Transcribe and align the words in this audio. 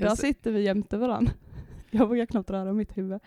Idag 0.00 0.18
sitter 0.18 0.52
vi 0.52 0.62
jämte 0.62 0.98
varandra. 0.98 1.32
Jag 1.90 2.06
vågar 2.08 2.26
knappt 2.26 2.50
röra 2.50 2.72
mitt 2.72 2.98
huvud. 2.98 3.20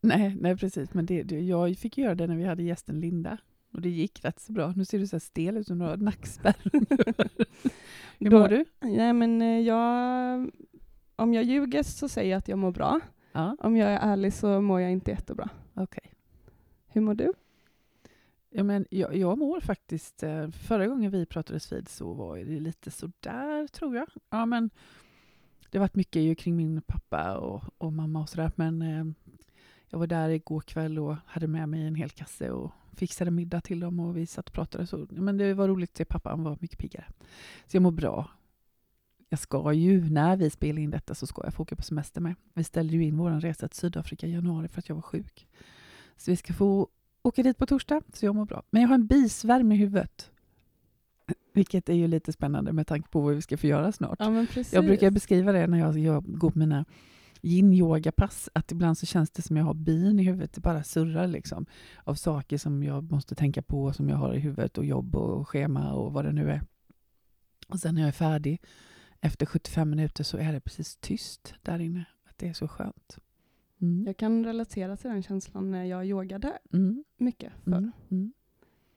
Nej, 0.00 0.36
nej 0.40 0.56
precis. 0.56 0.94
Men 0.94 1.06
det, 1.06 1.22
det, 1.22 1.40
jag 1.40 1.76
fick 1.76 1.98
göra 1.98 2.14
det 2.14 2.26
när 2.26 2.36
vi 2.36 2.44
hade 2.44 2.62
gästen 2.62 3.00
Linda. 3.00 3.38
Och 3.72 3.80
det 3.80 3.88
gick 3.88 4.24
rätt 4.24 4.40
så 4.40 4.52
bra. 4.52 4.72
Nu 4.76 4.84
ser 4.84 4.98
du 4.98 5.06
så 5.06 5.20
stel 5.20 5.56
ut 5.56 5.66
som 5.66 5.78
du 5.78 5.84
har 5.84 5.96
nackspärr. 5.96 6.56
Hur 8.18 8.30
mår 8.30 8.48
du? 8.48 8.64
Nej, 8.80 9.12
men 9.12 9.42
eh, 9.42 9.60
jag, 9.60 10.50
om 11.16 11.34
jag 11.34 11.44
ljuger 11.44 11.82
så 11.82 12.08
säger 12.08 12.30
jag 12.30 12.38
att 12.38 12.48
jag 12.48 12.58
mår 12.58 12.72
bra. 12.72 13.00
Ja, 13.32 13.56
Om 13.60 13.76
jag 13.76 13.90
är 13.90 13.98
ärlig 14.12 14.32
så 14.32 14.60
mår 14.60 14.80
jag 14.80 14.92
inte 14.92 15.10
jättebra. 15.10 15.48
okej. 15.74 16.12
Hur 16.86 17.00
mår 17.00 17.14
du? 17.14 17.32
Ja, 18.50 18.62
men 18.62 18.86
jag, 18.90 19.16
jag 19.16 19.38
mår 19.38 19.60
faktiskt... 19.60 20.22
eh, 20.22 20.50
Förra 20.50 20.86
gången 20.86 21.10
vi 21.10 21.26
pratades 21.26 21.72
vid 21.72 21.88
så 21.88 22.12
var 22.12 22.36
det 22.38 22.44
lite 22.60 22.90
sådär, 22.90 23.66
tror 23.66 23.96
jag. 23.96 24.06
Ja, 24.30 24.46
men 24.46 24.70
det 25.70 25.78
har 25.78 25.80
varit 25.80 25.96
mycket 25.96 26.22
ju 26.22 26.34
kring 26.34 26.56
min 26.56 26.82
pappa 26.82 27.38
och, 27.38 27.62
och 27.78 27.92
mamma 27.92 28.20
och 28.20 28.28
sådär. 28.28 28.52
Men 28.54 28.82
eh, 28.82 29.04
jag 29.88 29.98
var 29.98 30.06
där 30.06 30.28
igår 30.28 30.60
kväll 30.60 30.98
och 30.98 31.16
hade 31.26 31.46
med 31.46 31.68
mig 31.68 31.86
en 31.86 31.94
hel 31.94 32.10
kasse 32.10 32.50
och 32.50 32.72
fixade 32.92 33.30
middag 33.30 33.60
till 33.60 33.80
dem 33.80 34.00
och 34.00 34.16
vi 34.16 34.26
satt 34.26 34.48
och 34.48 34.54
pratade. 34.54 34.86
Så, 34.86 35.06
men 35.10 35.36
det 35.36 35.54
var 35.54 35.68
roligt 35.68 35.90
att 35.90 35.96
se 35.96 36.04
pappa, 36.04 36.30
han 36.30 36.44
var 36.44 36.58
mycket 36.60 36.78
piggare. 36.78 37.04
Så 37.66 37.76
jag 37.76 37.82
mår 37.82 37.90
bra. 37.90 38.30
Jag 39.28 39.38
ska 39.40 39.72
ju, 39.72 40.10
när 40.10 40.36
vi 40.36 40.50
spelar 40.50 40.82
in 40.82 40.90
detta 40.90 41.14
så 41.14 41.26
ska 41.26 41.44
jag 41.44 41.54
få 41.54 41.62
åka 41.62 41.76
på 41.76 41.82
semester 41.82 42.20
med. 42.20 42.34
Vi 42.54 42.64
ställde 42.64 42.96
ju 42.96 43.04
in 43.04 43.16
vår 43.16 43.30
resa 43.30 43.68
till 43.68 43.78
Sydafrika 43.78 44.26
i 44.26 44.32
januari 44.32 44.68
för 44.68 44.78
att 44.78 44.88
jag 44.88 44.96
var 44.96 45.02
sjuk. 45.02 45.48
Så 46.16 46.30
vi 46.30 46.36
ska 46.36 46.52
få 46.52 46.88
åka 47.22 47.42
dit 47.42 47.58
på 47.58 47.66
torsdag, 47.66 48.02
så 48.12 48.26
jag 48.26 48.34
mår 48.34 48.44
bra. 48.44 48.62
Men 48.70 48.82
jag 48.82 48.88
har 48.88 48.94
en 48.94 49.06
bisvärm 49.06 49.72
i 49.72 49.76
huvudet. 49.76 50.30
Vilket 51.52 51.88
är 51.88 51.94
ju 51.94 52.08
lite 52.08 52.32
spännande 52.32 52.72
med 52.72 52.86
tanke 52.86 53.08
på 53.08 53.20
vad 53.20 53.34
vi 53.34 53.42
ska 53.42 53.56
få 53.56 53.66
göra 53.66 53.92
snart. 53.92 54.18
Ja. 54.18 54.46
Jag 54.72 54.84
brukar 54.84 55.10
beskriva 55.10 55.52
det 55.52 55.66
när 55.66 55.78
jag, 55.78 55.98
jag 55.98 56.38
går 56.38 56.50
på 56.50 56.58
mina 56.58 56.84
yin-yoga-pass, 57.42 58.48
att 58.52 58.72
ibland 58.72 58.98
så 58.98 59.06
känns 59.06 59.30
det 59.30 59.42
som 59.42 59.56
jag 59.56 59.64
har 59.64 59.74
bin 59.74 60.20
i 60.20 60.22
huvudet, 60.22 60.52
det 60.52 60.60
bara 60.60 60.82
surrar 60.82 61.26
liksom 61.26 61.66
av 62.04 62.14
saker 62.14 62.58
som 62.58 62.82
jag 62.82 63.12
måste 63.12 63.34
tänka 63.34 63.62
på, 63.62 63.92
som 63.92 64.08
jag 64.08 64.16
har 64.16 64.34
i 64.34 64.38
huvudet 64.38 64.78
och 64.78 64.84
jobb 64.84 65.14
och 65.14 65.48
schema 65.48 65.92
och 65.92 66.12
vad 66.12 66.24
det 66.24 66.32
nu 66.32 66.50
är. 66.50 66.62
Och 67.68 67.80
sen 67.80 67.94
när 67.94 68.02
jag 68.02 68.08
är 68.08 68.12
färdig, 68.12 68.62
efter 69.20 69.46
75 69.46 69.90
minuter, 69.90 70.24
så 70.24 70.36
är 70.36 70.52
det 70.52 70.60
precis 70.60 70.96
tyst 70.96 71.54
där 71.62 71.78
inne. 71.78 72.04
Att 72.28 72.38
det 72.38 72.48
är 72.48 72.52
så 72.52 72.68
skönt. 72.68 73.18
Mm. 73.80 74.04
Jag 74.06 74.16
kan 74.16 74.44
relatera 74.44 74.96
till 74.96 75.10
den 75.10 75.22
känslan 75.22 75.70
när 75.70 75.84
jag 75.84 76.06
yogade 76.06 76.58
Mm. 76.72 77.04
mycket 77.16 77.52
förr. 77.64 77.90
Mm. 78.10 78.32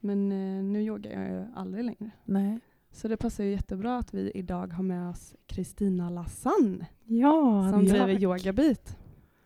Mm. 0.03 0.30
Men 0.30 0.31
eh, 0.57 0.63
nu 0.63 0.81
yogar 0.83 1.11
jag 1.11 1.30
ju 1.31 1.45
aldrig 1.55 1.85
längre. 1.85 2.11
Nej. 2.25 2.59
Så 2.91 3.07
det 3.07 3.17
passar 3.17 3.44
ju 3.44 3.52
jättebra 3.52 3.97
att 3.97 4.13
vi 4.13 4.31
idag 4.35 4.73
har 4.73 4.83
med 4.83 5.09
oss 5.09 5.35
Kristina 5.47 6.09
Lassan 6.09 6.85
Ja, 7.05 7.69
som 7.71 7.85
tack. 7.88 7.89
driver 7.89 8.22
Yogabit. 8.23 8.97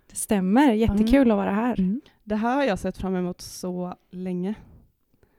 det 0.10 0.16
stämmer. 0.16 0.74
Jättekul 0.74 1.32
att 1.32 1.38
vara 1.38 1.52
här. 1.52 1.80
Mm. 1.80 2.02
Det 2.24 2.36
här 2.36 2.56
har 2.56 2.64
jag 2.64 2.80
sett 2.80 2.98
fram 2.98 3.16
emot 3.16 3.42
så 3.42 3.96
länge. 4.12 4.54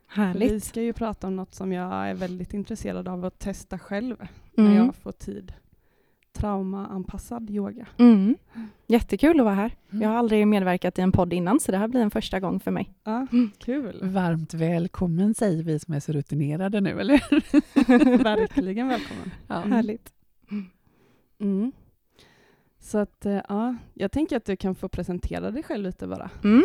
För 0.09 0.23
Vi 0.23 0.27
Härligt. 0.27 0.65
ska 0.65 0.83
ju 0.83 0.93
prata 0.93 1.27
om 1.27 1.37
något 1.37 1.55
som 1.55 1.73
jag 1.73 1.93
är 2.09 2.15
väldigt 2.15 2.55
intresserad 2.55 3.09
av 3.09 3.25
att 3.25 3.39
testa 3.39 3.79
själv 3.79 4.17
när 4.55 4.65
Mm. 4.65 4.77
jag 4.77 4.95
får 4.95 5.13
tid. 5.13 5.53
Traumaanpassad 6.37 7.51
yoga. 7.51 7.87
Mm. 7.99 8.37
Jättekul 8.87 9.41
att 9.41 9.45
vara 9.45 9.55
här. 9.55 9.75
Mm. 9.91 10.03
Jag 10.03 10.09
har 10.09 10.17
aldrig 10.17 10.47
medverkat 10.47 10.99
i 10.99 11.03
en 11.03 11.13
podd 11.13 11.33
innan 11.33 11.61
så 11.61 11.73
det 11.73 11.79
här 11.79 11.89
blir 11.89 12.01
en 12.01 12.11
första 12.11 12.41
gång 12.41 12.61
för 12.61 12.71
mig. 12.71 12.91
Ja, 13.05 13.27
kul. 13.59 13.99
Varmt 14.03 14.55
välkommen 14.55 15.35
säger 15.35 15.63
vi 15.63 15.79
som 15.79 15.95
är 15.95 16.01
så 16.01 16.13
rutinerade 16.13 16.81
nu, 16.81 17.01
eller 17.01 17.21
Verkligen 18.25 18.89
välkommen. 18.89 19.31
ja. 19.47 19.57
Mm. 19.57 19.73
Härligt. 19.73 20.13
Mm. 21.41 21.73
Så 22.81 22.99
att, 22.99 23.27
eh, 23.27 23.41
ja, 23.49 23.75
jag 23.95 24.13
tänker 24.13 24.37
att 24.37 24.45
du 24.45 24.57
kan 24.57 24.75
få 24.75 24.89
presentera 24.89 25.51
dig 25.51 25.63
själv 25.63 25.85
lite 25.85 26.07
bara. 26.07 26.31
Mm. 26.45 26.65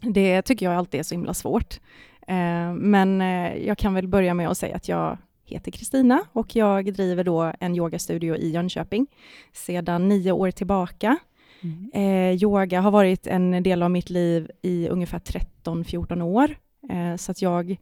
Det 0.00 0.42
tycker 0.42 0.66
jag 0.66 0.74
alltid 0.74 1.00
är 1.00 1.04
så 1.04 1.14
himla 1.14 1.34
svårt. 1.34 1.80
Eh, 2.26 2.72
men 2.74 3.20
eh, 3.20 3.56
jag 3.66 3.78
kan 3.78 3.94
väl 3.94 4.08
börja 4.08 4.34
med 4.34 4.48
att 4.48 4.58
säga 4.58 4.76
att 4.76 4.88
jag 4.88 5.18
heter 5.50 5.70
Kristina 5.70 6.20
och 6.32 6.56
jag 6.56 6.92
driver 6.94 7.24
då 7.24 7.52
en 7.60 7.76
yogastudio 7.76 8.36
i 8.36 8.50
Jönköping 8.50 9.06
sedan 9.52 10.08
nio 10.08 10.32
år 10.32 10.50
tillbaka. 10.50 11.16
Mm. 11.62 11.90
Eh, 11.94 12.42
yoga 12.42 12.80
har 12.80 12.90
varit 12.90 13.26
en 13.26 13.62
del 13.62 13.82
av 13.82 13.90
mitt 13.90 14.10
liv 14.10 14.50
i 14.62 14.88
ungefär 14.88 15.18
13-14 15.18 16.22
år. 16.22 16.56
Eh, 16.90 17.16
så 17.16 17.32
att 17.32 17.42
jag, 17.42 17.76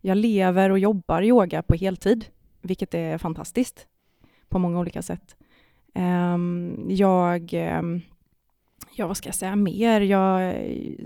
jag 0.00 0.16
lever 0.16 0.70
och 0.70 0.78
jobbar 0.78 1.22
yoga 1.22 1.62
på 1.62 1.74
heltid, 1.74 2.24
vilket 2.62 2.94
är 2.94 3.18
fantastiskt 3.18 3.86
på 4.48 4.58
många 4.58 4.78
olika 4.78 5.02
sätt. 5.02 5.36
Ehm, 5.94 6.86
jag, 6.88 7.54
ehm, 7.54 8.00
ja 8.94 9.06
vad 9.06 9.16
ska 9.16 9.28
jag 9.28 9.34
säga 9.34 9.56
mer? 9.56 10.00
Jag, 10.00 10.54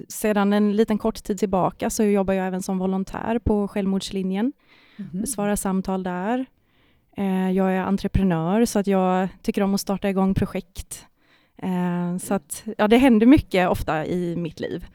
sedan 0.09 0.53
en 0.53 0.77
liten 0.77 0.99
kort 0.99 1.25
tid 1.25 1.39
tillbaka 1.39 1.91
så 1.91 2.03
jobbar 2.03 2.35
jag 2.35 2.47
även 2.47 2.63
som 2.63 2.79
volontär 2.79 3.39
på 3.39 3.69
Självmordslinjen 3.69 4.53
Mhm. 4.97 5.21
besvara 5.21 5.57
samtal 5.57 6.03
där. 6.03 6.47
Eh, 7.17 7.51
jag 7.51 7.73
är 7.73 7.81
entreprenör 7.81 8.65
så 8.65 8.79
att 8.79 8.87
jag 8.87 9.29
tycker 9.43 9.63
om 9.63 9.75
att 9.75 9.81
starta 9.81 10.09
igång 10.09 10.35
projekt. 10.35 11.07
Eh, 11.57 12.17
så 12.17 12.35
att, 12.35 12.65
ja, 12.79 12.89
det 12.89 12.97
händer 12.97 13.27
mycket 13.27 13.69
ofta 13.69 14.07
i 14.07 14.37
mitt 14.37 14.61
liv. 14.61 14.87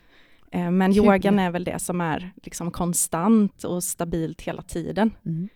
Eh, 0.51 0.71
men 0.71 0.93
Kul. 0.93 1.05
yogan 1.05 1.39
är 1.39 1.51
väl 1.51 1.63
det 1.63 1.79
som 1.79 2.01
är 2.01 2.31
liksom 2.43 2.71
konstant 2.71 3.63
och 3.63 3.83
stabilt 3.83 4.41
hela 4.41 4.61
tiden. 4.61 5.11
Mm. 5.25 5.49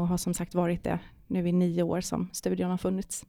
Och 0.00 0.08
har 0.08 0.16
som 0.16 0.34
sagt 0.34 0.54
varit 0.54 0.84
det 0.84 0.98
nu 1.26 1.48
i 1.48 1.52
nio 1.52 1.82
år 1.82 2.00
som 2.00 2.28
studion 2.32 2.70
har 2.70 2.78
funnits. 2.78 3.26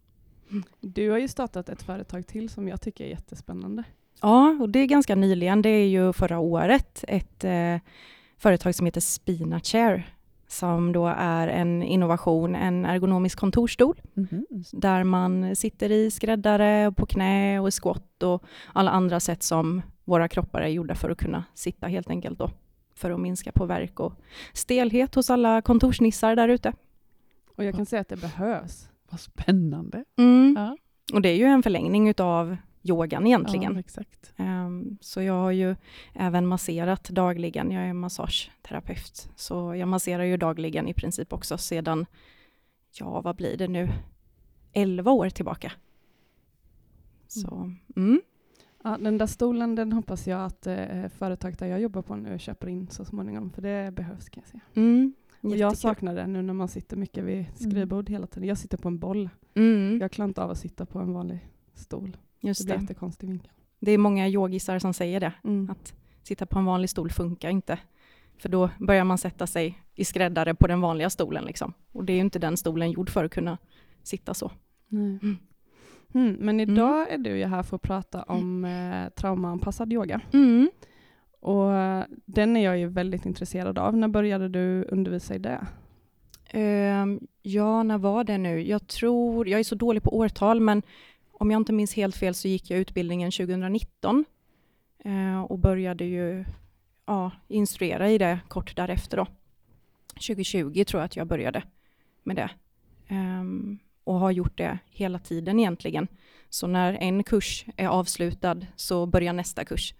Du 0.79 1.09
har 1.09 1.17
ju 1.17 1.27
startat 1.27 1.69
ett 1.69 1.83
företag 1.83 2.27
till 2.27 2.49
som 2.49 2.67
jag 2.67 2.81
tycker 2.81 3.05
är 3.05 3.09
jättespännande. 3.09 3.83
Ja, 4.21 4.57
och 4.61 4.69
det 4.69 4.79
är 4.79 4.85
ganska 4.85 5.15
nyligen. 5.15 5.61
Det 5.61 5.69
är 5.69 5.87
ju 5.87 6.13
förra 6.13 6.39
året 6.39 7.03
ett 7.07 7.43
eh, 7.43 7.77
företag 8.37 8.75
som 8.75 8.85
heter 8.85 9.01
Spina 9.01 9.59
Chair 9.59 10.15
som 10.53 10.91
då 10.91 11.07
är 11.17 11.47
en 11.47 11.83
innovation, 11.83 12.55
en 12.55 12.85
ergonomisk 12.85 13.39
kontorsstol 13.39 14.01
Mhm. 14.13 14.45
där 14.71 15.03
man 15.03 15.55
sitter 15.55 15.91
i 15.91 16.11
skräddare, 16.11 16.87
och 16.87 16.97
på 16.97 17.05
knä 17.05 17.59
och 17.59 17.67
i 17.67 17.71
squat 17.71 18.23
och 18.23 18.43
alla 18.73 18.91
andra 18.91 19.19
sätt 19.19 19.43
som 19.43 19.81
våra 20.05 20.27
kroppar 20.27 20.61
är 20.61 20.67
gjorda 20.67 20.95
för 20.95 21.09
att 21.09 21.17
kunna 21.17 21.43
sitta 21.53 21.87
helt 21.87 22.09
enkelt 22.09 22.39
då. 22.39 22.49
För 22.95 23.11
att 23.11 23.19
minska 23.19 23.51
på 23.51 23.65
värk 23.65 23.99
och 23.99 24.13
stelhet 24.53 25.15
hos 25.15 25.29
alla 25.29 25.61
kontorsnissar 25.61 26.35
där 26.35 26.49
ute. 26.49 26.73
Och 27.57 27.63
jag 27.63 27.75
kan 27.75 27.85
säga 27.85 28.01
att 28.01 28.09
det 28.09 28.15
behövs. 28.21 28.89
Vad 29.09 29.19
spännande. 29.19 30.05
Mm. 30.17 30.55
Ja. 30.57 30.77
Och 31.13 31.21
det 31.21 31.29
är 31.29 31.35
ju 31.35 31.45
en 31.45 31.63
förlängning 31.63 32.09
utav 32.09 32.57
yogan 32.83 33.27
egentligen. 33.27 33.73
Ja, 33.73 33.79
exakt. 33.79 34.33
Ehm, 34.37 34.97
Så 35.01 35.21
jag 35.21 35.33
har 35.33 35.51
ju 35.51 35.75
även 36.13 36.47
masserat 36.47 37.03
dagligen. 37.09 37.71
Jag 37.71 37.83
är 37.83 37.93
massageterapeut. 37.93 39.29
Så 39.35 39.75
jag 39.75 39.87
masserar 39.87 40.23
ju 40.23 40.37
dagligen 40.37 40.87
i 40.87 40.93
princip 40.93 41.33
också 41.33 41.57
sedan, 41.57 42.05
ja 42.99 43.21
vad 43.21 43.35
blir 43.35 43.57
det 43.57 43.67
nu, 43.67 43.89
11 44.73 45.11
år 45.11 45.29
tillbaka. 45.29 45.71
Så, 47.27 47.71
mm. 47.95 48.21
Ja, 48.83 48.97
den 48.97 49.17
där 49.17 49.25
stolen 49.27 49.75
den 49.75 49.91
hoppas 49.91 50.27
jag 50.27 50.45
att 50.45 50.67
eh, 50.67 51.07
företaget 51.09 51.59
där 51.59 51.67
jag 51.67 51.81
jobbar 51.81 52.01
på 52.01 52.15
nu 52.15 52.39
köper 52.39 52.67
in 52.67 52.87
så 52.89 53.05
småningom, 53.05 53.51
för 53.51 53.61
det 53.61 53.93
behövs 53.93 54.29
kan 54.29 54.43
jag 54.43 54.49
säga. 54.49 54.61
Mm. 54.85 55.13
Och 55.41 55.55
jag 55.57 55.77
saknar 55.77 56.15
det 56.15 56.27
nu 56.27 56.41
när 56.41 56.53
man 56.53 56.67
sitter 56.67 56.97
mycket 56.97 57.23
vid 57.23 57.45
skrivbord 57.55 58.09
hela 58.09 58.27
tiden. 58.27 58.49
Jag 58.49 58.57
sitter 58.57 58.77
på 58.77 58.87
en 58.87 58.99
boll. 58.99 59.29
Mm. 59.55 59.99
Jag 60.01 60.11
klarar 60.11 60.27
inte 60.27 60.43
av 60.43 60.51
att 60.51 60.57
sitta 60.57 60.85
på 60.85 60.99
en 60.99 61.13
vanlig 61.13 61.49
stol. 61.73 62.17
Det 62.43 62.47
Just 62.47 62.65
blir 62.65 62.75
det. 62.75 62.81
jättekonstig 62.81 63.27
vinkel. 63.29 63.51
det 63.79 63.91
är 63.91 63.97
många 63.97 64.27
yogisar 64.27 64.79
som 64.79 64.93
säger 64.93 65.19
det. 65.19 65.33
Mm. 65.43 65.69
Att 65.69 65.93
sitta 66.23 66.45
på 66.45 66.59
en 66.59 66.65
vanlig 66.65 66.89
stol 66.89 67.09
funkar 67.11 67.49
inte. 67.49 67.79
För 68.37 68.49
då 68.49 68.69
börjar 68.79 69.03
man 69.03 69.17
sätta 69.17 69.47
sig 69.47 69.79
i 69.95 70.05
skräddare 70.05 70.55
på 70.55 70.67
den 70.67 70.81
vanliga 70.81 71.09
stolen. 71.09 71.43
Liksom. 71.45 71.73
Och 71.91 72.05
det 72.05 72.13
är 72.13 72.15
ju 72.15 72.21
inte 72.21 72.39
den 72.39 72.57
stolen 72.57 72.91
gjord 72.91 73.09
för 73.09 73.23
att 73.25 73.31
kunna 73.31 73.57
sitta 74.03 74.33
så. 74.33 74.51
Mm. 74.91 75.37
Mm, 76.13 76.37
men 76.39 76.59
idag 76.59 77.11
är 77.11 77.17
du 77.17 77.37
ju 77.37 77.45
här 77.45 77.63
för 77.63 77.75
att 77.75 77.81
prata 77.81 78.23
om 78.23 78.65
eh, 78.65 79.09
traumaanpassad 79.09 79.93
yoga. 79.93 80.21
Mm. 80.33 80.71
Och 81.39 81.73
eh, 81.73 82.05
den 82.25 82.57
är 82.57 82.63
jag 82.63 82.77
ju 82.77 82.87
väldigt 82.87 83.25
intresserad 83.25 83.77
av. 83.77 83.97
När 83.97 84.07
började 84.07 84.49
du 84.49 84.83
undervisa 84.89 85.35
i 85.35 85.39
det? 85.39 85.67
Ehm, 86.49 87.19
ja, 87.41 87.83
när 87.83 87.97
var 87.97 88.23
det 88.23 88.37
nu? 88.37 88.61
Jag 88.67 88.87
tror, 88.87 89.47
jag 89.47 89.59
är 89.59 89.63
så 89.63 89.75
dålig 89.75 90.03
på 90.03 90.17
årtal, 90.17 90.59
men 90.59 90.81
om 91.43 91.51
jag 91.51 91.59
inte 91.59 91.73
minns 91.73 91.93
helt 91.93 92.15
fel 92.15 92.33
så 92.33 92.47
gick 92.47 92.69
jag 92.69 92.79
utbildningen 92.79 93.31
2019 93.31 94.25
eh, 95.05 95.41
och 95.41 95.59
började 95.59 96.05
ju 96.05 96.45
ja, 97.05 97.31
instruera 97.47 98.09
i 98.09 98.17
det 98.17 98.39
kort 98.47 98.75
därefter. 98.75 99.17
Då. 99.17 99.27
2020 100.13 100.83
tror 100.83 101.01
jag 101.01 101.05
att 101.05 101.15
jag 101.15 101.27
började 101.27 101.63
med 102.23 102.35
det. 102.35 102.49
Ehm, 103.07 103.79
och 104.03 104.15
har 104.15 104.31
gjort 104.31 104.57
det 104.57 104.79
hela 104.89 105.19
tiden 105.19 105.59
egentligen. 105.59 106.07
Så 106.49 106.67
när 106.67 106.93
en 106.93 107.23
kurs 107.23 107.65
är 107.77 107.87
avslutad 107.87 108.57
så 108.75 109.05
börjar 109.05 109.33
nästa 109.33 109.65
kurs. 109.65 109.93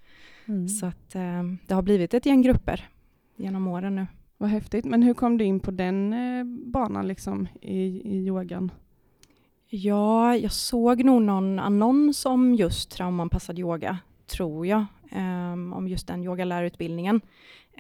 Mm. 0.45 0.68
Så 0.68 0.86
att, 0.86 1.16
ehm, 1.16 1.57
det 1.68 1.74
har 1.74 1.81
blivit 1.81 2.13
ett 2.13 2.25
gäng 2.25 2.42
grupper 2.42 2.90
genom 3.36 3.68
åren 3.68 3.95
nu. 3.95 4.07
Vad 4.38 4.50
häftigt. 4.50 4.86
Men 4.86 5.04
hur 5.04 5.13
kom 5.13 5.38
du 5.38 5.45
in 5.45 5.60
på 5.60 5.72
den 5.72 6.13
eh, 6.13 6.44
banan 6.72 7.07
liksom 7.07 7.48
i, 7.62 7.84
i 7.86 8.28
yogan? 8.28 8.72
Ja, 9.75 10.38
jag 10.38 10.52
såg 10.52 11.04
nog 11.04 11.22
någon 11.22 11.60
annons 11.60 12.25
om 12.25 12.56
just 12.56 12.92
traumanpassad 12.92 13.60
yoga, 13.60 13.98
tror 14.28 14.68
jag, 14.68 14.86
um, 15.12 15.74
om 15.74 15.88
just 15.88 16.08
den 16.08 16.24
yogalärarutbildningen. 16.24 17.22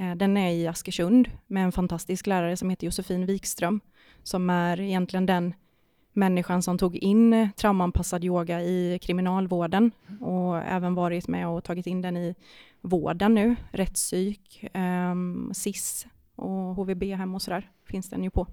Uh, 0.01 0.15
den 0.15 0.37
är 0.37 0.51
i 0.51 0.67
Askersund 0.67 1.29
med 1.47 1.63
en 1.63 1.71
fantastisk 1.71 2.27
lärare 2.27 2.57
som 2.57 2.69
heter 2.69 2.85
Josefin 2.85 3.25
Wikström, 3.25 3.79
som 4.23 4.49
är 4.49 4.79
egentligen 4.79 5.25
den 5.25 5.53
människan 6.13 6.61
som 6.61 6.77
tog 6.77 6.95
in 6.95 7.49
traumanpassad 7.57 8.23
yoga 8.23 8.61
i 8.61 8.99
kriminalvården 9.01 9.91
och 10.21 10.57
även 10.57 10.95
varit 10.95 11.27
med 11.27 11.47
och 11.47 11.63
tagit 11.63 11.87
in 11.87 12.01
den 12.01 12.17
i 12.17 12.35
vården 12.81 13.35
nu, 13.35 13.55
rättspsyk, 13.71 14.69
um, 14.73 15.51
SIS 15.53 16.07
och 16.35 16.75
HVB-hem 16.75 17.35
och 17.35 17.41
sådär 17.41 17.69
finns 17.85 18.09
den 18.09 18.23
ju 18.23 18.29
på. 18.29 18.47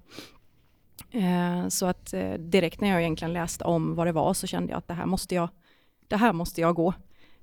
Eh, 1.11 1.67
så 1.67 1.85
att 1.85 2.13
eh, 2.13 2.33
direkt 2.33 2.81
när 2.81 2.89
jag 2.89 3.01
egentligen 3.01 3.33
läste 3.33 3.63
om 3.63 3.95
vad 3.95 4.07
det 4.07 4.11
var 4.11 4.33
så 4.33 4.47
kände 4.47 4.71
jag 4.71 4.77
att 4.77 4.87
det 4.87 4.93
här 4.93 5.05
måste 5.05 5.35
jag, 5.35 5.49
det 6.07 6.17
här 6.17 6.33
måste 6.33 6.61
jag 6.61 6.75
gå. 6.75 6.93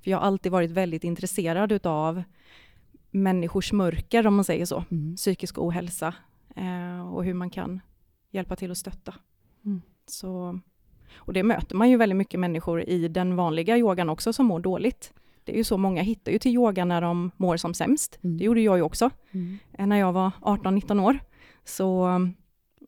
För 0.02 0.10
jag 0.10 0.18
har 0.18 0.26
alltid 0.26 0.52
varit 0.52 0.70
väldigt 0.70 1.04
intresserad 1.04 1.72
utav 1.72 2.22
människors 3.10 3.72
mörker, 3.72 4.26
om 4.26 4.34
man 4.34 4.44
säger 4.44 4.64
så. 4.64 4.84
Mm. 4.90 5.16
Psykisk 5.16 5.58
ohälsa 5.58 6.14
eh, 6.56 7.14
och 7.14 7.24
hur 7.24 7.34
man 7.34 7.50
kan 7.50 7.80
hjälpa 8.30 8.56
till 8.56 8.70
att 8.70 8.78
stötta. 8.78 9.14
Mm. 9.64 9.82
Så, 10.06 10.60
och 11.14 11.32
det 11.32 11.42
möter 11.42 11.76
man 11.76 11.90
ju 11.90 11.96
väldigt 11.96 12.16
mycket 12.16 12.40
människor 12.40 12.82
i 12.82 13.08
den 13.08 13.36
vanliga 13.36 13.78
yogan 13.78 14.08
också 14.08 14.32
som 14.32 14.46
mår 14.46 14.60
dåligt. 14.60 15.12
Det 15.44 15.52
är 15.52 15.56
ju 15.56 15.64
så, 15.64 15.76
många 15.76 16.02
hittar 16.02 16.32
ju 16.32 16.38
till 16.38 16.52
yoga 16.52 16.84
när 16.84 17.00
de 17.00 17.30
mår 17.36 17.56
som 17.56 17.74
sämst. 17.74 18.18
Mm. 18.22 18.38
Det 18.38 18.44
gjorde 18.44 18.60
jag 18.60 18.76
ju 18.76 18.82
också, 18.82 19.10
mm. 19.30 19.58
när 19.78 19.96
jag 19.96 20.12
var 20.12 20.30
18-19 20.40 21.04
år. 21.04 21.18
Så 21.64 22.08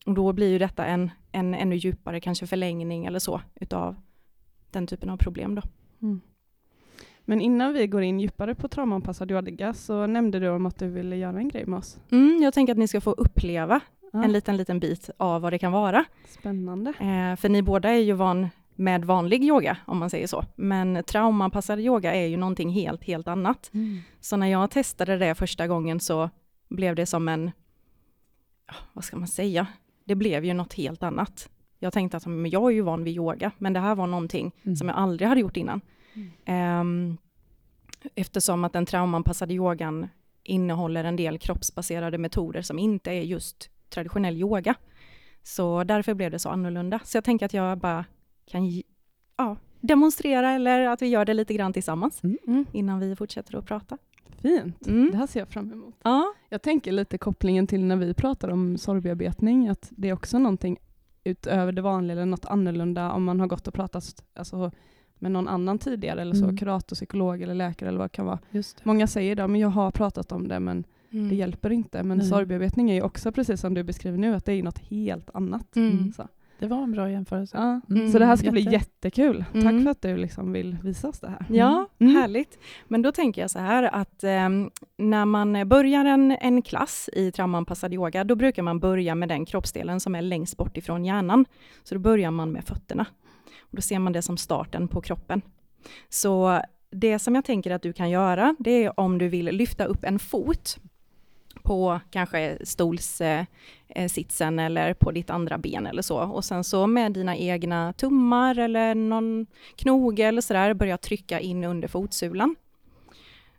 och 0.07 0.15
då 0.15 0.33
blir 0.33 0.49
ju 0.49 0.59
detta 0.59 0.85
en, 0.85 1.11
en 1.33 1.55
ännu 1.55 1.77
djupare 1.77 2.21
kanske 2.21 2.47
förlängning 2.47 3.07
eller 3.07 3.19
så 3.19 3.41
utav 3.55 3.97
den 4.71 4.87
typen 4.87 5.11
av 5.11 5.17
problem. 5.17 5.55
Då. 5.55 5.63
Mm. 6.03 6.21
Men 7.25 7.41
innan 7.41 7.73
vi 7.73 7.87
går 7.87 8.03
in 8.03 8.21
djupare 8.21 8.55
på 8.55 8.69
traumaanpassad 8.69 9.31
yoga 9.31 9.75
så 9.75 10.07
nämnde 10.07 10.39
du 10.39 10.49
om 10.49 10.67
att 10.67 10.79
du 10.79 10.89
ville 10.89 11.17
göra 11.17 11.39
en 11.39 11.49
grej 11.49 11.67
med 11.67 11.79
oss. 11.79 11.99
Mm, 12.11 12.43
jag 12.43 12.55
tänker 12.55 12.73
att 12.73 12.79
ni 12.79 12.89
ska 12.89 13.01
få 13.01 13.11
uppleva 13.13 13.81
ah. 14.13 14.23
en 14.23 14.33
liten, 14.33 14.57
liten 14.57 14.81
bit 14.81 15.11
av 15.17 15.43
vad 15.43 15.53
det 15.53 15.59
kan 15.59 15.73
vara. 15.73 16.05
Spännande. 16.29 16.91
Eh, 16.91 17.37
för 17.37 17.49
ni 17.49 17.63
båda 17.63 17.89
är 17.89 18.01
ju 18.01 18.13
van 18.13 18.49
med 18.75 19.05
vanlig 19.05 19.45
yoga, 19.45 19.77
om 19.87 19.99
man 19.99 20.11
säger 20.11 20.27
så. 20.27 20.45
Men 20.57 21.05
traumaanpassad 21.05 21.81
yoga 21.81 22.15
är 22.15 22.27
ju 22.27 22.37
någonting 22.37 22.71
helt, 22.71 23.05
helt 23.05 23.29
annat. 23.29 23.71
Mm. 23.75 24.01
Så 24.21 24.37
när 24.37 24.47
jag 24.47 24.71
testade 24.71 25.19
det 25.19 25.35
första 25.35 25.67
gången 25.67 26.01
så 26.01 26.31
blev 26.69 26.95
det 26.95 27.07
som 27.07 27.29
en, 27.29 27.51
vad 28.93 29.05
ska 29.05 29.17
man 29.17 29.29
säga, 29.29 29.67
det 30.11 30.17
blev 30.17 30.45
ju 30.45 30.55
något 30.55 30.75
helt 30.75 31.03
annat. 31.03 31.51
Jag 31.79 31.93
tänkte 31.93 32.17
att 32.17 32.27
men 32.27 32.51
jag 32.51 32.71
är 32.71 32.75
ju 32.75 32.81
van 32.81 33.05
vid 33.05 33.17
yoga, 33.17 33.51
men 33.59 33.73
det 33.73 33.81
här 33.81 33.95
var 33.95 34.07
någonting 34.07 34.53
mm. 34.63 34.77
som 34.77 34.89
jag 34.89 34.97
aldrig 34.97 35.29
hade 35.29 35.41
gjort 35.41 35.57
innan. 35.57 35.81
Mm. 36.45 36.81
Um, 36.81 37.19
eftersom 38.15 38.65
att 38.65 38.73
den 38.73 38.87
traumanpassade 38.87 39.55
yogan 39.55 40.09
innehåller 40.43 41.05
en 41.05 41.17
del 41.17 41.39
kroppsbaserade 41.39 42.19
metoder 42.19 42.63
som 42.63 42.79
inte 42.79 43.11
är 43.11 43.23
just 43.23 43.71
traditionell 43.89 44.37
yoga. 44.37 44.75
Så 45.43 45.85
därför 45.85 46.15
blev 46.15 46.31
det 46.31 46.39
så 46.39 46.49
annorlunda. 46.49 47.01
Så 47.05 47.17
jag 47.17 47.25
tänker 47.25 47.47
att 47.47 47.55
jag 47.55 47.79
bara 47.79 48.05
kan 48.47 48.83
ja, 49.37 49.57
demonstrera 49.81 50.51
eller 50.51 50.87
att 50.87 51.03
vi 51.03 51.07
gör 51.07 51.25
det 51.25 51.35
lite 51.35 51.55
grann 51.55 51.73
tillsammans 51.73 52.23
mm. 52.23 52.67
innan 52.73 53.01
vi 53.01 53.17
fortsätter 53.17 53.59
att 53.59 53.67
prata. 53.67 53.99
Fint, 54.37 54.87
mm. 54.87 55.11
det 55.11 55.17
här 55.17 55.27
ser 55.27 55.41
jag 55.41 55.49
fram 55.49 55.73
emot. 55.73 55.95
Ja. 56.03 56.35
Jag 56.49 56.63
tänker 56.63 56.93
lite 56.93 57.19
kopplingen 57.19 57.67
till 57.67 57.85
när 57.85 57.97
vi 57.97 58.15
pratar 58.15 58.49
om 58.49 58.79
sorgbearbetning, 58.79 59.69
att 59.69 59.89
det 59.91 60.09
är 60.09 60.13
också 60.13 60.39
någonting 60.39 60.79
utöver 61.25 61.73
det 61.73 61.83
vanliga 61.83 62.13
eller 62.13 62.27
något 62.27 62.45
annorlunda 62.45 63.13
om 63.13 63.25
man 63.25 63.41
har 63.41 63.47
gått 63.47 63.69
och 63.69 63.75
pratat 63.75 64.25
alltså, 64.35 64.71
med 65.19 65.33
någon 65.33 65.49
annan 65.49 65.79
tidigare, 65.79 66.23
eller 66.23 66.35
så, 66.35 66.45
mm. 66.45 66.57
kurator, 66.57 66.97
psykolog 66.97 67.43
eller 67.43 67.55
läkare 67.55 67.89
eller 67.89 67.99
vad 67.99 68.05
det 68.05 68.17
kan 68.17 68.27
vara. 68.27 68.39
Många 68.83 69.07
säger 69.07 69.37
då, 69.37 69.49
men 69.49 69.61
jag 69.61 69.69
har 69.69 69.91
pratat 69.91 70.33
om 70.33 70.49
det 70.49 70.61
men 70.61 70.85
mm. 71.11 71.29
det 71.29 71.35
hjälper 71.35 71.71
inte. 71.71 72.03
Men 72.03 72.19
mm. 72.19 72.27
sorgbearbetning 72.27 72.91
är 72.91 72.95
ju 72.95 73.03
också 73.03 73.33
precis 73.33 73.61
som 73.61 73.75
du 73.75 73.83
beskriver 73.83 74.19
nu, 74.19 74.35
att 74.35 74.45
det 74.45 74.53
är 74.53 74.63
något 74.63 74.79
helt 74.79 75.31
annat. 75.35 75.77
Mm. 75.77 76.13
Det 76.61 76.67
var 76.67 76.83
en 76.83 76.93
bra 76.93 77.11
jämförelse. 77.11 77.57
Ja. 77.57 77.95
Mm. 77.95 78.13
Så 78.13 78.19
det 78.19 78.25
här 78.25 78.37
ska 78.37 78.45
Jätte. 78.45 78.53
bli 78.53 78.73
jättekul. 78.73 79.45
Mm. 79.55 79.65
Tack 79.65 79.85
för 79.85 79.91
att 79.91 80.03
du 80.03 80.17
liksom 80.17 80.53
vill 80.53 80.77
visa 80.83 81.09
oss 81.09 81.21
det 81.21 81.29
här. 81.29 81.47
Ja, 81.51 81.87
mm. 81.99 82.11
mm. 82.11 82.23
härligt. 82.23 82.59
Men 82.89 83.03
då 83.03 83.13
tänker 83.13 83.41
jag 83.41 83.51
så 83.51 83.59
här 83.59 83.83
att 83.83 84.25
eh, 84.25 84.49
när 84.97 85.25
man 85.25 85.69
börjar 85.69 86.05
en, 86.05 86.31
en 86.31 86.63
klass 86.63 87.11
i 87.13 87.33
traumaanpassad 87.33 87.95
yoga, 87.95 88.25
då 88.25 88.35
brukar 88.35 88.63
man 88.63 88.81
börja 88.81 89.15
med 89.15 89.29
den 89.29 89.47
kroppsdelen 89.47 90.01
som 90.01 90.15
är 90.15 90.23
längst 90.23 90.57
bort 90.57 90.77
ifrån 90.77 91.05
hjärnan. 91.05 91.45
Så 91.83 91.95
då 91.95 92.01
börjar 92.01 92.31
man 92.31 92.53
med 92.53 92.65
fötterna. 92.65 93.07
Och 93.61 93.77
då 93.77 93.83
ser 93.83 93.99
man 93.99 94.13
det 94.13 94.23
som 94.23 94.37
starten 94.37 94.89
på 94.89 95.01
kroppen. 95.01 95.43
Så 96.09 96.63
det 96.91 97.19
som 97.19 97.35
jag 97.35 97.45
tänker 97.45 97.71
att 97.71 97.83
du 97.83 97.93
kan 97.93 98.11
göra, 98.11 98.57
det 98.59 98.85
är 98.85 99.01
om 99.01 99.19
du 99.19 99.29
vill 99.29 99.47
lyfta 99.47 99.85
upp 99.85 100.05
en 100.05 100.19
fot 100.19 100.79
på 101.63 102.01
kanske 102.11 102.59
stolssitsen 102.65 104.59
eh, 104.59 104.65
eller 104.65 104.95
på 104.95 105.11
ditt 105.11 105.31
andra 105.31 105.59
ben 105.59 105.87
eller 105.87 106.03
så. 106.03 106.19
Och 106.19 106.45
sen 106.45 106.65
så 106.65 106.87
med 106.87 107.13
dina 107.13 107.37
egna 107.37 107.93
tummar 107.93 108.59
eller 108.59 108.95
någon 108.95 109.47
knoge 109.77 110.23
eller 110.23 110.41
sådär 110.41 110.75
börja 110.75 110.99
trycka 110.99 111.41
in 111.41 111.65
under 111.65 111.89
fotsulan. 111.89 112.57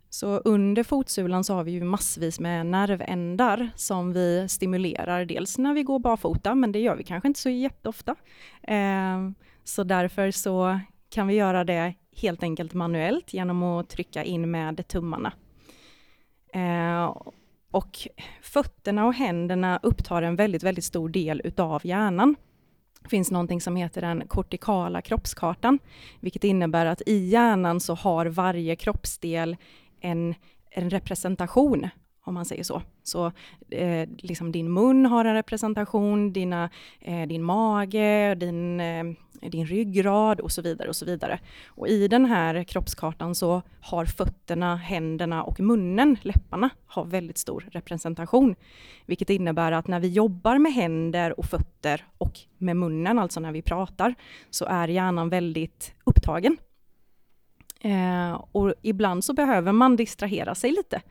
Så 0.09 0.37
under 0.37 0.83
fotsulan 0.83 1.43
så 1.43 1.53
har 1.53 1.63
vi 1.63 1.71
ju 1.71 1.83
massvis 1.83 2.39
med 2.39 2.65
nervändar 2.65 3.69
som 3.75 4.13
vi 4.13 4.49
stimulerar, 4.49 5.25
dels 5.25 5.57
när 5.57 5.73
vi 5.73 5.83
går 5.83 5.99
barfota, 5.99 6.55
men 6.55 6.71
det 6.71 6.79
gör 6.79 6.95
vi 6.95 7.03
kanske 7.03 7.27
inte 7.27 7.39
så 7.39 7.49
jätteofta. 7.49 8.15
Eh, 8.63 9.29
så 9.63 9.83
därför 9.83 10.31
så 10.31 10.79
kan 11.09 11.27
vi 11.27 11.33
göra 11.33 11.63
det 11.63 11.93
helt 12.15 12.43
enkelt 12.43 12.73
manuellt 12.73 13.33
genom 13.33 13.63
att 13.63 13.89
trycka 13.89 14.23
in 14.23 14.51
med 14.51 14.87
tummarna. 14.87 15.33
Eh, 16.53 17.17
och 17.71 18.07
fötterna 18.41 19.05
och 19.05 19.13
händerna 19.13 19.79
upptar 19.83 20.21
en 20.21 20.35
väldigt, 20.35 20.63
väldigt 20.63 20.85
stor 20.85 21.09
del 21.09 21.41
utav 21.43 21.81
hjärnan. 21.85 22.35
Det 23.03 23.09
finns 23.09 23.31
någonting 23.31 23.61
som 23.61 23.75
heter 23.75 24.01
den 24.01 24.27
kortikala 24.27 25.01
kroppskartan, 25.01 25.79
vilket 26.19 26.43
innebär 26.43 26.85
att 26.85 27.01
i 27.05 27.27
hjärnan 27.27 27.79
så 27.79 27.95
har 27.95 28.25
varje 28.25 28.75
kroppsdel 28.75 29.57
en, 30.01 30.35
en 30.71 30.89
representation 30.89 31.89
om 32.23 32.33
man 32.33 32.45
säger 32.45 32.63
så. 32.63 32.81
Så 33.03 33.31
eh, 33.69 34.09
liksom 34.17 34.51
din 34.51 34.73
mun 34.73 35.05
har 35.05 35.25
en 35.25 35.33
representation, 35.33 36.33
dina, 36.33 36.69
eh, 36.99 37.27
din 37.27 37.43
mage, 37.43 38.35
din, 38.35 38.79
eh, 38.79 39.03
din 39.49 39.65
ryggrad 39.65 40.39
och 40.39 40.51
så 40.51 40.61
vidare. 40.61 40.89
Och 40.89 40.95
så 40.95 41.05
vidare. 41.05 41.39
Och 41.67 41.87
i 41.87 42.07
den 42.07 42.25
här 42.25 42.63
kroppskartan 42.63 43.35
så 43.35 43.61
har 43.81 44.05
fötterna, 44.05 44.75
händerna 44.75 45.43
och 45.43 45.59
munnen, 45.59 46.17
läpparna, 46.21 46.69
har 46.85 47.05
väldigt 47.05 47.37
stor 47.37 47.69
representation. 47.71 48.55
Vilket 49.05 49.29
innebär 49.29 49.71
att 49.71 49.87
när 49.87 49.99
vi 49.99 50.07
jobbar 50.07 50.57
med 50.57 50.73
händer 50.73 51.39
och 51.39 51.45
fötter 51.45 52.05
och 52.17 52.39
med 52.57 52.75
munnen, 52.75 53.19
alltså 53.19 53.39
när 53.39 53.51
vi 53.51 53.61
pratar, 53.61 54.15
så 54.49 54.65
är 54.65 54.87
hjärnan 54.87 55.29
väldigt 55.29 55.93
upptagen. 56.03 56.57
Eh, 57.81 58.43
och 58.51 58.73
ibland 58.81 59.23
så 59.23 59.33
behöver 59.33 59.71
man 59.71 59.95
distrahera 59.95 60.55
sig 60.55 60.71
lite 60.71 61.01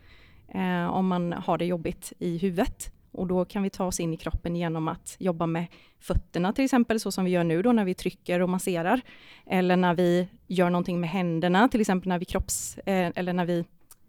eh, 0.49 0.87
om 0.87 1.07
man 1.07 1.33
har 1.33 1.59
det 1.59 1.65
jobbigt 1.65 2.13
i 2.19 2.39
huvudet. 2.39 2.93
Och 3.12 3.26
då 3.26 3.45
kan 3.45 3.62
vi 3.62 3.71
ta 3.71 3.87
oss 3.87 4.00
in 4.00 4.14
i 4.14 4.17
kroppen 4.17 4.57
genom 4.57 4.88
att 4.88 5.17
jobba 5.19 5.47
med 5.47 5.67
fötterna 5.99 6.52
till 6.52 6.64
exempel, 6.64 7.00
så 7.00 7.12
som 7.12 7.25
vi 7.25 7.31
gör 7.31 7.45
nu 7.45 7.62
då 7.62 7.73
när 7.73 7.85
vi 7.85 7.95
trycker 7.95 8.40
och 8.40 8.49
masserar. 8.49 9.00
Eller 9.47 9.76
när 9.76 9.95
vi 9.95 10.29
gör 10.47 10.71
någonting 10.71 11.00
med 11.00 11.11
händerna, 11.11 11.69
till 11.69 11.81
exempel 11.81 12.09
när 12.09 12.19
vi 12.19 12.25
kropps, 12.25 12.79
eh, 12.79 13.12
eller 13.14 13.33
när 13.33 13.45
vi 13.45 13.64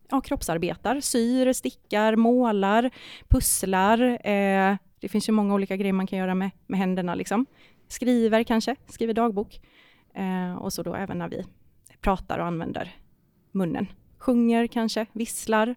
ja, 0.10 0.22
kroppsarbetar, 0.22 1.00
syr, 1.00 1.54
stickar, 1.54 2.16
målar, 2.16 2.90
pusslar. 3.30 4.28
Eh, 4.28 4.76
det 5.00 5.10
finns 5.10 5.30
ju 5.30 5.34
många 5.34 5.54
olika 5.54 5.78
grejer 5.78 5.94
man 5.94 6.08
kan 6.08 6.20
göra 6.20 6.36
med, 6.36 6.52
med 6.68 6.80
händerna. 6.80 7.16
Liksom. 7.16 7.46
Skriver 7.88 8.44
kanske, 8.44 8.76
skriver 8.88 9.14
dagbok. 9.14 9.62
Eh, 10.14 10.56
och 10.56 10.74
så 10.74 10.84
då 10.84 10.96
även 10.96 11.18
när 11.18 11.30
vi 11.30 11.46
pratar 12.02 12.40
och 12.40 12.46
använder 12.46 12.96
munnen. 13.52 13.88
Sjunger 14.18 14.68
kanske, 14.68 15.06
visslar, 15.14 15.76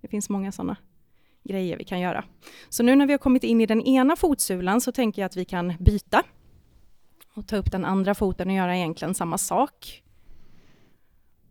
det 0.00 0.08
finns 0.08 0.28
många 0.28 0.52
sådana 0.52 0.76
grejer 1.44 1.76
vi 1.76 1.84
kan 1.84 2.00
göra. 2.00 2.24
Så 2.68 2.82
nu 2.82 2.96
när 2.96 3.06
vi 3.06 3.12
har 3.12 3.18
kommit 3.18 3.44
in 3.44 3.60
i 3.60 3.66
den 3.66 3.82
ena 3.82 4.16
fotsulan 4.16 4.80
så 4.80 4.92
tänker 4.92 5.22
jag 5.22 5.26
att 5.26 5.36
vi 5.36 5.44
kan 5.44 5.74
byta 5.80 6.22
och 7.34 7.48
ta 7.48 7.56
upp 7.56 7.72
den 7.72 7.84
andra 7.84 8.14
foten 8.14 8.48
och 8.48 8.54
göra 8.54 8.76
egentligen 8.76 9.14
samma 9.14 9.38
sak. 9.38 10.02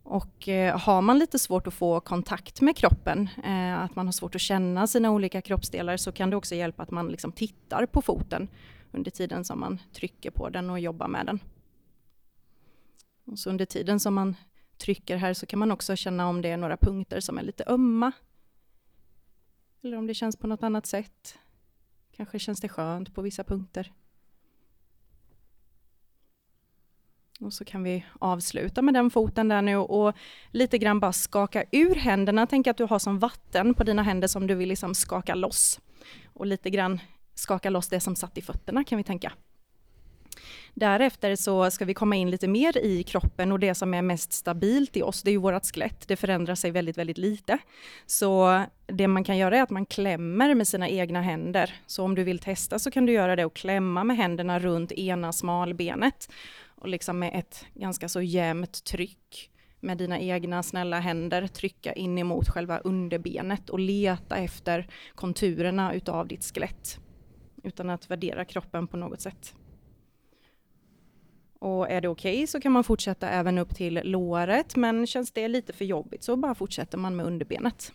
Och 0.04 0.50
eh, 0.50 0.80
har 0.80 1.02
man 1.02 1.20
lite 1.20 1.40
svårt 1.40 1.68
att 1.68 1.74
få 1.74 2.00
kontakt 2.00 2.62
med 2.62 2.76
kroppen, 2.76 3.30
eh, 3.44 3.80
att 3.80 3.96
man 3.96 4.08
har 4.08 4.12
svårt 4.12 4.36
att 4.36 4.42
känna 4.42 4.88
sina 4.88 5.12
olika 5.12 5.42
kroppsdelar, 5.42 5.98
så 5.98 6.12
kan 6.12 6.30
det 6.30 6.36
också 6.36 6.56
hjälpa 6.56 6.84
att 6.84 6.92
man 6.92 7.08
liksom 7.08 7.32
tittar 7.32 7.86
på 7.86 8.02
foten 8.02 8.48
under 8.92 9.12
tiden 9.12 9.46
som 9.46 9.60
man 9.60 9.82
trycker 9.94 10.32
på 10.32 10.50
den 10.50 10.70
och 10.70 10.80
jobbar 10.80 11.08
med 11.08 11.26
den. 11.26 11.40
Och 13.26 13.40
så 13.40 13.50
under 13.50 13.66
tiden 13.66 14.00
som 14.00 14.14
man 14.14 14.36
trycker 14.78 15.18
här 15.18 15.34
så 15.34 15.46
kan 15.46 15.60
man 15.60 15.72
också 15.72 15.96
känna 15.96 16.30
om 16.30 16.42
det 16.42 16.50
är 16.50 16.58
några 16.58 16.78
punkter 16.78 17.20
som 17.20 17.38
är 17.38 17.44
lite 17.44 17.64
ömma 17.68 18.12
eller 19.84 19.98
om 19.98 20.08
det 20.08 20.14
känns 20.14 20.36
på 20.36 20.48
något 20.48 20.64
annat 20.64 20.86
sätt. 20.86 21.38
Kanske 22.12 22.40
känns 22.40 22.60
det 22.62 22.70
skönt 22.70 23.14
på 23.16 23.22
vissa 23.22 23.44
punkter. 23.44 23.94
Och 27.40 27.54
så 27.54 27.66
kan 27.66 27.84
vi 27.84 28.06
avsluta 28.20 28.82
med 28.82 28.94
den 28.94 29.10
foten 29.10 29.48
där 29.48 29.62
nu 29.62 29.78
och 29.78 30.16
lite 30.52 30.78
grann 30.78 31.00
bara 31.00 31.14
skaka 31.14 31.64
ur 31.72 31.96
händerna. 31.96 32.48
Tänk 32.48 32.68
att 32.68 32.78
du 32.78 32.84
har 32.84 33.00
som 33.00 33.20
vatten 33.20 33.74
på 33.74 33.84
dina 33.84 34.04
händer 34.04 34.28
som 34.28 34.48
du 34.48 34.56
vill 34.56 34.70
liksom 34.70 34.96
skaka 34.96 35.36
loss. 35.36 35.80
Och 36.34 36.46
lite 36.46 36.70
grann 36.70 37.00
skaka 37.34 37.70
loss 37.70 37.88
det 37.90 38.00
som 38.00 38.16
satt 38.16 38.38
i 38.38 38.42
fötterna 38.42 38.84
kan 38.84 38.98
vi 38.98 39.04
tänka. 39.04 39.34
Därefter 40.74 41.36
så 41.36 41.72
ska 41.72 41.86
vi 41.86 41.94
komma 41.94 42.16
in 42.16 42.32
lite 42.32 42.48
mer 42.48 42.78
i 42.78 43.04
kroppen 43.04 43.52
och 43.52 43.60
det 43.60 43.76
som 43.76 43.94
är 43.94 44.02
mest 44.02 44.34
stabilt 44.34 44.98
i 44.98 45.02
oss, 45.02 45.22
det 45.22 45.30
är 45.30 45.32
ju 45.32 45.38
vårt 45.38 45.66
skelett. 45.66 46.08
Det 46.08 46.16
förändrar 46.16 46.56
sig 46.56 46.72
väldigt, 46.72 46.98
väldigt 46.98 47.18
lite. 47.18 47.58
Så 48.06 48.64
det 48.86 49.08
man 49.08 49.24
kan 49.24 49.38
göra 49.38 49.58
är 49.58 49.62
att 49.62 49.70
man 49.70 49.86
klämmer 49.86 50.56
med 50.56 50.68
sina 50.68 50.90
egna 50.90 51.22
händer. 51.22 51.76
Så 51.86 52.04
om 52.04 52.16
du 52.16 52.24
vill 52.24 52.40
testa 52.40 52.80
så 52.80 52.92
kan 52.92 53.06
du 53.06 53.14
göra 53.14 53.36
det 53.36 53.46
och 53.46 53.56
klämma 53.56 54.04
med 54.04 54.18
händerna 54.18 54.60
runt 54.60 54.92
ena 54.92 55.34
smalbenet 55.34 56.32
och 56.76 56.88
liksom 56.88 57.20
med 57.20 57.32
ett 57.40 57.66
ganska 57.74 58.10
så 58.10 58.22
jämnt 58.22 58.84
tryck 58.84 59.52
med 59.80 59.98
dina 59.98 60.20
egna 60.20 60.64
snälla 60.64 61.00
händer 61.00 61.48
trycka 61.48 61.94
in 61.94 62.18
emot 62.18 62.50
själva 62.50 62.80
underbenet 62.80 63.70
och 63.70 63.80
leta 63.80 64.38
efter 64.38 64.88
konturerna 65.16 65.94
utav 65.94 66.28
ditt 66.28 66.44
skelett 66.44 67.00
utan 67.64 67.90
att 67.90 68.12
värdera 68.12 68.46
kroppen 68.46 68.88
på 68.88 68.98
något 68.98 69.22
sätt. 69.22 69.56
Och 71.62 71.90
är 71.90 72.02
det 72.02 72.08
okej 72.08 72.36
okay 72.36 72.48
så 72.48 72.62
kan 72.62 72.72
man 72.72 72.84
fortsätta 72.84 73.30
även 73.30 73.58
upp 73.58 73.76
till 73.76 74.02
låret, 74.04 74.76
men 74.76 75.08
känns 75.08 75.32
det 75.32 75.48
lite 75.48 75.74
för 75.74 75.86
jobbigt 75.86 76.24
så 76.24 76.36
bara 76.36 76.56
fortsätter 76.56 76.98
man 76.98 77.16
med 77.16 77.26
underbenet. 77.26 77.94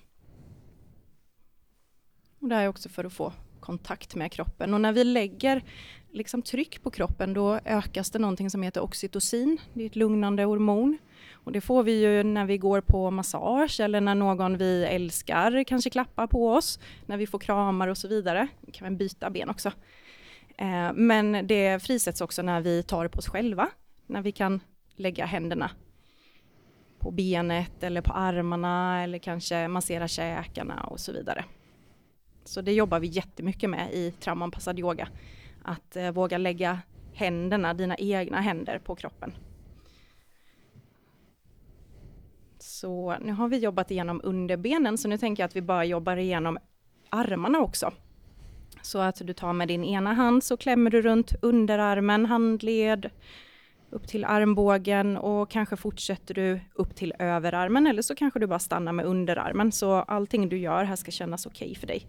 Och 2.40 2.49
det 2.49 2.54
här 2.54 2.62
är 2.62 2.68
också 2.68 2.88
för 2.88 3.04
att 3.04 3.12
få 3.12 3.32
kontakt 3.61 4.14
med 4.14 4.32
kroppen. 4.32 4.75
Och 4.75 4.80
när 4.80 4.92
vi 4.92 5.04
lägger 5.04 5.64
liksom 6.11 6.42
tryck 6.42 6.82
på 6.82 6.90
kroppen 6.90 7.35
då 7.35 7.61
ökas 7.64 8.11
det 8.11 8.18
någonting 8.18 8.50
som 8.50 8.62
heter 8.62 8.82
oxytocin. 8.82 9.58
Det 9.75 9.82
är 9.82 9.87
ett 9.87 9.96
lugnande 9.96 10.44
hormon. 10.44 10.99
Och 11.32 11.52
det 11.52 11.61
får 11.61 11.82
vi 11.82 12.00
ju 12.00 12.23
när 12.23 12.44
vi 12.44 12.58
går 12.58 12.80
på 12.80 13.11
massage 13.11 13.80
eller 13.80 14.00
när 14.00 14.14
någon 14.14 14.58
vi 14.58 14.85
älskar 14.85 15.64
kanske 15.64 15.90
klappar 15.90 16.26
på 16.26 16.52
oss, 16.52 16.78
när 17.06 17.16
vi 17.16 17.26
får 17.26 17.38
kramar 17.38 17.88
och 17.88 17.99
så 17.99 18.08
vidare. 18.08 18.49
Vi 18.61 18.73
kan 18.73 18.96
byta 18.96 19.30
ben 19.30 19.50
också. 19.50 19.73
Eh, 20.58 20.92
men 20.94 21.46
det 21.46 21.82
frisätts 21.82 22.20
också 22.20 22.42
när 22.42 22.60
vi 22.60 22.82
tar 22.82 23.08
på 23.08 23.18
oss 23.18 23.28
själva, 23.28 23.68
när 24.06 24.22
vi 24.22 24.32
kan 24.32 24.60
lägga 24.96 25.26
händerna 25.26 25.70
på 26.98 27.10
benet 27.10 27.82
eller 27.82 28.00
på 28.00 28.12
armarna 28.12 29.02
eller 29.02 29.18
kanske 29.18 29.68
massera 29.68 30.08
käkarna 30.08 30.80
och 30.80 31.00
så 31.00 31.12
vidare. 31.12 31.44
Så 32.44 32.60
det 32.60 32.72
jobbar 32.72 33.00
vi 33.00 33.06
jättemycket 33.06 33.70
med 33.70 33.92
i 33.92 34.10
traumanpassad 34.10 34.78
yoga. 34.78 35.08
Att 35.62 35.96
eh, 35.96 36.10
våga 36.10 36.38
lägga 36.38 36.78
händerna, 37.14 37.75
dina 37.75 37.96
egna 37.96 38.40
händer 38.40 38.78
på 38.78 38.94
kroppen. 38.94 39.32
Så 42.58 43.16
nu 43.20 43.32
har 43.32 43.48
vi 43.48 43.58
jobbat 43.58 43.90
igenom 43.90 44.20
underbenen, 44.25 44.98
så 44.98 45.08
nu 45.08 45.18
tänker 45.18 45.42
jag 45.42 45.48
att 45.48 45.56
vi 45.56 45.62
bara 45.62 45.84
jobbar 45.84 46.16
igenom 46.16 46.58
armarna 47.10 47.60
också. 47.60 47.92
Så 48.87 48.99
att 48.99 49.26
du 49.26 49.33
tar 49.33 49.52
med 49.52 49.69
din 49.69 49.85
ena 49.85 50.12
hand 50.12 50.45
så 50.45 50.57
klämmer 50.57 50.90
du 50.90 51.02
runt 51.02 51.35
underarmen, 51.43 52.26
handled, 52.26 53.11
upp 53.90 54.09
till 54.09 54.25
armbågen 54.25 55.16
och 55.16 55.50
kanske 55.50 55.76
fortsätter 55.76 56.35
du 56.35 56.61
upp 56.75 56.97
till 56.97 57.14
överarmen 57.19 57.87
eller 57.87 58.02
så 58.02 58.14
kanske 58.14 58.40
du 58.40 58.47
bara 58.47 58.59
stannar 58.59 58.93
med 58.93 59.07
underarmen. 59.07 59.73
Så 59.73 59.93
allting 59.93 60.49
du 60.49 60.59
gör 60.59 60.85
här 60.85 60.97
ska 60.97 61.11
kännas 61.11 61.47
okej 61.47 61.66
okay 61.66 61.75
för 61.75 61.87
dig. 61.87 62.07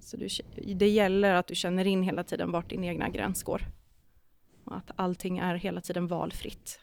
Så 0.00 0.16
du, 0.16 0.28
det 0.74 0.88
gäller 0.88 1.34
att 1.34 1.46
du 1.46 1.54
känner 1.54 1.86
in 1.86 2.02
hela 2.02 2.24
tiden 2.24 2.52
vart 2.52 2.70
din 2.70 2.84
egna 2.84 3.08
gräns 3.08 3.42
går. 3.42 3.62
Och 4.64 4.76
att 4.76 4.90
allting 4.96 5.38
är 5.38 5.54
hela 5.54 5.80
tiden 5.80 6.06
valfritt. 6.06 6.80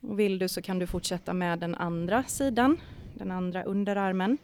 Och 0.00 0.18
vill 0.18 0.38
du 0.38 0.48
så 0.48 0.62
kan 0.62 0.78
du 0.78 0.86
fortsätta 0.86 1.32
med 1.32 1.58
den 1.58 1.74
andra 1.74 2.24
sidan, 2.24 2.80
den 3.14 3.30
andra 3.30 3.62
underarmen. 3.62 4.38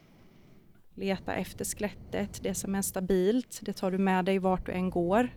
Leta 0.97 1.35
efter 1.35 1.65
skelettet, 1.65 2.43
det 2.43 2.53
som 2.53 2.75
är 2.75 2.81
stabilt, 2.81 3.59
det 3.61 3.73
tar 3.73 3.91
du 3.91 3.97
med 3.97 4.25
dig 4.25 4.39
vart 4.39 4.65
du 4.65 4.71
än 4.71 4.89
går. 4.89 5.29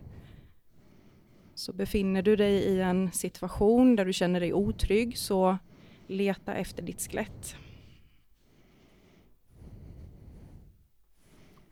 Så 1.55 1.73
befinner 1.73 2.21
du 2.21 2.35
dig 2.35 2.53
i 2.53 2.81
en 2.81 3.11
situation 3.11 3.95
där 3.95 4.05
du 4.05 4.13
känner 4.13 4.39
dig 4.39 4.53
otrygg, 4.53 5.17
så 5.17 5.57
leta 6.07 6.53
efter 6.53 6.83
ditt 6.83 7.01
skelett. 7.01 7.55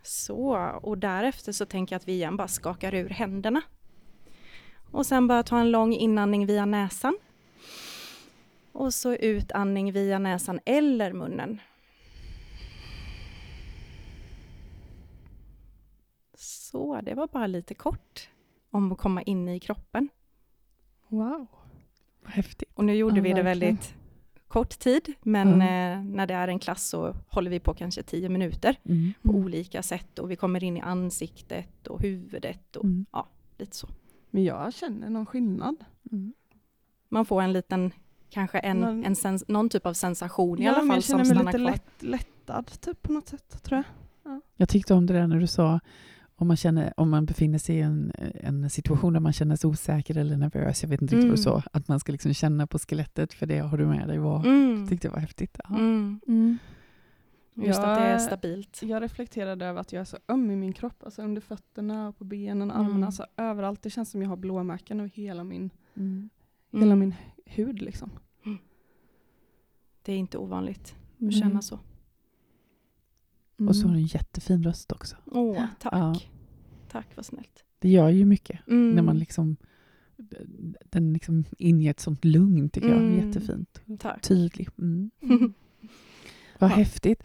Så, 0.03 0.55
och 0.81 0.97
därefter 0.97 1.51
så 1.51 1.65
tänker 1.65 1.93
jag 1.93 1.99
att 1.99 2.07
vi 2.07 2.13
igen 2.13 2.37
bara 2.37 2.47
skakar 2.47 2.93
ur 2.93 3.09
händerna. 3.09 3.61
Och 4.91 5.05
sen 5.05 5.27
bara 5.27 5.43
ta 5.43 5.59
en 5.59 5.71
lång 5.71 5.93
inandning 5.93 6.45
via 6.45 6.65
näsan. 6.65 7.17
Och 8.71 8.93
så 8.93 9.13
utandning 9.13 9.91
via 9.91 10.19
näsan 10.19 10.59
eller 10.65 11.13
munnen. 11.13 11.59
Så, 16.71 17.01
det 17.01 17.13
var 17.13 17.27
bara 17.27 17.47
lite 17.47 17.73
kort 17.73 18.29
om 18.71 18.91
att 18.91 18.97
komma 18.97 19.21
in 19.21 19.49
i 19.49 19.59
kroppen. 19.59 20.09
Wow, 21.07 21.47
vad 22.23 22.31
häftigt. 22.31 22.71
Och 22.73 22.85
nu 22.85 22.95
gjorde 22.95 23.15
ja, 23.15 23.21
vi 23.21 23.33
det 23.33 23.41
väldigt 23.41 23.95
kort 24.47 24.79
tid, 24.79 25.13
men 25.21 25.53
mm. 25.53 25.61
eh, 25.61 26.15
när 26.15 26.27
det 26.27 26.33
är 26.33 26.47
en 26.47 26.59
klass 26.59 26.89
så 26.89 27.15
håller 27.27 27.51
vi 27.51 27.59
på 27.59 27.73
kanske 27.73 28.03
tio 28.03 28.29
minuter 28.29 28.75
mm. 28.83 29.13
på 29.21 29.29
mm. 29.29 29.43
olika 29.45 29.83
sätt 29.83 30.19
och 30.19 30.31
vi 30.31 30.35
kommer 30.35 30.63
in 30.63 30.77
i 30.77 30.81
ansiktet 30.81 31.87
och 31.87 32.01
huvudet 32.01 32.75
och 32.75 32.83
mm. 32.83 33.05
ja, 33.11 33.27
lite 33.57 33.75
så. 33.75 33.87
Men 34.29 34.43
jag 34.43 34.73
känner 34.73 35.09
någon 35.09 35.25
skillnad. 35.25 35.75
Mm. 36.11 36.33
Man 37.09 37.25
får 37.25 37.41
en 37.41 37.53
liten, 37.53 37.91
kanske 38.29 38.59
en, 38.59 38.77
någon, 38.77 39.05
en 39.05 39.15
sens, 39.15 39.47
någon 39.47 39.69
typ 39.69 39.85
av 39.85 39.93
sensation 39.93 40.61
ja, 40.61 40.63
i 40.63 40.67
alla 40.67 40.93
fall 40.93 41.03
som 41.03 41.25
stannar 41.25 41.41
kvar. 41.41 41.45
Jag 41.45 41.53
känner 41.53 41.65
mig 41.65 41.73
lite 41.73 41.83
lätt, 42.01 42.03
lättad 42.03 42.81
typ 42.81 43.01
på 43.01 43.11
något 43.11 43.27
sätt, 43.27 43.63
tror 43.63 43.77
jag. 43.77 43.85
Ja. 44.33 44.41
Jag 44.55 44.69
tyckte 44.69 44.93
om 44.93 45.05
det 45.05 45.13
där 45.13 45.27
när 45.27 45.39
du 45.39 45.47
sa 45.47 45.79
om 46.39 46.47
man, 46.47 46.57
känner, 46.57 46.93
om 46.97 47.09
man 47.09 47.25
befinner 47.25 47.57
sig 47.57 47.75
i 47.75 47.81
en, 47.81 48.11
en 48.33 48.69
situation 48.69 49.13
där 49.13 49.19
man 49.19 49.33
känner 49.33 49.55
sig 49.55 49.67
osäker 49.67 50.17
eller 50.17 50.37
nervös, 50.37 50.83
jag 50.83 50.89
vet 50.89 51.01
inte 51.01 51.15
riktigt 51.15 51.23
mm. 51.23 51.35
vad 51.35 51.45
du 51.45 51.49
mm. 51.49 51.61
sa, 51.61 51.69
att 51.73 51.87
man 51.87 51.99
ska 51.99 52.11
liksom 52.11 52.33
känna 52.33 52.67
på 52.67 52.79
skelettet, 52.79 53.33
för 53.33 53.45
det 53.45 53.59
har 53.59 53.77
du 53.77 53.85
med 53.85 54.07
dig. 54.07 54.17
Var, 54.17 54.45
mm. 54.45 54.87
tyckte 54.87 55.07
jag 55.07 55.11
var 55.11 55.19
häftigt. 55.19 55.59
Ja. 55.63 55.75
Mm. 55.75 56.19
mm. 56.27 56.57
Just 57.55 57.79
jag, 57.79 57.91
att 57.91 57.97
det 57.97 58.05
är 58.05 58.17
stabilt. 58.17 58.79
Jag 58.83 59.03
reflekterade 59.03 59.65
över 59.65 59.81
att 59.81 59.93
jag 59.93 60.01
är 60.01 60.05
så 60.05 60.17
öm 60.27 60.51
i 60.51 60.55
min 60.55 60.73
kropp, 60.73 61.03
alltså 61.03 61.21
under 61.21 61.41
fötterna, 61.41 62.13
på 62.17 62.23
benen, 62.23 62.71
armarna, 62.71 62.89
mm. 62.89 63.03
alltså 63.03 63.25
överallt. 63.37 63.81
Det 63.81 63.89
känns 63.89 64.11
som 64.11 64.21
jag 64.21 64.29
har 64.29 64.37
blåmärken 64.37 64.99
över 64.99 65.09
hela 65.09 65.43
min, 65.43 65.69
hela 66.71 66.95
min 66.95 67.15
hud. 67.45 67.81
Liksom. 67.81 68.09
Det 70.01 70.13
är 70.13 70.17
inte 70.17 70.37
ovanligt 70.37 70.95
att 71.27 71.33
känna 71.33 71.61
så. 71.61 71.79
Mm. 73.59 73.67
Och 73.67 73.75
så 73.75 73.87
har 73.87 73.93
du 73.93 73.99
en 73.99 74.05
jättefin 74.05 74.63
röst 74.63 74.91
också. 74.91 75.15
Åh, 75.25 75.65
tack. 75.79 75.93
Ja. 75.93 76.15
Tack, 76.91 77.07
vad 77.15 77.25
snällt. 77.25 77.63
Det 77.79 77.89
gör 77.89 78.09
ju 78.09 78.25
mycket 78.25 78.67
mm. 78.67 78.91
när 78.91 79.01
man 79.01 79.19
liksom 79.19 79.57
den 80.89 81.13
liksom 81.13 81.43
inger 81.57 81.91
ett 81.91 81.99
sånt 81.99 82.25
lugn, 82.25 82.69
tycker 82.69 82.95
mm. 82.95 83.17
jag. 83.17 83.25
Jättefint. 83.25 83.81
Tack. 83.99 84.21
Tydlig. 84.21 84.69
Mm. 84.77 85.11
Vad 86.59 86.71
ja. 86.71 86.75
häftigt. 86.75 87.23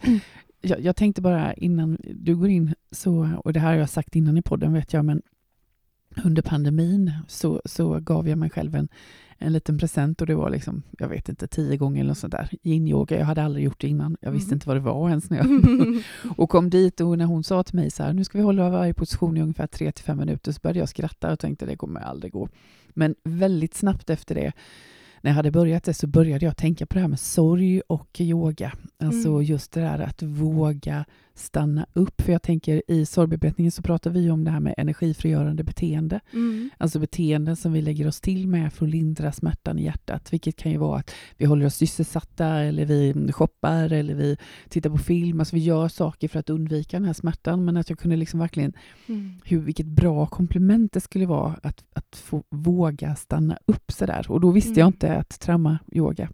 Jag, 0.61 0.81
jag, 0.81 0.95
tänkte 0.95 1.21
bara 1.21 1.53
innan 1.53 1.97
du 2.13 2.35
går 2.35 2.49
in, 2.49 2.73
så, 2.91 3.29
och 3.43 3.53
det 3.53 3.59
här 3.59 3.71
har 3.71 3.79
jag 3.79 3.89
sagt 3.89 4.15
innan 4.15 4.37
i 4.37 4.41
podden, 4.41 4.73
vet 4.73 4.93
jag, 4.93 5.05
men 5.05 5.21
under 6.23 6.41
pandemin 6.41 7.11
så, 7.27 7.61
så 7.65 7.99
gav 7.99 8.29
jag 8.29 8.37
mig 8.37 8.49
själv 8.49 8.75
en, 8.75 8.87
en 9.37 9.53
liten 9.53 9.77
present 9.77 10.21
och 10.21 10.27
det 10.27 10.35
var 10.35 10.49
liksom, 10.49 10.83
jag 10.99 11.07
vet 11.07 11.29
inte, 11.29 11.47
tio 11.47 11.77
gånger 11.77 12.01
eller 12.01 12.13
sånt 12.13 12.31
där. 12.31 12.49
Yin-yoga, 12.63 13.19
jag 13.19 13.25
hade 13.25 13.43
aldrig 13.43 13.65
gjort 13.65 13.81
det 13.81 13.87
innan. 13.87 14.17
Jag 14.21 14.31
visste 14.31 14.49
mm. 14.49 14.55
inte 14.55 14.67
vad 14.67 14.77
det 14.77 14.81
var 14.81 15.09
ens 15.09 15.29
när 15.29 15.37
jag 15.37 15.63
och 16.37 16.49
kom 16.49 16.69
dit 16.69 17.01
och 17.01 17.17
när 17.17 17.25
hon 17.25 17.43
sa 17.43 17.63
till 17.63 17.75
mig 17.75 17.91
så 17.91 18.03
här, 18.03 18.13
nu 18.13 18.23
ska 18.23 18.37
vi 18.37 18.43
hålla 18.43 18.69
varje 18.69 18.93
position 18.93 19.37
i 19.37 19.41
ungefär 19.41 19.67
tre 19.67 19.91
till 19.91 20.05
fem 20.05 20.17
minuter, 20.17 20.51
så 20.51 20.59
började 20.63 20.79
jag 20.79 20.89
skratta 20.89 21.31
och 21.31 21.39
tänkte 21.39 21.65
det 21.65 21.75
kommer 21.75 22.01
aldrig 22.01 22.33
gå. 22.33 22.49
Men 22.89 23.15
väldigt 23.23 23.75
snabbt 23.75 24.09
efter 24.09 24.35
det 24.35 24.53
när 25.21 25.31
jag 25.31 25.35
hade 25.35 25.51
börjat 25.51 25.83
det 25.83 25.93
så 25.93 26.07
började 26.07 26.45
jag 26.45 26.57
tänka 26.57 26.85
på 26.85 26.93
det 26.93 26.99
här 26.99 27.07
med 27.07 27.19
sorg 27.19 27.81
och 27.81 28.21
yoga. 28.21 28.71
Alltså 28.99 29.29
mm. 29.29 29.43
just 29.43 29.71
det 29.71 29.81
där 29.81 29.99
att 29.99 30.23
våga 30.23 31.05
stanna 31.35 31.85
upp. 31.93 32.21
För 32.21 32.31
jag 32.31 32.41
tänker 32.41 32.83
i 32.87 33.05
sorgbearbetningen 33.05 33.71
så 33.71 33.81
pratar 33.81 34.11
vi 34.11 34.31
om 34.31 34.43
det 34.43 34.51
här 34.51 34.59
med 34.59 34.73
energifrigörande 34.77 35.63
beteende. 35.63 36.19
Mm. 36.33 36.69
Alltså 36.77 36.99
beteenden 36.99 37.55
som 37.55 37.73
vi 37.73 37.81
lägger 37.81 38.07
oss 38.07 38.21
till 38.21 38.47
med 38.47 38.73
för 38.73 38.85
att 38.85 38.91
lindra 38.91 39.31
smärtan 39.31 39.79
i 39.79 39.83
hjärtat. 39.83 40.33
Vilket 40.33 40.55
kan 40.55 40.71
ju 40.71 40.77
vara 40.77 40.99
att 40.99 41.11
vi 41.37 41.45
håller 41.45 41.65
oss 41.65 41.75
sysselsatta 41.75 42.47
eller 42.47 42.85
vi 42.85 43.31
shoppar 43.31 43.93
eller 43.93 44.15
vi 44.15 44.37
tittar 44.69 44.89
på 44.89 44.97
film. 44.97 45.39
Alltså 45.39 45.55
vi 45.55 45.61
gör 45.61 45.87
saker 45.87 46.27
för 46.27 46.39
att 46.39 46.49
undvika 46.49 46.97
den 46.97 47.05
här 47.05 47.13
smärtan. 47.13 47.65
Men 47.65 47.77
att 47.77 47.89
jag 47.89 47.99
kunde 47.99 48.15
liksom 48.15 48.39
verkligen, 48.39 48.73
mm. 49.07 49.39
hur, 49.43 49.59
vilket 49.59 49.85
bra 49.85 50.25
komplement 50.25 50.93
det 50.93 51.01
skulle 51.01 51.25
vara 51.25 51.59
att, 51.63 51.83
att 51.93 52.15
få 52.15 52.43
våga 52.49 53.15
stanna 53.15 53.57
upp 53.65 53.91
sådär. 53.91 54.25
Och 54.31 54.41
då 54.41 54.51
visste 54.51 54.69
mm. 54.69 54.79
jag 54.79 54.87
inte 54.87 55.15
att 55.15 55.39
trauma-yoga 55.39 56.29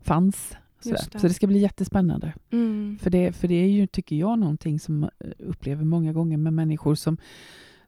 fanns 0.00 0.56
Det. 0.82 1.20
Så 1.20 1.28
det 1.28 1.34
ska 1.34 1.46
bli 1.46 1.58
jättespännande. 1.58 2.32
Mm. 2.50 2.98
För, 3.02 3.10
det, 3.10 3.32
för 3.32 3.48
det 3.48 3.54
är 3.54 3.68
ju, 3.68 3.86
tycker 3.86 4.16
jag, 4.16 4.38
någonting 4.38 4.80
som 4.80 5.10
upplever 5.38 5.84
många 5.84 6.12
gånger 6.12 6.36
med 6.36 6.52
människor 6.52 6.94
som 6.94 7.18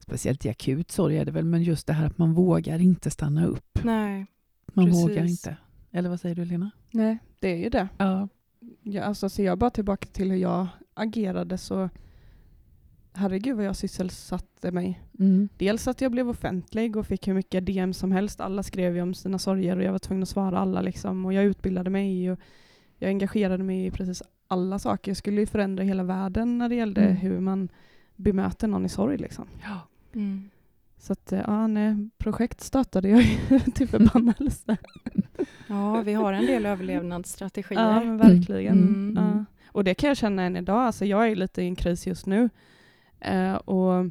Speciellt 0.06 0.46
i 0.46 0.48
akut 0.48 0.90
sorg 0.90 1.18
är 1.18 1.24
det 1.24 1.32
väl, 1.32 1.44
men 1.44 1.62
just 1.62 1.86
det 1.86 1.92
här 1.92 2.06
att 2.06 2.18
man 2.18 2.34
vågar 2.34 2.78
inte 2.78 3.10
stanna 3.10 3.46
upp. 3.46 3.78
Nej, 3.82 4.26
Man 4.66 4.86
precis. 4.86 5.04
vågar 5.04 5.24
inte. 5.24 5.56
Eller 5.90 6.08
vad 6.08 6.20
säger 6.20 6.34
du 6.34 6.44
Lena? 6.44 6.70
Nej, 6.90 7.18
det 7.40 7.48
är 7.48 7.56
ju 7.56 7.68
det. 7.68 7.88
Ja. 7.98 8.28
Ja, 8.82 9.02
alltså, 9.02 9.28
ser 9.28 9.44
jag 9.44 9.58
bara 9.58 9.70
tillbaka 9.70 10.06
till 10.12 10.30
hur 10.30 10.38
jag 10.38 10.66
agerade 10.94 11.58
så 11.58 11.88
herregud 13.12 13.56
vad 13.56 13.64
jag 13.64 13.76
sysselsatte 13.76 14.70
mig. 14.70 15.00
Mm. 15.18 15.48
Dels 15.58 15.88
att 15.88 16.00
jag 16.00 16.12
blev 16.12 16.28
offentlig 16.28 16.96
och 16.96 17.06
fick 17.06 17.28
hur 17.28 17.34
mycket 17.34 17.66
DM 17.66 17.92
som 17.92 18.12
helst. 18.12 18.40
Alla 18.40 18.62
skrev 18.62 18.96
ju 18.96 19.02
om 19.02 19.14
sina 19.14 19.38
sorger 19.38 19.76
och 19.76 19.82
jag 19.82 19.92
var 19.92 19.98
tvungen 19.98 20.22
att 20.22 20.28
svara 20.28 20.58
alla. 20.58 20.80
Liksom. 20.80 21.26
Och 21.26 21.32
jag 21.32 21.44
utbildade 21.44 21.90
mig 21.90 22.30
och 22.30 22.38
jag 23.04 23.10
engagerade 23.10 23.64
mig 23.64 23.86
i 23.86 23.90
precis 23.90 24.22
alla 24.48 24.78
saker. 24.78 25.10
Jag 25.10 25.16
skulle 25.16 25.40
ju 25.40 25.46
förändra 25.46 25.84
hela 25.84 26.02
världen 26.02 26.58
när 26.58 26.68
det 26.68 26.74
gällde 26.74 27.00
mm. 27.00 27.16
hur 27.16 27.40
man 27.40 27.68
bemöter 28.16 28.68
någon 28.68 28.86
i 28.86 28.88
sorg. 28.88 29.16
Liksom. 29.16 29.46
Ja. 29.62 29.80
Mm. 30.14 30.50
Så 30.98 31.12
att, 31.12 31.32
ja, 31.46 31.66
nej, 31.66 32.08
projekt 32.18 32.60
startade 32.60 33.08
jag 33.08 33.24
till 33.74 33.88
förbannelse. 33.88 34.76
Ja, 35.66 36.02
vi 36.02 36.12
har 36.12 36.32
en 36.32 36.46
del 36.46 36.66
överlevnadsstrategier. 36.66 37.80
Ja, 37.80 38.16
verkligen. 38.16 38.78
Mm. 38.78 39.14
Ja. 39.16 39.44
Och 39.66 39.84
det 39.84 39.94
kan 39.94 40.08
jag 40.08 40.16
känna 40.16 40.42
än 40.42 40.56
idag. 40.56 40.80
Alltså, 40.80 41.04
jag 41.04 41.28
är 41.28 41.36
lite 41.36 41.62
i 41.62 41.66
en 41.66 41.76
kris 41.76 42.06
just 42.06 42.26
nu. 42.26 42.50
Eh, 43.20 43.54
och 43.54 44.10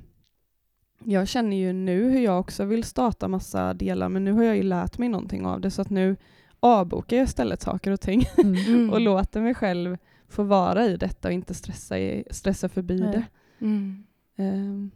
jag 1.03 1.27
känner 1.27 1.57
ju 1.57 1.73
nu 1.73 2.09
hur 2.09 2.19
jag 2.19 2.39
också 2.39 2.65
vill 2.65 2.83
starta 2.83 3.27
massa 3.27 3.73
delar, 3.73 4.09
men 4.09 4.23
nu 4.23 4.31
har 4.31 4.43
jag 4.43 4.55
ju 4.55 4.63
lärt 4.63 4.97
mig 4.97 5.09
någonting 5.09 5.45
av 5.45 5.61
det, 5.61 5.71
så 5.71 5.81
att 5.81 5.89
nu 5.89 6.15
avbokar 6.63 7.17
jag 7.17 7.23
istället 7.23 7.61
saker 7.61 7.91
och 7.91 8.01
ting 8.01 8.25
mm. 8.37 8.89
och 8.89 9.01
låter 9.01 9.41
mig 9.41 9.55
själv 9.55 9.97
få 10.27 10.43
vara 10.43 10.85
i 10.85 10.97
detta 10.97 11.27
och 11.27 11.33
inte 11.33 11.53
stressa, 11.53 11.99
i, 11.99 12.23
stressa 12.31 12.69
förbi 12.69 12.99
Nej. 12.99 13.11
det. 13.11 13.25
Mm. 13.65 14.03
Um, 14.35 14.91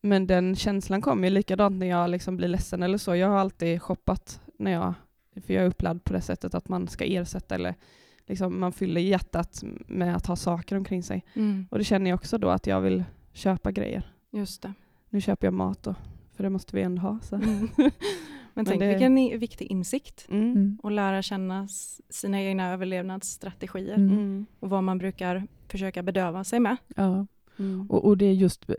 men 0.00 0.26
den 0.26 0.56
känslan 0.56 1.02
kommer 1.02 1.28
ju 1.28 1.34
likadant 1.34 1.76
när 1.76 1.86
jag 1.86 2.10
liksom 2.10 2.36
blir 2.36 2.48
ledsen 2.48 2.82
eller 2.82 2.98
så. 2.98 3.16
Jag 3.16 3.28
har 3.28 3.38
alltid 3.38 3.82
shoppat 3.82 4.40
när 4.58 4.70
jag, 4.70 4.94
för 5.46 5.54
jag 5.54 5.64
är 5.64 5.68
upplärd 5.68 6.04
på 6.04 6.12
det 6.12 6.20
sättet 6.20 6.54
att 6.54 6.68
man 6.68 6.88
ska 6.88 7.04
ersätta 7.04 7.54
eller 7.54 7.74
liksom 8.26 8.60
man 8.60 8.72
fyller 8.72 9.00
hjärtat 9.00 9.62
med 9.86 10.16
att 10.16 10.26
ha 10.26 10.36
saker 10.36 10.76
omkring 10.76 11.02
sig. 11.02 11.24
Mm. 11.34 11.66
Och 11.70 11.78
det 11.78 11.84
känner 11.84 12.10
jag 12.10 12.16
också 12.16 12.38
då 12.38 12.48
att 12.48 12.66
jag 12.66 12.80
vill 12.80 13.04
köpa 13.32 13.72
grejer. 13.72 14.12
Just 14.30 14.62
det. 14.62 14.72
Nu 15.10 15.20
köper 15.20 15.46
jag 15.46 15.54
mat 15.54 15.82
då, 15.82 15.94
för 16.36 16.44
det 16.44 16.50
måste 16.50 16.76
vi 16.76 16.82
ändå 16.82 17.02
ha. 17.02 17.18
Så. 17.22 17.36
Mm. 17.36 17.68
Men, 18.54 18.64
tänk 18.64 18.80
det... 18.80 18.88
vilken 18.88 19.40
viktig 19.40 19.66
insikt. 19.66 20.26
Mm. 20.30 20.52
mm. 20.52 20.78
Och 20.82 20.90
lära 20.90 21.22
känna 21.22 21.68
sina 22.08 22.42
egna 22.42 22.72
överlevnadsstrategier. 22.72 23.94
Mm. 23.94 24.46
Och 24.60 24.70
vad 24.70 24.84
man 24.84 24.98
brukar 24.98 25.46
försöka 25.68 26.02
bedöva 26.02 26.44
sig 26.44 26.60
med. 26.60 26.76
Ja. 26.96 27.26
Mm. 27.58 27.90
Och, 27.90 28.04
och, 28.04 28.16
det 28.16 28.26
är 28.26 28.32
just 28.32 28.70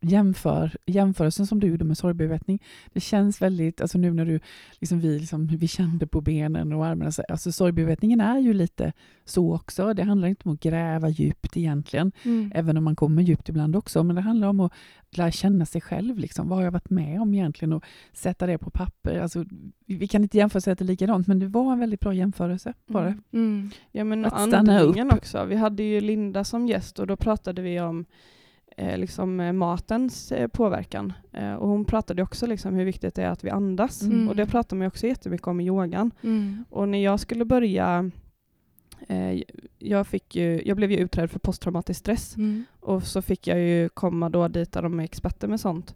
jämför, 0.00 0.76
jämförelsen 0.86 1.46
som 1.46 1.60
du 1.60 1.66
gjorde 1.66 1.84
med 1.84 1.98
sorgbearbetning, 1.98 2.62
det 2.92 3.00
känns 3.00 3.42
väldigt, 3.42 3.80
alltså 3.80 3.98
nu 3.98 4.14
när 4.14 4.24
du, 4.24 4.40
liksom 4.78 5.00
vi, 5.00 5.18
liksom, 5.18 5.46
vi 5.46 5.68
kände 5.68 6.06
på 6.06 6.20
benen 6.20 6.72
och 6.72 6.86
armarna, 6.86 7.12
alltså 7.28 7.52
sorgbearbetningen 7.52 8.20
är 8.20 8.38
ju 8.38 8.52
lite 8.52 8.92
så 9.24 9.54
också. 9.54 9.94
Det 9.94 10.02
handlar 10.02 10.28
inte 10.28 10.48
om 10.48 10.54
att 10.54 10.60
gräva 10.60 11.08
djupt 11.08 11.56
egentligen, 11.56 12.12
mm. 12.22 12.52
även 12.54 12.76
om 12.76 12.84
man 12.84 12.96
kommer 12.96 13.22
djupt 13.22 13.48
ibland 13.48 13.76
också, 13.76 14.02
men 14.02 14.16
det 14.16 14.22
handlar 14.22 14.48
om 14.48 14.60
att 14.60 14.72
lära 15.10 15.30
känna 15.30 15.66
sig 15.66 15.80
själv. 15.80 16.18
Liksom. 16.18 16.48
Vad 16.48 16.58
har 16.58 16.64
jag 16.64 16.70
varit 16.70 16.90
med 16.90 17.20
om 17.20 17.34
egentligen 17.34 17.72
och 17.72 17.84
sätta 18.12 18.46
det 18.46 18.58
på 18.58 18.70
papper. 18.70 19.18
Alltså, 19.18 19.44
vi 19.86 20.08
kan 20.08 20.22
inte 20.22 20.38
jämföra 20.38 20.60
sig 20.60 20.76
till 20.76 20.86
likadant, 20.86 21.26
men 21.26 21.38
det 21.38 21.46
var 21.46 21.72
en 21.72 21.78
väldigt 21.78 22.00
bra 22.00 22.14
jämförelse. 22.14 22.74
Var 22.86 23.02
det? 23.02 23.08
Mm. 23.08 23.22
Mm. 23.32 23.70
Ja, 23.92 24.04
men 24.04 24.24
att 24.24 24.48
stanna 24.48 24.80
upp. 24.80 25.12
också. 25.12 25.44
Vi 25.44 25.56
hade 25.56 25.82
ju 25.82 26.00
Linda 26.00 26.44
som 26.44 26.66
gäst 26.66 26.98
och 26.98 27.06
då 27.06 27.16
pratade 27.16 27.62
vi 27.62 27.80
om 27.80 28.04
eh, 28.80 28.98
liksom, 28.98 29.40
eh, 29.40 29.52
matens 29.52 30.32
eh, 30.32 30.48
påverkan. 30.48 31.12
Eh, 31.32 31.54
och 31.54 31.68
hon 31.68 31.84
pratade 31.84 32.22
också 32.22 32.46
liksom 32.46 32.74
hur 32.74 32.84
viktigt 32.84 33.14
det 33.14 33.22
är 33.22 33.30
att 33.30 33.44
vi 33.44 33.50
andas. 33.50 34.02
Mm. 34.02 34.28
Och 34.28 34.36
det 34.36 34.46
pratar 34.46 34.76
man 34.76 34.86
också 34.86 35.06
jättemycket 35.06 35.46
om 35.46 35.60
i 35.60 35.66
yogan. 35.66 36.10
Mm. 36.22 36.64
Och 36.70 36.88
när 36.88 37.04
jag 37.04 37.20
skulle 37.20 37.44
börja 37.44 38.10
eh, 39.08 39.42
jag, 39.78 40.06
fick 40.06 40.36
ju, 40.36 40.62
jag 40.64 40.76
blev 40.76 40.92
ju 40.92 40.98
utredd 40.98 41.30
för 41.30 41.38
posttraumatisk 41.38 42.00
stress 42.00 42.36
mm. 42.36 42.64
och 42.80 43.02
så 43.02 43.22
fick 43.22 43.46
jag 43.46 43.60
ju 43.60 43.88
komma 43.88 44.28
då 44.28 44.48
dit 44.48 44.72
där 44.72 44.82
de 44.82 45.00
är 45.00 45.04
experter 45.04 45.48
med 45.48 45.60
sånt. 45.60 45.94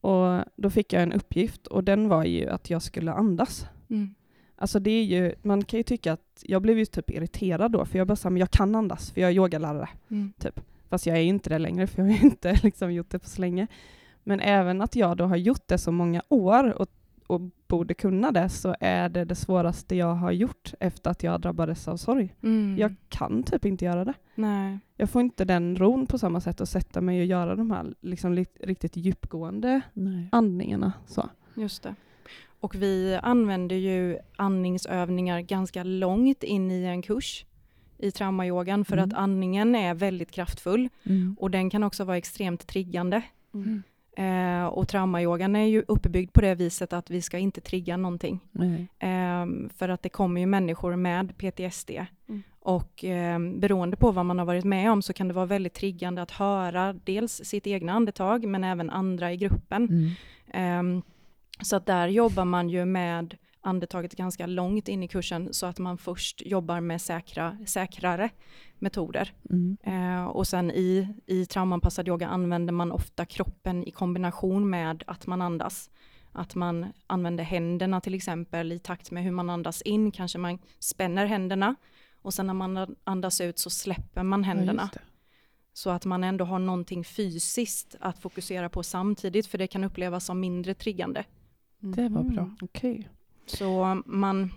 Och 0.00 0.44
då 0.56 0.70
fick 0.70 0.92
jag 0.92 1.02
en 1.02 1.12
uppgift 1.12 1.66
och 1.66 1.84
den 1.84 2.08
var 2.08 2.24
ju 2.24 2.48
att 2.48 2.70
jag 2.70 2.82
skulle 2.82 3.12
andas. 3.12 3.66
Mm. 3.90 4.14
Alltså 4.56 4.78
det 4.78 4.90
är 4.90 5.04
ju, 5.04 5.34
man 5.42 5.64
kan 5.64 5.78
ju 5.78 5.84
tycka 5.84 6.12
att, 6.12 6.42
jag 6.42 6.62
blev 6.62 6.78
ju 6.78 6.84
typ 6.84 7.10
irriterad 7.10 7.72
då, 7.72 7.84
för 7.84 7.98
jag 7.98 8.06
bara 8.06 8.16
sa, 8.16 8.30
men 8.30 8.40
jag 8.40 8.50
kan 8.50 8.74
andas, 8.74 9.10
för 9.10 9.20
jag 9.20 9.30
är 9.30 9.34
yogalärare. 9.34 9.88
Mm. 10.10 10.32
Typ. 10.38 10.60
Fast 10.88 11.06
jag 11.06 11.16
är 11.16 11.22
inte 11.22 11.50
det 11.50 11.58
längre, 11.58 11.86
för 11.86 12.02
jag 12.02 12.10
har 12.10 12.24
inte 12.24 12.60
liksom 12.62 12.92
gjort 12.92 13.10
det 13.10 13.18
på 13.18 13.28
så 13.28 13.40
länge. 13.40 13.66
Men 14.24 14.40
även 14.40 14.82
att 14.82 14.96
jag 14.96 15.16
då 15.16 15.24
har 15.24 15.36
gjort 15.36 15.68
det 15.68 15.78
så 15.78 15.92
många 15.92 16.22
år 16.28 16.80
och, 16.80 16.88
och 17.26 17.40
borde 17.66 17.94
kunna 17.94 18.32
det, 18.32 18.48
så 18.48 18.76
är 18.80 19.08
det 19.08 19.24
det 19.24 19.34
svåraste 19.34 19.96
jag 19.96 20.14
har 20.14 20.32
gjort 20.32 20.74
efter 20.80 21.10
att 21.10 21.22
jag 21.22 21.40
drabbades 21.40 21.88
av 21.88 21.96
sorg. 21.96 22.34
Mm. 22.42 22.78
Jag 22.78 22.94
kan 23.08 23.42
typ 23.42 23.64
inte 23.64 23.84
göra 23.84 24.04
det. 24.04 24.14
Nej. 24.34 24.78
Jag 24.96 25.10
får 25.10 25.22
inte 25.22 25.44
den 25.44 25.76
ron 25.76 26.06
på 26.06 26.18
samma 26.18 26.40
sätt 26.40 26.60
att 26.60 26.68
sätta 26.68 27.00
mig 27.00 27.20
och 27.20 27.26
göra 27.26 27.56
de 27.56 27.70
här 27.70 27.94
liksom, 28.00 28.44
riktigt 28.60 28.96
djupgående 28.96 29.80
Nej. 29.92 30.28
andningarna. 30.32 30.92
Så. 31.06 31.28
Just 31.54 31.82
det. 31.82 31.94
Och 32.60 32.74
vi 32.74 33.18
använder 33.22 33.76
ju 33.76 34.18
andningsövningar 34.36 35.40
ganska 35.40 35.82
långt 35.82 36.42
in 36.42 36.70
i 36.70 36.84
en 36.84 37.02
kurs 37.02 37.44
i 38.04 38.10
traumayogan 38.10 38.84
för 38.84 38.96
mm. 38.96 39.08
att 39.08 39.14
andningen 39.14 39.74
är 39.74 39.94
väldigt 39.94 40.30
kraftfull 40.30 40.88
mm. 41.04 41.36
och 41.40 41.50
den 41.50 41.70
kan 41.70 41.82
också 41.82 42.04
vara 42.04 42.16
extremt 42.16 42.66
triggande. 42.66 43.22
Mm. 43.54 43.82
Eh, 44.16 44.66
och 44.66 44.88
traumayogan 44.88 45.56
är 45.56 45.64
ju 45.64 45.84
uppbyggd 45.88 46.32
på 46.32 46.40
det 46.40 46.54
viset 46.54 46.92
att 46.92 47.10
vi 47.10 47.22
ska 47.22 47.38
inte 47.38 47.60
trigga 47.60 47.96
någonting. 47.96 48.40
Eh, 48.98 49.46
för 49.76 49.88
att 49.88 50.02
det 50.02 50.08
kommer 50.08 50.40
ju 50.40 50.46
människor 50.46 50.96
med 50.96 51.36
PTSD 51.36 51.90
mm. 52.28 52.42
och 52.60 53.04
eh, 53.04 53.38
beroende 53.38 53.96
på 53.96 54.12
vad 54.12 54.26
man 54.26 54.38
har 54.38 54.46
varit 54.46 54.64
med 54.64 54.92
om 54.92 55.02
så 55.02 55.12
kan 55.12 55.28
det 55.28 55.34
vara 55.34 55.46
väldigt 55.46 55.74
triggande 55.74 56.22
att 56.22 56.30
höra 56.30 56.92
dels 56.92 57.32
sitt 57.44 57.66
egna 57.66 57.92
andetag 57.92 58.44
men 58.46 58.64
även 58.64 58.90
andra 58.90 59.32
i 59.32 59.36
gruppen. 59.36 59.88
Mm. 59.88 60.10
Ehm, 60.52 61.02
så 61.60 61.76
att 61.76 61.86
där 61.86 62.08
jobbar 62.08 62.44
man 62.44 62.68
ju 62.70 62.84
med 62.84 63.36
andetaget 63.64 64.14
ganska 64.14 64.46
långt 64.46 64.88
in 64.88 65.02
i 65.02 65.08
kursen 65.08 65.54
så 65.54 65.66
att 65.66 65.78
man 65.78 65.98
först 65.98 66.42
jobbar 66.46 66.80
med 66.80 67.00
säkra, 67.00 67.58
säkrare 67.66 68.30
metoder. 68.78 69.32
Mm. 69.50 69.76
Eh, 69.82 70.24
och 70.24 70.46
sen 70.46 70.70
i, 70.70 71.08
i 71.26 71.46
traumanpassad 71.46 72.08
yoga 72.08 72.28
använder 72.28 72.72
man 72.72 72.92
ofta 72.92 73.24
kroppen 73.24 73.84
i 73.84 73.90
kombination 73.90 74.70
med 74.70 75.04
att 75.06 75.26
man 75.26 75.42
andas. 75.42 75.90
Att 76.32 76.54
man 76.54 76.86
använder 77.06 77.44
händerna 77.44 78.00
till 78.00 78.14
exempel 78.14 78.72
i 78.72 78.78
takt 78.78 79.10
med 79.10 79.24
hur 79.24 79.30
man 79.30 79.50
andas 79.50 79.82
in, 79.82 80.10
kanske 80.10 80.38
man 80.38 80.58
spänner 80.78 81.26
händerna 81.26 81.74
och 82.22 82.34
sen 82.34 82.46
när 82.46 82.54
man 82.54 82.96
andas 83.04 83.40
ut 83.40 83.58
så 83.58 83.70
släpper 83.70 84.22
man 84.22 84.44
händerna. 84.44 84.90
Ja, 84.92 85.00
så 85.72 85.90
att 85.90 86.04
man 86.04 86.24
ändå 86.24 86.44
har 86.44 86.58
någonting 86.58 87.04
fysiskt 87.04 87.96
att 88.00 88.18
fokusera 88.18 88.68
på 88.68 88.82
samtidigt, 88.82 89.46
för 89.46 89.58
det 89.58 89.66
kan 89.66 89.84
upplevas 89.84 90.24
som 90.24 90.40
mindre 90.40 90.74
triggande. 90.74 91.24
Det 91.78 92.08
var 92.08 92.22
bra. 92.22 92.42
Mm, 92.42 92.56
okay. 92.60 93.04
Så 93.46 94.02
man, 94.06 94.52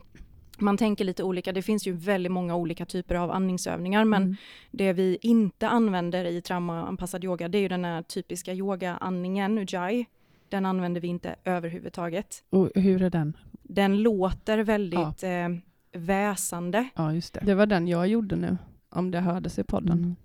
man 0.58 0.78
tänker 0.78 1.06
lite 1.06 1.24
olika. 1.24 1.54
Det 1.54 1.62
finns 1.62 1.88
ju 1.88 1.92
väldigt 1.92 2.32
många 2.32 2.56
olika 2.56 2.86
typer 2.86 3.16
av 3.16 3.32
andningsövningar, 3.32 4.06
men 4.06 4.24
mm. 4.24 4.36
det 4.72 4.94
vi 4.94 5.18
inte 5.22 5.70
använder 5.70 6.26
i 6.26 6.42
traumaanpassad 6.42 7.24
yoga, 7.24 7.48
det 7.48 7.58
är 7.58 7.62
ju 7.62 7.68
den 7.68 7.86
här 7.86 8.02
typiska 8.02 8.54
yogaandningen, 8.54 9.58
ujjayi. 9.58 10.06
Den 10.50 10.66
använder 10.66 11.02
vi 11.02 11.08
inte 11.08 11.36
överhuvudtaget. 11.44 12.44
Och 12.50 12.72
hur 12.76 13.02
är 13.02 13.10
den? 13.10 13.38
Den 13.64 14.02
låter 14.02 14.58
väldigt 14.58 15.24
ja. 15.24 15.28
eh, 15.28 15.50
väsande. 15.92 16.90
Ja, 16.96 17.14
just 17.14 17.34
det. 17.34 17.40
Det 17.44 17.56
var 17.56 17.66
den 17.66 17.88
jag 17.88 18.08
gjorde 18.08 18.36
nu, 18.36 18.58
om 18.90 19.12
det 19.12 19.20
hördes 19.20 19.60
i 19.60 19.64
podden. 19.64 19.98
Mm. 19.98 20.16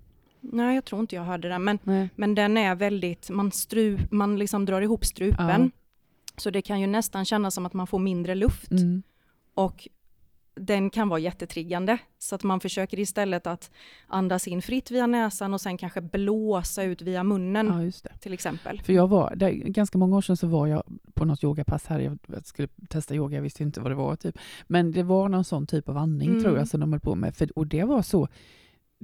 Nej, 0.41 0.75
jag 0.75 0.85
tror 0.85 1.01
inte 1.01 1.17
jag 1.17 1.23
hörde 1.23 1.49
den, 1.49 1.65
men, 1.65 1.79
men 2.15 2.35
den 2.35 2.57
är 2.57 2.75
väldigt, 2.75 3.31
man, 3.31 3.53
stru, 3.53 3.99
man 4.11 4.39
liksom 4.39 4.65
drar 4.65 4.83
ihop 4.83 5.05
strupen. 5.05 5.63
Ja. 5.63 5.82
Så 6.43 6.51
det 6.51 6.63
kan 6.63 6.81
ju 6.81 6.87
nästan 6.87 7.25
kännas 7.25 7.55
som 7.55 7.67
att 7.67 7.73
man 7.73 7.87
får 7.87 7.99
mindre 7.99 8.35
luft. 8.35 8.71
Mm. 8.71 9.03
Och 9.55 9.89
den 10.55 10.91
kan 10.91 11.09
vara 11.09 11.21
jättetriggande. 11.21 11.99
Så 12.19 12.35
att 12.35 12.43
man 12.43 12.61
försöker 12.61 12.99
istället 12.99 13.47
att 13.47 13.71
andas 14.07 14.49
in 14.49 14.63
fritt 14.63 14.91
via 14.91 15.07
näsan 15.07 15.55
och 15.55 15.61
sen 15.61 15.79
kanske 15.79 16.01
blåsa 16.01 16.83
ut 16.83 17.03
via 17.03 17.25
munnen. 17.25 17.93
Ja, 18.05 18.11
till 18.21 18.33
exempel. 18.33 18.81
För 18.83 18.93
jag 18.93 19.09
var, 19.09 19.35
där, 19.37 19.51
ganska 19.51 19.99
många 19.99 20.17
år 20.17 20.23
sedan 20.23 20.37
så 20.37 20.47
var 20.47 20.67
jag 20.67 20.83
på 21.15 21.25
något 21.25 21.45
yogapass 21.45 21.87
här. 21.87 22.01
Jag 22.01 22.47
skulle 22.47 22.69
testa 22.89 23.15
yoga, 23.15 23.37
jag 23.37 23.43
visste 23.43 23.63
inte 23.63 23.81
vad 23.81 23.91
det 23.91 23.97
var. 23.97 24.17
Typ. 24.17 24.39
Men 24.67 24.93
det 24.93 25.03
var 25.03 25.29
någon 25.29 25.45
sån 25.45 25.67
typ 25.67 25.89
av 25.89 25.97
andning 25.97 26.29
mm. 26.29 26.43
tror 26.43 26.59
jag 26.59 26.69
som 26.69 26.81
de 26.81 26.93
höll 26.93 27.01
på 27.01 27.15
med. 27.15 27.37
För, 27.37 27.59
och 27.59 27.67
det 27.67 27.85
var 27.85 28.03
så 28.03 28.29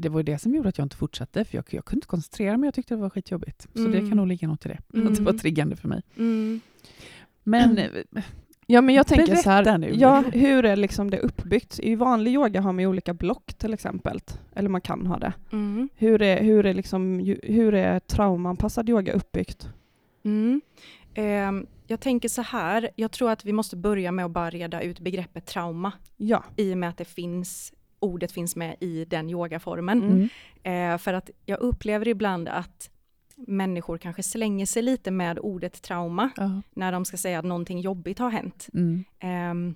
det 0.01 0.09
var 0.09 0.23
det 0.23 0.39
som 0.39 0.55
gjorde 0.55 0.69
att 0.69 0.79
jag 0.79 0.85
inte 0.85 0.97
fortsatte, 0.97 1.45
för 1.45 1.57
jag, 1.57 1.65
jag 1.71 1.85
kunde 1.85 1.99
inte 1.99 2.07
koncentrera 2.07 2.57
mig, 2.57 2.67
jag 2.67 2.75
tyckte 2.75 2.95
det 2.95 3.01
var 3.01 3.11
skitjobbigt. 3.11 3.67
Så 3.73 3.79
mm. 3.79 3.93
det 3.93 3.99
kan 3.99 4.17
nog 4.17 4.27
ligga 4.27 4.49
något 4.49 4.67
i 4.67 4.69
det, 4.69 4.79
mm. 4.95 5.07
att 5.13 5.17
det 5.17 5.23
var 5.23 5.33
triggande 5.33 5.77
för 5.77 5.89
mig. 5.89 6.03
Men 7.49 7.79
mm. 7.79 8.05
Ja, 8.71 8.81
men 8.81 8.95
jag 8.95 9.07
tänker 9.07 9.27
Berätta 9.27 9.43
så 9.43 9.51
här, 9.51 9.79
nu. 9.79 9.91
ja, 9.95 10.25
hur 10.33 10.65
är 10.65 10.77
liksom 10.77 11.11
det 11.11 11.19
uppbyggt? 11.19 11.79
I 11.83 11.95
vanlig 11.95 12.35
yoga 12.35 12.61
har 12.61 12.73
man 12.73 12.81
ju 12.81 12.87
olika 12.87 13.15
block 13.15 13.55
till 13.55 13.75
exempel, 13.75 14.21
eller 14.55 14.69
man 14.69 14.81
kan 14.81 15.07
ha 15.07 15.19
det. 15.19 15.33
Mm. 15.53 15.89
Hur 15.95 16.23
är, 16.23 16.43
hur 16.43 16.67
är, 16.67 16.75
liksom, 16.75 17.37
hur 17.43 17.75
är 17.75 18.01
traumaanpassad 18.01 18.89
yoga 18.89 19.13
uppbyggt? 19.13 19.69
Mm. 20.25 20.61
Ehm, 21.15 21.67
jag 21.87 22.01
tänker 22.01 22.29
så 22.29 22.43
här, 22.43 22.91
jag 22.97 23.11
tror 23.11 23.31
att 23.31 23.45
vi 23.45 23.53
måste 23.53 23.77
börja 23.77 24.13
med 24.13 24.25
att 24.25 24.31
bara 24.31 24.51
reda 24.51 24.83
ut 24.83 25.01
begreppet 25.01 25.47
trauma 25.47 25.93
Ja. 26.17 26.45
i 26.57 26.75
och 26.75 26.79
med 26.79 26.89
att 26.89 26.97
det 26.99 27.05
finns, 27.05 27.73
ordet 27.99 28.33
finns 28.33 28.57
med 28.57 28.77
i 28.81 29.05
den 29.05 29.31
yogaformen. 29.31 30.03
Mm. 30.03 30.93
Eh, 30.93 30.99
för 30.99 31.13
att 31.13 31.31
jag 31.47 31.61
upplever 31.61 32.09
ibland 32.09 32.49
att 32.49 32.91
människor 33.47 33.99
kanske 33.99 34.23
slänger 34.23 34.67
sig 34.67 34.83
lite 34.83 35.11
med 35.11 35.39
ordet 35.39 35.83
trauma 35.83 36.31
Ja. 36.37 36.63
när 36.75 36.93
de 36.93 37.05
ska 37.05 37.17
säga 37.17 37.39
att 37.39 37.45
någonting 37.45 37.81
jobbigt 37.81 38.19
har 38.19 38.31
hänt. 38.31 38.69
Mm. 38.75 39.05
Ehm, 39.21 39.75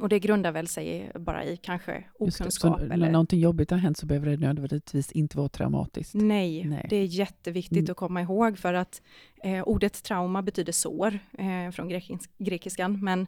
och 0.00 0.08
det 0.08 0.18
grundar 0.18 0.52
väl 0.52 0.68
sig 0.68 1.12
bara 1.14 1.44
i 1.44 1.56
kanske 1.56 1.92
Just 2.20 2.38
det. 2.38 2.44
okunskap. 2.44 2.80
Så 2.80 2.86
när 2.86 2.94
eller... 2.94 3.10
någonting 3.10 3.40
jobbigt 3.40 3.70
har 3.70 3.78
hänt 3.78 3.96
så 3.98 4.06
behöver 4.06 4.26
det 4.30 4.36
nödvändigtvis 4.36 5.12
inte 5.12 5.36
vara 5.38 5.48
traumatiskt. 5.48 6.14
Nej, 6.14 6.64
Nej. 6.64 6.86
det 6.90 6.96
är 6.96 7.04
jätteviktigt 7.04 7.78
Mm. 7.78 7.90
att 7.90 7.96
komma 7.96 8.22
ihåg 8.22 8.58
för 8.58 8.74
att 8.74 9.02
eh, 9.44 9.62
ordet 9.62 10.02
trauma 10.02 10.42
betyder 10.42 10.72
sår 10.72 11.18
eh, 11.38 11.70
från 11.72 11.90
grekis- 11.90 12.28
grekiskan. 12.38 13.00
Men, 13.04 13.26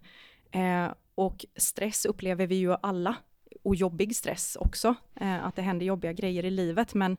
eh, 0.51 0.93
och 1.15 1.45
stress 1.57 2.05
upplever 2.05 2.47
vi 2.47 2.55
ju 2.55 2.75
alla, 2.83 3.17
och 3.63 3.75
jobbig 3.77 4.17
stress 4.17 4.57
också, 4.61 4.95
eh, 5.21 5.45
att 5.47 5.57
det 5.57 5.63
händer 5.63 5.87
jobbiga 5.87 6.13
grejer 6.13 6.45
i 6.45 6.51
livet. 6.51 6.95
Men 6.95 7.17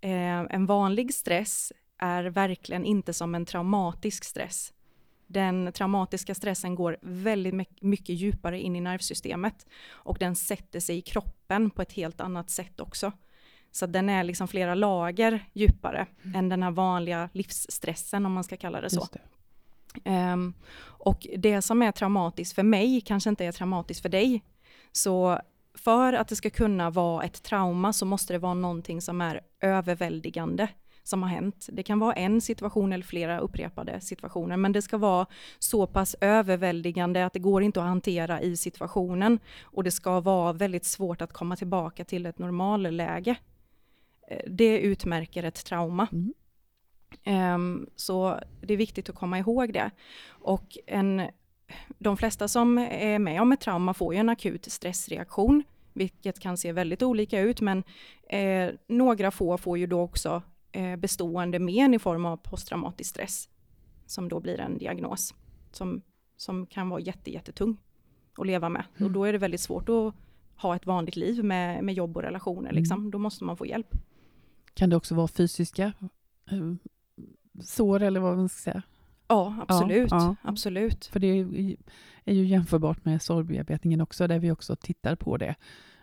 eh, 0.00 0.40
en 0.50 0.66
vanlig 0.66 1.14
stress 1.14 1.72
är 1.98 2.24
verkligen 2.24 2.84
inte 2.84 3.12
som 3.12 3.34
en 3.34 3.46
traumatisk 3.46 4.24
stress. 4.24 4.72
Den 5.26 5.72
traumatiska 5.72 6.34
stressen 6.34 6.74
går 6.74 6.98
väldigt 7.00 7.54
my- 7.54 7.66
mycket 7.80 8.14
djupare 8.14 8.60
in 8.60 8.76
i 8.76 8.80
nervsystemet 8.80 9.66
och 9.90 10.16
den 10.18 10.36
sätter 10.36 10.80
sig 10.80 10.96
i 10.96 11.00
kroppen 11.00 11.70
på 11.70 11.82
ett 11.82 11.92
helt 11.92 12.20
annat 12.20 12.50
sätt 12.50 12.80
också. 12.80 13.12
Så 13.72 13.86
den 13.86 14.08
är 14.08 14.24
liksom 14.24 14.48
flera 14.48 14.74
lager 14.74 15.44
djupare 15.52 16.06
än 16.34 16.48
den 16.48 16.62
här 16.62 16.70
vanliga 16.70 17.28
livsstressen 17.32 18.26
om 18.26 18.32
man 18.32 18.44
ska 18.44 18.56
kalla 18.56 18.80
det 18.80 18.90
så. 18.90 19.08
Det. 19.12 19.20
Ehm, 20.04 20.54
och 20.82 21.26
det 21.38 21.62
som 21.62 21.82
är 21.82 21.92
traumatiskt 21.92 22.54
för 22.54 22.62
mig 22.62 23.00
kanske 23.00 23.30
inte 23.30 23.44
är 23.44 23.52
traumatiskt 23.52 24.02
för 24.02 24.08
dig. 24.08 24.44
Så 24.92 25.40
för 25.74 26.12
att 26.12 26.28
det 26.28 26.36
ska 26.36 26.50
kunna 26.50 26.90
vara 26.90 27.24
ett 27.24 27.42
trauma 27.42 27.92
så 27.92 28.06
måste 28.06 28.32
det 28.32 28.38
vara 28.38 28.54
någonting 28.54 29.00
som 29.00 29.20
är 29.20 29.40
överväldigande 29.60 30.68
som 31.02 31.22
har 31.22 31.30
hänt. 31.30 31.68
Det 31.72 31.82
kan 31.82 31.98
vara 31.98 32.12
en 32.12 32.40
situation 32.40 32.92
eller 32.92 33.04
flera 33.04 33.38
upprepade 33.38 34.00
situationer, 34.00 34.56
men 34.56 34.72
det 34.72 34.82
ska 34.82 34.98
vara 34.98 35.26
så 35.58 35.86
pass 35.86 36.16
överväldigande 36.20 37.26
att 37.26 37.32
det 37.32 37.38
går 37.38 37.62
inte 37.62 37.80
att 37.80 37.86
hantera 37.86 38.40
i 38.40 38.56
situationen 38.56 39.38
och 39.62 39.84
det 39.84 39.90
ska 39.90 40.20
vara 40.20 40.52
väldigt 40.52 40.84
svårt 40.84 41.22
att 41.22 41.32
komma 41.32 41.56
tillbaka 41.56 42.04
till 42.04 42.26
ett 42.26 42.38
normalläge. 42.38 43.36
Eh, 44.30 44.50
Det 44.50 44.80
utmärker 44.80 45.42
ett 45.42 45.64
trauma. 45.64 46.06
Mm. 46.12 46.34
Ehm, 47.24 47.86
så 47.96 48.40
det 48.60 48.72
är 48.74 48.78
viktigt 48.78 49.08
att 49.08 49.14
komma 49.14 49.38
ihåg 49.38 49.72
det. 49.72 49.90
Och 50.28 50.78
en, 50.86 51.22
de 51.98 52.16
flesta 52.16 52.48
som 52.48 52.78
är 52.78 53.18
med 53.18 53.42
om 53.42 53.52
ett 53.52 53.60
trauma 53.60 53.94
får 53.94 54.14
ju 54.14 54.20
en 54.20 54.28
akut 54.28 54.72
stressreaktion, 54.72 55.62
vilket 55.92 56.40
kan 56.40 56.56
se 56.56 56.72
väldigt 56.72 57.02
olika 57.02 57.40
ut, 57.40 57.60
men 57.60 57.82
eh, 58.28 58.70
några 58.86 59.30
få 59.30 59.58
får 59.58 59.78
ju 59.78 59.86
då 59.86 60.00
också 60.00 60.42
eh, 60.72 60.96
bestående 60.96 61.58
men 61.58 61.94
i 61.94 61.98
form 61.98 62.24
av 62.26 62.36
posttraumatisk 62.36 63.10
stress, 63.10 63.48
som 64.06 64.28
då 64.28 64.40
blir 64.40 64.60
en 64.60 64.78
diagnos 64.78 65.34
som, 65.72 66.02
som 66.36 66.66
kan 66.66 66.88
vara 66.88 67.00
jätte, 67.00 67.30
jättetung 67.32 67.76
att 68.38 68.46
leva 68.46 68.68
med. 68.68 68.84
Och 68.94 69.00
Mm. 69.00 69.12
då 69.12 69.24
är 69.24 69.32
det 69.32 69.38
väldigt 69.38 69.60
svårt 69.60 69.88
att 69.88 70.14
ha 70.56 70.76
ett 70.76 70.86
vanligt 70.86 71.16
liv 71.16 71.44
med, 71.44 71.84
med 71.84 71.94
jobb 71.94 72.16
och 72.16 72.22
relationer. 72.22 72.72
Liksom. 72.72 72.98
Mm. 72.98 73.10
Då 73.10 73.18
måste 73.18 73.44
man 73.44 73.56
få 73.56 73.66
hjälp. 73.66 73.94
Kan 74.74 74.90
det 74.90 74.96
också 74.96 75.14
vara 75.14 75.28
fysiska 75.28 75.92
eh, 76.50 76.74
sår 77.62 78.02
eller 78.02 78.20
vad 78.20 78.36
man 78.36 78.48
ska 78.48 78.58
säga? 78.70 78.82
Ja, 79.30 79.54
absolut. 79.68 80.10
ja. 80.10 80.36
absolut. 80.42 81.06
För 81.06 81.20
det 81.20 81.26
är 81.26 81.34
ju- 81.34 81.76
jämförbart 82.24 83.04
med 83.04 83.22
sorgbearbetningen 83.22 84.00
också, 84.00 84.26
där 84.26 84.38
vi 84.38 84.50
också 84.50 84.76
tittar 84.76 85.16
på 85.16 85.36
det. 85.36 85.54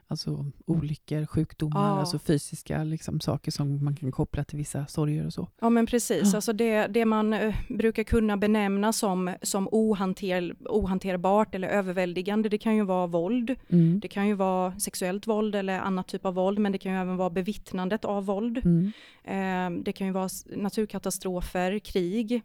Alltså 0.09 0.45
olyckor, 0.65 1.25
sjukdomar, 1.25 1.89
Ja. 1.89 1.99
alltså 1.99 2.19
fysiska 2.19 2.83
liksom, 2.83 3.19
saker 3.19 3.51
som 3.51 3.83
man 3.85 3.95
kan 3.95 4.11
koppla 4.11 4.43
till 4.43 4.57
vissa 4.57 4.85
sorger 4.87 5.25
och 5.25 5.33
så. 5.33 5.47
Ja 5.61 5.69
men 5.69 5.85
precis, 5.85 6.21
Ja. 6.31 6.35
alltså 6.37 6.53
det, 6.53 6.87
det 6.87 7.05
man 7.05 7.33
eh, 7.33 7.55
brukar 7.69 8.03
kunna 8.03 8.37
benämna 8.37 8.93
som, 8.93 9.33
som 9.41 9.67
ohanter, 9.71 10.55
ohanterbart 10.69 11.55
eller 11.55 11.67
överväldigande, 11.67 12.49
det 12.49 12.57
kan 12.57 12.75
ju 12.75 12.83
vara 12.85 13.07
våld, 13.07 13.55
Mm. 13.69 13.99
det 13.99 14.07
kan 14.07 14.27
ju 14.27 14.33
vara 14.33 14.79
sexuellt 14.79 15.27
våld 15.27 15.55
eller 15.55 15.79
annat 15.79 16.07
typ 16.07 16.25
av 16.25 16.33
våld, 16.33 16.59
men 16.59 16.71
det 16.71 16.77
kan 16.77 16.91
ju 16.91 16.97
även 16.97 17.17
vara 17.17 17.29
bevittnandet 17.29 18.05
av 18.05 18.25
våld. 18.25 18.61
Mm. 18.65 18.91
Eh, 19.23 19.83
det 19.83 19.91
kan 19.91 20.07
ju 20.07 20.13
vara 20.13 20.29
naturkatastrofer, 20.55 21.79
krig. 21.79 22.41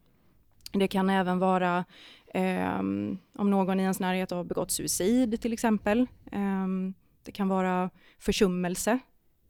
Det 0.72 0.88
kan 0.88 1.10
även 1.10 1.38
vara 1.38 1.84
ehm, 2.34 3.18
om 3.34 3.50
någon 3.50 3.80
i 3.80 3.82
ens 3.82 4.00
närhet 4.00 4.30
har 4.30 4.44
begått 4.44 4.70
suicid 4.70 5.40
till 5.40 5.52
exempel. 5.52 6.06
Ehm, 6.32 6.94
det 7.24 7.32
kan 7.32 7.48
vara 7.48 7.90
försummelse 8.18 8.98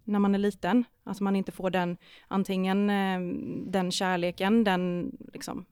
när 0.05 0.19
man 0.19 0.35
är 0.35 0.39
liten, 0.39 0.85
att 1.05 1.21
man 1.21 1.37
inte 1.37 1.53
får 1.53 1.71
den, 1.71 1.97
antingen 2.29 2.91
ehm, 2.91 3.71
den 3.71 3.91
kärleken, 3.91 4.65
den 4.65 5.13
liksom, 5.33 5.65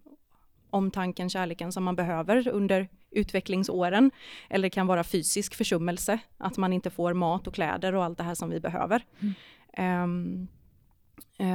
omtanken, 0.71 1.31
kärleken 1.31 1.73
som 1.73 1.85
man 1.85 1.97
behöver 1.97 2.49
under 2.49 2.89
utvecklingsåren. 3.11 4.11
Eller 4.51 4.63
det 4.63 4.71
kan 4.71 4.87
vara 4.87 5.05
fysisk 5.05 5.55
försummelse, 5.55 6.19
att 6.39 6.57
man 6.57 6.73
inte 6.73 6.91
får 6.91 7.15
mat 7.15 7.47
och 7.47 7.55
kläder 7.55 7.95
och 7.95 8.05
allt 8.05 8.19
det 8.19 8.25
här 8.25 8.35
som 8.35 8.51
vi 8.51 8.61
behöver. 8.61 9.05
Mm. 9.21 9.35
Eh, 9.73 10.47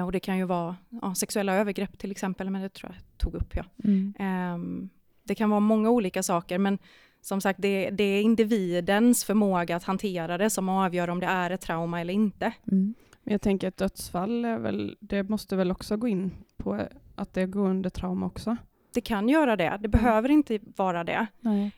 och 0.05 0.11
det 0.11 0.19
kan 0.19 0.37
ju 0.37 0.45
vara 0.45 0.75
ja, 1.01 1.15
sexuella 1.15 1.55
övergrepp 1.55 1.97
till 1.99 2.11
exempel, 2.11 2.49
men 2.49 2.61
det 2.61 2.69
tror 2.69 2.91
jag 2.91 3.17
tog 3.17 3.35
upp. 3.35 3.55
Ja. 3.55 3.63
Mm. 3.83 4.13
Ehm, 4.19 4.89
det 5.23 5.35
kan 5.35 5.49
vara 5.49 5.59
många 5.59 5.89
olika 5.89 6.23
saker, 6.23 6.57
men 6.57 6.77
som 7.21 7.41
sagt, 7.41 7.61
det, 7.61 7.89
det 7.89 8.03
är 8.03 8.21
individens 8.21 9.23
förmåga 9.23 9.75
att 9.75 9.83
hantera 9.83 10.37
det 10.37 10.49
som 10.49 10.69
avgör 10.69 11.09
om 11.09 11.19
det 11.19 11.25
är 11.25 11.51
ett 11.51 11.61
trauma 11.61 12.01
eller 12.01 12.13
inte. 12.13 12.51
Mm. 12.71 12.93
Jag 13.23 13.41
tänker 13.41 13.67
att 13.67 13.77
dödsfall, 13.77 14.45
är 14.45 14.57
väl, 14.57 14.97
det 14.99 15.29
måste 15.29 15.55
väl 15.55 15.71
också 15.71 15.97
gå 15.97 16.07
in 16.07 16.31
på 16.57 16.87
att 17.15 17.33
det 17.33 17.45
går 17.45 17.69
under 17.69 17.89
trauma 17.89 18.25
också? 18.25 18.57
Det 18.93 19.01
kan 19.01 19.29
göra 19.29 19.55
det, 19.55 19.77
det 19.81 19.87
behöver 19.87 20.29
inte 20.29 20.59
vara 20.75 21.03
det. 21.03 21.27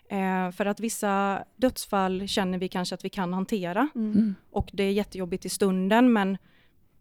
Eh, 0.10 0.52
för 0.52 0.66
att 0.66 0.80
vissa 0.80 1.44
dödsfall 1.56 2.28
känner 2.28 2.58
vi 2.58 2.68
kanske 2.68 2.96
att 2.96 3.06
vi 3.06 3.10
kan 3.10 3.34
hantera 3.34 3.88
Mm. 3.96 4.36
och 4.52 4.70
det 4.74 4.84
är 4.84 4.92
jättejobbigt 4.92 5.46
i 5.46 5.50
stunden, 5.50 6.14
men 6.14 6.38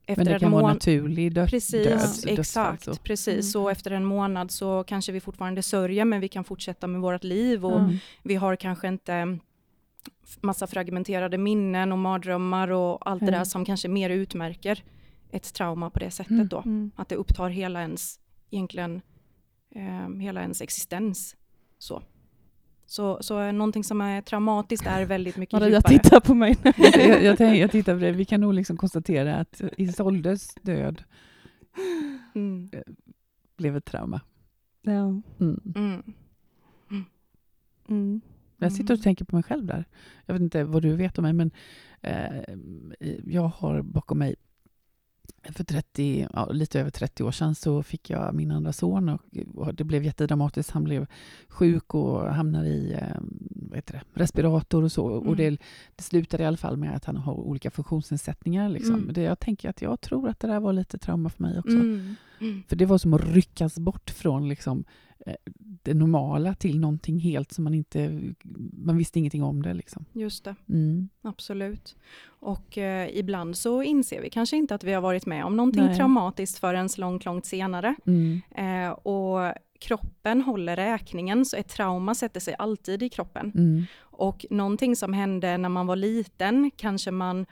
efter 0.07 0.17
Men 0.17 0.27
det 0.27 0.33
en 0.35 0.41
kan 0.41 0.53
vara 0.53 0.73
naturlig 0.73 1.33
dö- 1.35 1.47
Precis, 1.47 1.71
död. 1.85 1.99
dödsfall, 1.99 2.39
exakt. 2.39 2.85
så. 2.85 2.95
Precis, 3.03 3.29
Mm. 3.35 3.43
så 3.43 3.69
efter 3.69 3.91
en 3.91 4.05
månad 4.05 4.51
så 4.51 4.85
kanske 4.85 5.13
vi 5.13 5.21
fortfarande 5.21 5.63
sörjer, 5.63 6.05
men 6.05 6.21
vi 6.21 6.29
kan 6.29 6.45
fortsätta 6.45 6.87
med 6.87 7.01
vårt 7.01 7.25
liv 7.25 7.65
och 7.67 7.81
Mm. 7.81 7.97
vi 8.23 8.35
har 8.35 8.57
kanske 8.57 8.89
inte 8.89 9.39
massa 10.41 10.67
fragmenterade 10.67 11.39
minnen 11.39 11.93
och 11.93 11.99
mardrömmar 11.99 12.69
och 12.71 13.11
allt 13.11 13.21
det 13.21 13.27
Mm. 13.29 13.39
där 13.39 13.45
som 13.45 13.65
kanske 13.65 13.89
mer 13.89 14.11
utmärker 14.11 14.85
ett 15.31 15.55
trauma 15.55 15.91
på 15.91 15.99
det 15.99 16.11
sättet 16.11 16.31
Mm. 16.31 16.49
då. 16.49 16.59
Mm. 16.59 16.91
Att 16.97 17.09
det 17.09 17.15
upptar 17.15 17.49
hela 17.49 17.81
ens, 17.81 18.21
egentligen, 18.51 19.01
eh, 19.75 20.09
hela 20.21 20.41
ens 20.43 20.61
existens. 20.63 21.37
Så. 21.79 22.03
Så, 22.87 23.19
så 23.23 23.41
eh, 23.41 23.53
någonting 23.53 23.85
som 23.85 24.01
är 24.01 24.23
traumatiskt 24.23 24.87
är 24.87 25.05
väldigt 25.07 25.37
mycket 25.37 25.53
Maria 25.53 25.69
djupare. 25.77 25.99
tittar 25.99 26.21
på 26.21 26.35
mig 26.35 26.57
jag, 26.77 27.23
jag, 27.23 27.39
tänker, 27.39 27.61
jag 27.61 27.71
tittar 27.71 27.95
på 27.95 28.01
det. 28.01 28.13
Vi 28.13 28.25
kan 28.25 28.41
nog 28.41 28.55
liksom 28.55 28.77
konstatera 28.77 29.37
att 29.37 29.61
Isoldes 29.77 30.55
död 30.55 31.03
Mm. 32.35 32.71
blev 33.57 33.77
ett 33.77 33.85
trauma. 33.85 34.21
Ja. 34.83 35.23
Mm. 35.41 35.61
Mm. 35.77 36.03
Mm. 37.89 38.21
Jag 38.59 38.73
sitter 38.73 38.95
och 38.95 39.03
tänker 39.03 39.25
på 39.25 39.37
mig 39.37 39.43
själv 39.43 39.67
där. 39.67 39.85
Jag 40.27 40.35
vet 40.35 40.43
inte 40.43 40.65
vad 40.65 40.83
du 40.83 40.97
vet 40.97 41.19
om 41.19 41.23
mig, 41.23 41.33
men 41.33 41.51
eh, 42.01 42.43
jag 43.25 43.49
har 43.49 43.83
bakom 43.83 44.19
mig 44.19 44.35
för 45.53 45.65
30, 45.65 46.29
ja, 46.33 46.49
lite 46.53 46.81
över 46.81 46.91
30 46.91 47.25
år 47.25 47.31
sedan 47.31 47.55
så 47.55 47.83
fick 47.83 48.11
jag 48.11 48.35
min 48.35 48.51
andra 48.51 48.73
son 48.73 49.09
och, 49.09 49.21
och 49.55 49.75
det 49.75 49.85
blev 49.85 50.05
jättedramatiskt. 50.05 50.71
Han 50.71 50.85
blev 50.85 51.07
sjuk 51.49 51.95
och 51.95 52.35
hamnade 52.35 52.69
i 52.69 52.93
eh, 52.93 53.17
vad 53.51 53.77
heter 53.77 53.95
det, 53.95 54.21
respirator 54.21 54.85
och 54.85 54.93
så. 54.93 55.17
Mm. 55.17 55.29
Och 55.29 55.37
det, 55.37 55.51
det 55.97 56.03
slutade 56.03 56.43
i 56.43 56.47
alla 56.47 56.57
fall 56.57 56.77
med 56.77 56.97
att 56.97 57.05
han 57.05 57.17
har 57.17 57.35
olika 57.35 57.71
funktionsnedsättningar. 57.71 58.69
Liksom. 58.69 58.95
Mm. 58.95 59.13
Det, 59.13 59.23
jag 59.23 59.39
tänker 59.39 59.71
att 59.71 59.83
jag 59.83 60.01
tror 60.01 60.29
att 60.29 60.41
det 60.41 60.49
där 60.49 60.61
var 60.61 60.73
lite 60.73 60.99
trauma 60.99 61.29
för 61.29 61.43
mig 61.43 61.59
också. 61.59 61.77
Mm. 61.77 62.17
Mm. 62.41 62.63
För 62.69 62.77
det 62.77 62.87
var 62.87 62.99
som 62.99 63.15
att 63.15 63.25
ryckas 63.25 63.79
bort 63.79 64.11
från 64.11 64.49
liksom, 64.49 64.85
det 65.59 65.95
normala 65.95 66.55
till 66.55 66.81
någonting 66.81 67.21
helt 67.21 67.53
som 67.53 67.65
man 67.65 67.75
inte... 67.75 68.21
Man 68.73 68.97
visste 68.97 69.19
ingenting 69.19 69.43
om 69.43 69.63
det. 69.63 69.75
Liksom. 69.75 70.05
Just 70.13 70.45
det. 70.45 70.55
Mm. 70.69 71.09
Absolut. 71.23 71.97
Och 72.27 72.79
eh, 72.79 73.17
ibland 73.17 73.57
så 73.57 73.83
inser 73.83 74.23
vi 74.23 74.31
kanske 74.31 74.57
inte 74.57 74.75
att 74.75 74.85
vi 74.85 74.93
har 74.93 75.01
varit 75.01 75.27
med 75.27 75.45
om 75.45 75.57
någonting 75.57 75.85
Nej. 75.85 75.97
traumatiskt 75.97 76.59
förrän 76.59 76.89
långt, 76.97 77.25
långt 77.25 77.47
senare. 77.47 77.95
Mm. 78.07 78.41
Eh, 78.57 78.91
och 78.91 79.55
kroppen 79.79 80.43
håller 80.43 80.77
räkningen, 80.77 81.45
så 81.45 81.57
ett 81.57 81.69
trauma 81.69 82.15
sätter 82.15 82.41
sig 82.41 82.55
alltid 82.59 83.03
i 83.03 83.09
kroppen. 83.09 83.53
Mm. 83.55 83.85
Och 83.99 84.47
någonting 84.51 84.97
som 84.97 85.13
hände 85.13 85.59
när 85.59 85.69
man 85.69 85.87
var 85.87 85.97
liten 85.97 86.71
kanske 86.77 87.11
man 87.11 87.47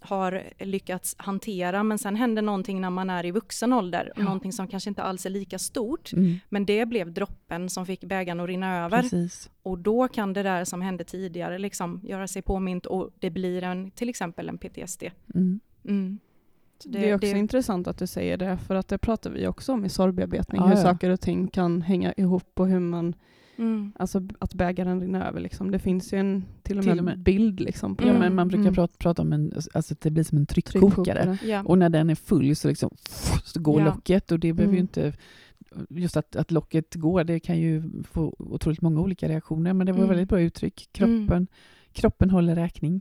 har 0.00 0.42
lyckats 0.58 1.14
hantera, 1.18 1.82
men 1.82 1.98
sen 1.98 2.16
händer 2.16 2.42
någonting 2.42 2.80
när 2.80 2.90
man 2.90 3.10
är 3.10 3.26
i 3.26 3.30
vuxen 3.30 3.72
ålder, 3.72 4.12
ja. 4.16 4.22
någonting 4.22 4.52
som 4.52 4.68
kanske 4.68 4.90
inte 4.90 5.02
alls 5.02 5.26
är 5.26 5.30
lika 5.30 5.58
stort, 5.58 6.12
mm. 6.12 6.38
men 6.48 6.66
det 6.66 6.86
blev 6.86 7.12
droppen 7.12 7.70
som 7.70 7.86
fick 7.86 8.04
bägaren 8.04 8.40
att 8.40 8.48
rinna 8.48 8.84
över. 8.84 9.02
Precis. 9.02 9.50
Och 9.62 9.78
då 9.78 10.08
kan 10.08 10.32
det 10.32 10.42
där 10.42 10.64
som 10.64 10.82
hände 10.82 11.04
tidigare 11.04 11.58
liksom 11.58 12.00
göra 12.04 12.26
sig 12.26 12.42
påmint 12.42 12.86
och 12.86 13.10
det 13.18 13.30
blir 13.30 13.62
en, 13.62 13.90
till 13.90 14.08
exempel 14.08 14.48
en 14.48 14.58
PTSD. 14.58 15.02
Mm. 15.34 15.60
Mm. 15.84 16.18
Det, 16.84 16.98
det, 16.98 17.10
är 17.10 17.14
också 17.14 17.32
det... 17.32 17.38
intressant 17.38 17.86
att 17.86 17.98
du 17.98 18.06
säger 18.06 18.36
det, 18.36 18.58
för 18.58 18.74
att 18.74 18.88
det 18.88 18.98
pratar 18.98 19.30
vi 19.30 19.46
också 19.46 19.72
om 19.72 19.84
i 19.84 19.88
sorgbearbetning, 19.88 20.60
ja, 20.60 20.66
hur 20.66 20.76
ja. 20.76 20.82
saker 20.82 21.10
och 21.10 21.20
ting 21.20 21.48
kan 21.48 21.82
hänga 21.82 22.12
ihop 22.12 22.60
och 22.60 22.68
hur 22.68 22.80
man 22.80 23.14
Mm. 23.60 23.92
Alltså 23.98 24.22
att 24.38 24.54
bägaren 24.54 25.00
rinner 25.00 25.28
över. 25.28 25.40
Liksom. 25.40 25.70
Det 25.70 25.78
finns 25.78 26.12
ju 26.12 26.18
en, 26.18 26.44
till 26.62 26.78
och 26.78 26.84
med, 26.84 26.92
till 26.92 26.98
och 26.98 27.04
med. 27.04 27.18
bild. 27.18 27.60
Liksom, 27.60 27.96
på 27.96 28.08
ja, 28.08 28.18
men 28.18 28.34
man 28.34 28.48
brukar 28.48 28.62
mm. 28.62 28.74
prata, 28.74 28.94
prata, 28.98 29.22
om 29.22 29.32
en, 29.32 29.52
alltså 29.74 29.94
att 29.94 30.00
det 30.00 30.10
blir 30.10 30.24
som 30.24 30.38
en 30.38 30.46
tryckkokare. 30.46 31.24
tryckkokare. 31.24 31.38
Ja. 31.50 31.62
Och 31.64 31.78
när 31.78 31.88
den 31.88 32.10
är 32.10 32.14
full 32.14 32.56
så, 32.56 32.68
liksom, 32.68 32.90
så 33.44 33.60
går 33.60 33.80
ja. 33.80 33.86
locket 33.86 34.32
och 34.32 34.38
det 34.38 34.52
behöver 34.52 34.74
ju 34.74 34.78
mm. 34.78 34.88
inte 34.94 35.12
Just 35.88 36.16
att, 36.16 36.36
att 36.36 36.50
locket 36.50 36.94
går, 36.94 37.24
det 37.24 37.40
kan 37.40 37.58
ju 37.58 37.82
få 38.02 38.34
otroligt 38.38 38.80
många 38.80 39.00
olika 39.00 39.28
reaktioner, 39.28 39.72
men 39.72 39.86
det 39.86 39.92
var 39.92 39.98
mm. 39.98 40.08
väldigt 40.08 40.28
bra 40.28 40.40
uttryck. 40.40 40.88
Kroppen, 40.92 41.30
mm. 41.30 41.46
kroppen 41.92 42.30
håller 42.30 42.54
räkning. 42.54 43.00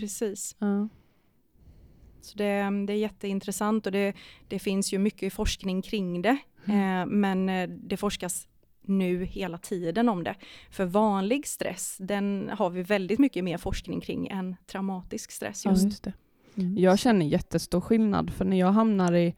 Precis. 0.00 0.56
Ja. 0.58 0.88
Så 2.20 2.38
det, 2.38 2.84
det, 2.86 2.92
är 2.92 2.96
jätteintressant 2.96 3.86
och 3.86 3.92
det, 3.92 4.12
det, 4.48 4.58
finns 4.58 4.92
ju 4.92 4.98
mycket 4.98 5.32
forskning 5.32 5.82
kring 5.82 6.22
det. 6.22 6.36
Mm. 6.64 7.00
Eh, 7.00 7.06
men 7.06 7.48
eh, 7.48 7.68
det 7.68 7.96
forskas 7.96 8.48
nu 8.82 9.24
hela 9.24 9.58
tiden 9.58 10.08
om 10.08 10.24
det. 10.24 10.34
För 10.70 10.84
vanlig 10.84 11.46
stress, 11.46 11.96
den 12.00 12.50
har 12.58 12.70
vi 12.70 12.82
väldigt 12.82 13.18
mycket 13.18 13.44
mer 13.44 13.58
forskning 13.58 14.00
kring 14.00 14.28
än 14.28 14.56
traumatisk 14.66 15.30
stress. 15.30 15.64
Just. 15.64 15.82
Ja, 15.82 15.88
just 15.88 16.04
det. 16.04 16.12
Mm. 16.56 16.78
Jag 16.78 16.98
känner 16.98 17.26
jättestor 17.26 17.80
skillnad, 17.80 18.30
för 18.30 18.44
när 18.44 18.58
jag 18.58 18.72
hamnar 18.72 19.12
i, 19.12 19.34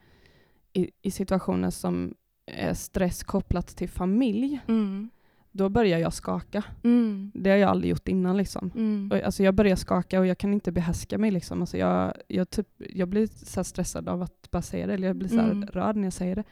i, 0.72 0.90
i 1.02 1.10
situationer 1.10 1.70
som 1.70 2.14
är 2.46 2.74
stress 2.74 3.24
kopplat 3.24 3.66
till 3.66 3.88
familj, 3.88 4.60
mm. 4.68 5.10
då 5.52 5.68
börjar 5.68 5.98
jag 5.98 6.12
skaka. 6.12 6.64
Mm. 6.84 7.32
Det 7.34 7.50
har 7.50 7.56
jag 7.56 7.70
aldrig 7.70 7.90
gjort 7.90 8.08
innan. 8.08 8.36
Liksom. 8.36 8.70
Mm. 8.74 9.10
Och, 9.12 9.22
alltså, 9.22 9.42
jag 9.42 9.54
börjar 9.54 9.76
skaka 9.76 10.20
och 10.20 10.26
jag 10.26 10.38
kan 10.38 10.52
inte 10.52 10.72
behärska 10.72 11.18
mig. 11.18 11.30
Liksom. 11.30 11.60
Alltså, 11.60 11.78
jag, 11.78 12.14
jag, 12.28 12.50
typ, 12.50 12.68
jag 12.78 13.08
blir 13.08 13.26
så 13.26 13.64
stressad 13.64 14.08
av 14.08 14.22
att 14.22 14.50
bara 14.50 14.62
säga 14.62 14.86
det, 14.86 14.94
eller 14.94 15.06
jag 15.06 15.16
blir 15.16 15.28
så 15.28 15.40
mm. 15.40 15.66
rörd 15.66 15.96
när 15.96 16.04
jag 16.04 16.12
säger 16.12 16.36
det. 16.36 16.44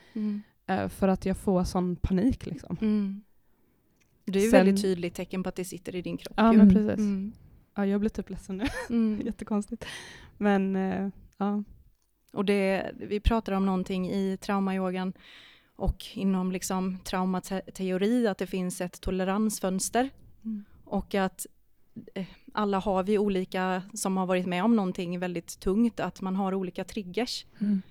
Eh, 0.67 0.89
för 0.89 1.09
att 1.09 1.27
jag 1.27 1.37
får 1.37 1.65
sån 1.65 1.97
panik. 1.97 2.47
Liksom. 2.47 2.77
Mm. 2.81 3.23
Det 4.25 4.39
är 4.39 4.43
ju 4.43 4.51
Sen, 4.51 4.67
väldigt 4.67 4.83
tydligt 4.83 5.15
tecken 5.15 5.43
på 5.43 5.49
att 5.49 5.57
det 5.57 5.65
sitter 5.65 5.97
i 5.97 6.03
din 6.03 6.17
kropp. 6.17 6.35
Ja, 6.37 6.53
men 6.53 6.75
precis. 6.75 6.99
Mm. 6.99 7.33
Ja, 7.75 7.87
jag 7.87 8.01
blir 8.01 8.11
typ 8.11 8.31
ledsen 8.31 8.57
nu. 8.57 8.65
Mm. 8.91 9.21
Jättekonstigt. 9.27 9.85
Men 10.39 10.77
uh, 10.77 11.09
ja. 11.39 11.63
Och 12.33 12.45
det, 12.45 12.91
vi 12.97 13.21
pratar 13.21 13.53
om 13.53 13.67
någonting 13.67 14.11
i 14.11 14.37
traumayogan 14.37 15.13
och 15.77 16.05
inom 16.15 16.53
liksom 16.53 16.99
traumateori, 17.05 18.27
att 18.27 18.39
det 18.39 18.47
finns 18.47 18.81
ett 18.81 19.01
toleransfönster. 19.01 20.11
Mm. 20.45 20.65
Och 20.85 21.15
att 21.15 21.47
eh, 22.15 22.27
alla 22.53 22.79
har 22.79 23.03
vi 23.03 23.19
olika, 23.19 23.83
som 23.95 24.17
har 24.17 24.27
varit 24.27 24.47
med 24.47 24.65
om 24.65 24.77
någonting 24.77 25.19
väldigt 25.19 25.61
tungt, 25.61 26.01
att 26.01 26.21
man 26.21 26.37
har 26.37 26.55
olika 26.55 26.85
triggers. 26.85 27.47
Mm. 27.59 27.83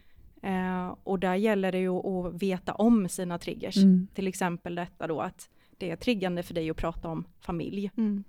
Eh, 0.41 0.95
och 1.03 1.19
där 1.19 1.35
gäller 1.35 1.71
det 1.71 1.79
ju 1.79 1.89
att 1.89 2.41
veta 2.43 2.73
om 2.73 3.09
sina 3.09 3.37
triggers. 3.37 3.77
Mm. 3.77 4.07
Till 4.13 4.27
exempel 4.27 4.75
detta 4.75 5.07
då 5.07 5.21
att 5.21 5.49
det 5.77 5.91
är 5.91 5.95
triggande 5.95 6.43
för 6.43 6.53
dig 6.53 6.69
att 6.69 6.77
prata 6.77 7.07
om 7.07 7.23
familj. 7.39 7.91
Mm. 7.97 8.23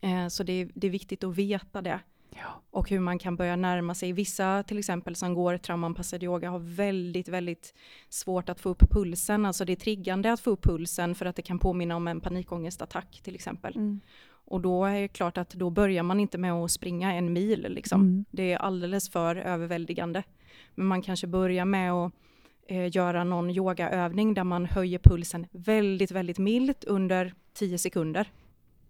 Eh, 0.00 0.28
så 0.28 0.42
det 0.42 0.52
är, 0.52 0.70
det 0.74 0.86
är, 0.86 0.90
viktigt 0.90 1.24
att 1.24 1.36
veta 1.36 1.82
det. 1.82 2.00
Ja. 2.30 2.62
Och 2.70 2.90
hur 2.90 3.00
man 3.00 3.18
kan 3.18 3.36
börja 3.36 3.56
närma 3.56 3.94
sig. 3.94 4.12
Vissa 4.12 4.62
till 4.62 4.78
exempel 4.78 5.16
som 5.16 5.34
går 5.34 5.58
traumanpassad 5.58 6.22
yoga 6.22 6.50
har 6.50 6.58
väldigt, 6.58 7.28
väldigt 7.28 7.74
svårt 8.08 8.48
att 8.48 8.60
få 8.60 8.68
upp 8.68 8.90
pulsen. 8.90 9.46
Alltså 9.46 9.64
det 9.64 9.72
är 9.72 9.76
triggande 9.76 10.32
att 10.32 10.40
få 10.40 10.50
upp 10.50 10.62
pulsen 10.62 11.14
för 11.14 11.26
att 11.26 11.36
det 11.36 11.42
kan 11.42 11.58
påminna 11.58 11.96
om 11.96 12.08
en 12.08 12.20
panikångestattack 12.20 13.20
till 13.22 13.34
exempel. 13.34 13.76
Mm. 13.76 14.00
Och 14.50 14.60
då 14.60 14.84
är 14.84 15.00
det 15.00 15.08
klart 15.08 15.38
att 15.38 15.50
då 15.50 15.70
börjar 15.70 16.02
man 16.02 16.20
inte 16.20 16.38
med 16.38 16.52
att 16.52 16.70
springa 16.70 17.14
en 17.14 17.32
mil. 17.32 17.66
Liksom. 17.68 18.00
Mm. 18.00 18.24
Det 18.30 18.52
är 18.52 18.58
alldeles 18.58 19.10
för 19.10 19.36
överväldigande. 19.36 20.22
Men 20.74 20.86
man 20.86 21.02
kanske 21.02 21.26
börjar 21.26 21.64
med 21.64 21.92
att 21.92 22.12
eh, 22.66 22.96
göra 22.96 23.24
någon 23.24 23.50
yogaövning 23.50 24.34
där 24.34 24.44
man 24.44 24.66
höjer 24.66 24.98
pulsen 24.98 25.46
väldigt, 25.50 26.10
väldigt 26.10 26.38
milt 26.38 26.84
under 26.84 27.34
10 27.52 27.78
sekunder. 27.78 28.32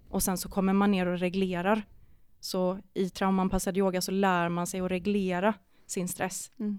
Och 0.08 0.22
sen 0.22 0.38
så 0.38 0.48
kommer 0.48 0.72
man 0.72 0.90
ner 0.90 1.06
och 1.06 1.18
reglerar. 1.18 1.82
Så 2.40 2.78
i 2.94 3.10
traumanpassad 3.10 3.76
yoga 3.76 4.00
så 4.00 4.10
lär 4.10 4.48
man 4.48 4.66
sig 4.66 4.80
att 4.80 4.90
reglera 4.90 5.54
sin 5.86 6.08
stress. 6.08 6.50
Mm. 6.60 6.78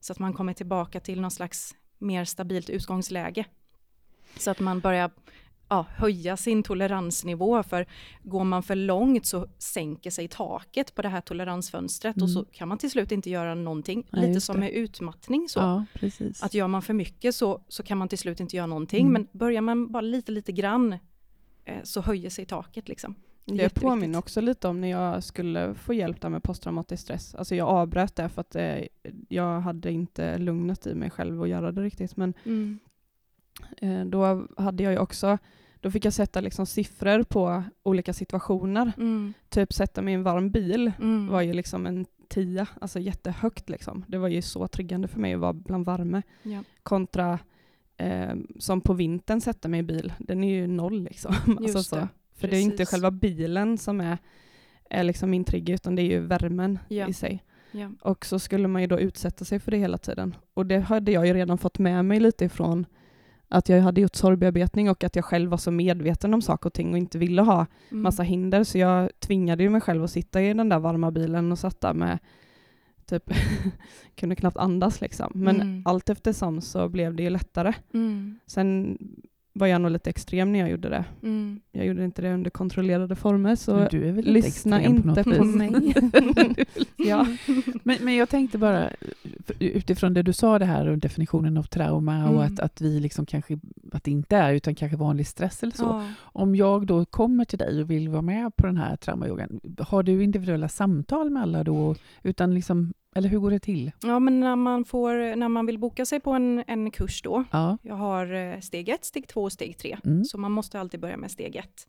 Så 0.00 0.12
att 0.12 0.18
man 0.18 0.32
kommer 0.32 0.52
tillbaka 0.52 1.00
till 1.00 1.20
någon 1.20 1.30
slags 1.30 1.76
mer 1.98 2.24
stabilt 2.24 2.70
utgångsläge. 2.70 3.44
Så 4.36 4.50
att 4.50 4.60
man 4.60 4.80
börjar 4.80 5.10
ja, 5.68 5.86
höja 5.96 6.36
sin 6.36 6.62
toleransnivå. 6.62 7.62
För 7.62 7.86
går 8.22 8.44
man 8.44 8.62
för 8.62 8.74
långt 8.74 9.26
så 9.26 9.46
sänker 9.58 10.10
sig 10.10 10.28
taket 10.28 10.94
på 10.94 11.02
det 11.02 11.08
här 11.08 11.20
toleransfönstret 11.20 12.16
mm. 12.16 12.24
och 12.24 12.30
så 12.30 12.38
mm. 12.38 12.50
kan 12.52 12.68
man 12.68 12.78
till 12.78 12.90
slut 12.90 13.12
inte 13.12 13.30
göra 13.30 13.54
någonting. 13.54 14.06
Ja, 14.10 14.20
Lite 14.20 14.40
som 14.40 14.60
med 14.60 14.70
utmattning. 14.70 15.48
Så. 15.48 15.60
Ja, 15.60 15.84
att 16.42 16.54
gör 16.54 16.68
man 16.68 16.82
för 16.82 16.94
mycket 16.94 17.34
så, 17.34 17.62
så 17.68 17.82
kan 17.82 17.98
man 17.98 18.08
till 18.08 18.18
slut 18.18 18.40
inte 18.40 18.56
göra 18.56 18.66
någonting. 18.66 19.06
Mm. 19.06 19.12
Men 19.12 19.28
börjar 19.32 19.60
man 19.60 19.92
bara 19.92 20.00
lite, 20.00 20.32
lite 20.32 20.52
grann 20.52 20.92
eh, 21.64 21.82
så 21.82 22.00
höjer 22.00 22.30
sig 22.30 22.46
taket. 22.46 22.88
Liksom. 22.88 23.14
Det 23.44 23.74
påminner 23.74 24.18
också 24.18 24.40
lite 24.40 24.68
om 24.68 24.80
när 24.80 24.88
jag 24.88 25.24
skulle 25.24 25.74
få 25.74 25.94
hjälp 25.94 26.20
där 26.20 26.28
med 26.28 26.42
posttraumatisk 26.42 27.02
stress. 27.02 27.34
Alltså 27.34 27.54
jag 27.54 27.68
avbröt 27.68 28.16
det 28.16 28.28
för 28.28 28.40
att 28.40 28.56
eh, 28.56 28.78
jag 29.28 29.60
hade 29.60 29.92
inte 29.92 30.38
lugnet 30.38 30.86
i 30.86 30.94
mig 30.94 31.10
själv 31.10 31.42
att 31.42 31.48
göra 31.48 31.72
det 31.72 31.82
riktigt. 31.82 32.16
Men 32.16 32.34
mm. 32.44 32.78
Eh, 33.76 34.04
då 34.04 34.46
hade 34.56 34.82
jag 34.82 34.92
ju 34.92 34.98
också 34.98 35.38
då 35.80 35.90
fick 35.90 36.04
jag 36.04 36.12
sätta 36.12 36.40
liksom 36.40 36.66
siffror 36.66 37.22
på 37.22 37.62
olika 37.82 38.12
situationer. 38.12 38.92
Mm. 38.96 39.34
Typ 39.48 39.72
sätta 39.72 40.02
mig 40.02 40.12
i 40.12 40.14
en 40.14 40.22
varm 40.22 40.50
bil 40.50 40.92
mm. 40.98 41.28
var 41.28 41.42
ju 41.42 41.52
liksom 41.52 41.86
en 41.86 42.06
tia, 42.28 42.66
alltså 42.80 42.98
jättehögt. 42.98 43.70
Liksom. 43.70 44.04
Det 44.08 44.18
var 44.18 44.28
ju 44.28 44.42
så 44.42 44.68
triggande 44.68 45.08
för 45.08 45.20
mig 45.20 45.34
att 45.34 45.40
vara 45.40 45.52
bland 45.52 45.86
värme. 45.86 46.22
Ja. 46.42 46.62
Kontra 46.82 47.38
eh, 47.96 48.34
som 48.58 48.80
på 48.80 48.92
vintern 48.92 49.40
sätta 49.40 49.68
mig 49.68 49.80
i 49.80 49.82
bil, 49.82 50.12
den 50.18 50.44
är 50.44 50.54
ju 50.54 50.66
noll. 50.66 51.02
Liksom. 51.02 51.34
alltså 51.58 51.82
så. 51.82 51.96
Det. 51.96 52.08
För 52.34 52.48
det 52.48 52.56
är 52.56 52.62
inte 52.62 52.86
själva 52.86 53.10
bilen 53.10 53.78
som 53.78 54.00
är, 54.00 54.18
är 54.90 55.04
liksom 55.04 55.30
min 55.30 55.44
trigger, 55.44 55.74
utan 55.74 55.96
det 55.96 56.02
är 56.02 56.10
ju 56.10 56.20
värmen 56.20 56.78
ja. 56.88 57.08
i 57.08 57.12
sig. 57.12 57.44
Ja. 57.70 57.90
Och 58.00 58.26
så 58.26 58.38
skulle 58.38 58.68
man 58.68 58.82
ju 58.82 58.88
då 58.88 59.00
utsätta 59.00 59.44
sig 59.44 59.60
för 59.60 59.70
det 59.70 59.78
hela 59.78 59.98
tiden. 59.98 60.34
Och 60.54 60.66
det 60.66 60.78
hade 60.78 61.12
jag 61.12 61.26
ju 61.26 61.34
redan 61.34 61.58
fått 61.58 61.78
med 61.78 62.04
mig 62.04 62.20
lite 62.20 62.44
ifrån 62.44 62.86
att 63.48 63.68
jag 63.68 63.82
hade 63.82 64.00
gjort 64.00 64.16
sorgbearbetning 64.16 64.90
och 64.90 65.04
att 65.04 65.16
jag 65.16 65.24
själv 65.24 65.50
var 65.50 65.58
så 65.58 65.70
medveten 65.70 66.34
om 66.34 66.42
saker 66.42 66.66
och 66.66 66.72
ting 66.72 66.92
och 66.92 66.98
inte 66.98 67.18
ville 67.18 67.42
ha 67.42 67.66
mm. 67.90 68.02
massa 68.02 68.22
hinder. 68.22 68.64
Så 68.64 68.78
jag 68.78 69.10
tvingade 69.20 69.62
ju 69.62 69.70
mig 69.70 69.80
själv 69.80 70.04
att 70.04 70.10
sitta 70.10 70.42
i 70.42 70.54
den 70.54 70.68
där 70.68 70.78
varma 70.78 71.10
bilen 71.10 71.52
och 71.52 71.58
satt 71.58 71.80
där 71.80 71.94
med 71.94 72.18
typ 73.06 73.32
kunde 74.14 74.36
knappt 74.36 74.56
andas 74.56 75.00
liksom. 75.00 75.32
Men 75.34 75.60
mm. 75.60 75.82
allt 75.84 76.10
eftersom 76.10 76.60
så 76.60 76.88
blev 76.88 77.14
det 77.14 77.22
ju 77.22 77.30
lättare. 77.30 77.74
Mm. 77.94 78.38
Sen 78.46 78.98
var 79.58 79.66
jag 79.66 79.80
nog 79.80 79.90
lite 79.90 80.10
extrem 80.10 80.52
när 80.52 80.58
jag 80.58 80.70
gjorde 80.70 80.88
det. 80.88 81.04
Mm. 81.22 81.60
Jag 81.72 81.86
gjorde 81.86 82.04
inte 82.04 82.22
det 82.22 82.34
under 82.34 82.50
kontrollerade 82.50 83.16
former, 83.16 83.56
så 83.56 83.88
lyssna 84.22 84.82
inte 84.82 85.24
på, 85.24 85.34
på 85.34 85.44
mig. 85.44 85.94
ja. 86.96 87.26
men, 87.82 87.96
men 88.00 88.14
jag 88.14 88.28
tänkte 88.28 88.58
bara, 88.58 88.90
utifrån 89.58 90.14
det 90.14 90.22
du 90.22 90.32
sa 90.32 90.58
det 90.58 90.64
här 90.64 90.86
och 90.86 90.98
definitionen 90.98 91.56
av 91.56 91.62
trauma 91.62 92.16
mm. 92.16 92.34
och 92.34 92.44
att, 92.44 92.60
att 92.60 92.80
vi 92.80 93.00
liksom 93.00 93.26
kanske, 93.26 93.58
att 93.92 94.04
det 94.04 94.10
inte 94.10 94.36
är 94.36 94.52
utan 94.52 94.74
kanske 94.74 94.96
vanlig 94.96 95.26
stress 95.26 95.62
eller 95.62 95.76
så. 95.76 95.84
Ja. 95.84 96.08
Om 96.18 96.56
jag 96.56 96.86
då 96.86 97.04
kommer 97.04 97.44
till 97.44 97.58
dig 97.58 97.80
och 97.82 97.90
vill 97.90 98.08
vara 98.08 98.22
med 98.22 98.56
på 98.56 98.66
den 98.66 98.76
här 98.76 98.96
traumayogan, 98.96 99.60
har 99.78 100.02
du 100.02 100.24
individuella 100.24 100.68
samtal 100.68 101.30
med 101.30 101.42
alla 101.42 101.64
då? 101.64 101.94
Utan 102.22 102.54
liksom 102.54 102.92
eller 103.16 103.28
hur 103.28 103.38
går 103.38 103.50
det 103.50 103.58
till? 103.58 103.92
Ja, 104.02 104.18
men 104.18 104.40
när 104.40 104.56
man, 104.56 104.84
får, 104.84 105.36
när 105.36 105.48
man 105.48 105.66
vill 105.66 105.78
boka 105.78 106.06
sig 106.06 106.20
på 106.20 106.30
en, 106.30 106.64
en 106.66 106.90
kurs 106.90 107.22
då, 107.22 107.44
ja. 107.50 107.78
jag 107.82 107.94
har 107.94 108.34
eh, 108.34 108.60
steg 108.60 108.88
ett, 108.88 109.04
steg 109.04 109.28
två 109.28 109.42
och 109.42 109.52
steg 109.52 109.78
tre, 109.78 109.98
mm. 110.04 110.24
så 110.24 110.38
man 110.38 110.52
måste 110.52 110.80
alltid 110.80 111.00
börja 111.00 111.16
med 111.16 111.30
steg 111.30 111.56
ett. 111.56 111.88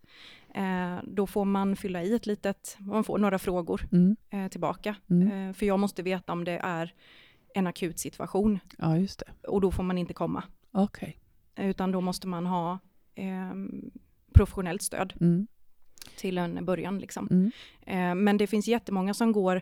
Eh, 0.53 0.97
då 1.03 1.27
får 1.27 1.45
man 1.45 1.75
fylla 1.75 2.03
i 2.03 2.15
ett 2.15 2.25
litet, 2.25 2.77
man 2.79 3.03
får 3.03 3.17
några 3.17 3.39
frågor 3.39 3.81
mm. 3.91 4.15
eh, 4.29 4.47
tillbaka, 4.47 4.95
mm. 5.09 5.31
eh, 5.31 5.53
för 5.53 5.65
jag 5.65 5.79
måste 5.79 6.03
veta 6.03 6.33
om 6.33 6.43
det 6.43 6.59
är 6.63 6.93
en 7.53 7.67
akut 7.67 7.99
situation. 7.99 8.59
Ja, 8.77 8.97
just 8.97 9.19
det. 9.19 9.47
Och 9.49 9.61
då 9.61 9.71
får 9.71 9.83
man 9.83 9.97
inte 9.97 10.13
komma. 10.13 10.43
Okay. 10.71 11.13
Utan 11.55 11.91
då 11.91 12.01
måste 12.01 12.27
man 12.27 12.45
ha 12.45 12.79
ehm, 13.15 13.91
professionellt 14.33 14.81
stöd 14.81 15.13
mm. 15.21 15.47
till 16.17 16.37
en 16.37 16.65
början. 16.65 16.99
Liksom. 16.99 17.27
Mm. 17.31 17.51
Eh, 17.81 18.23
men 18.23 18.37
det 18.37 18.47
finns 18.47 18.67
jättemånga 18.67 19.13
som 19.13 19.31
går 19.31 19.61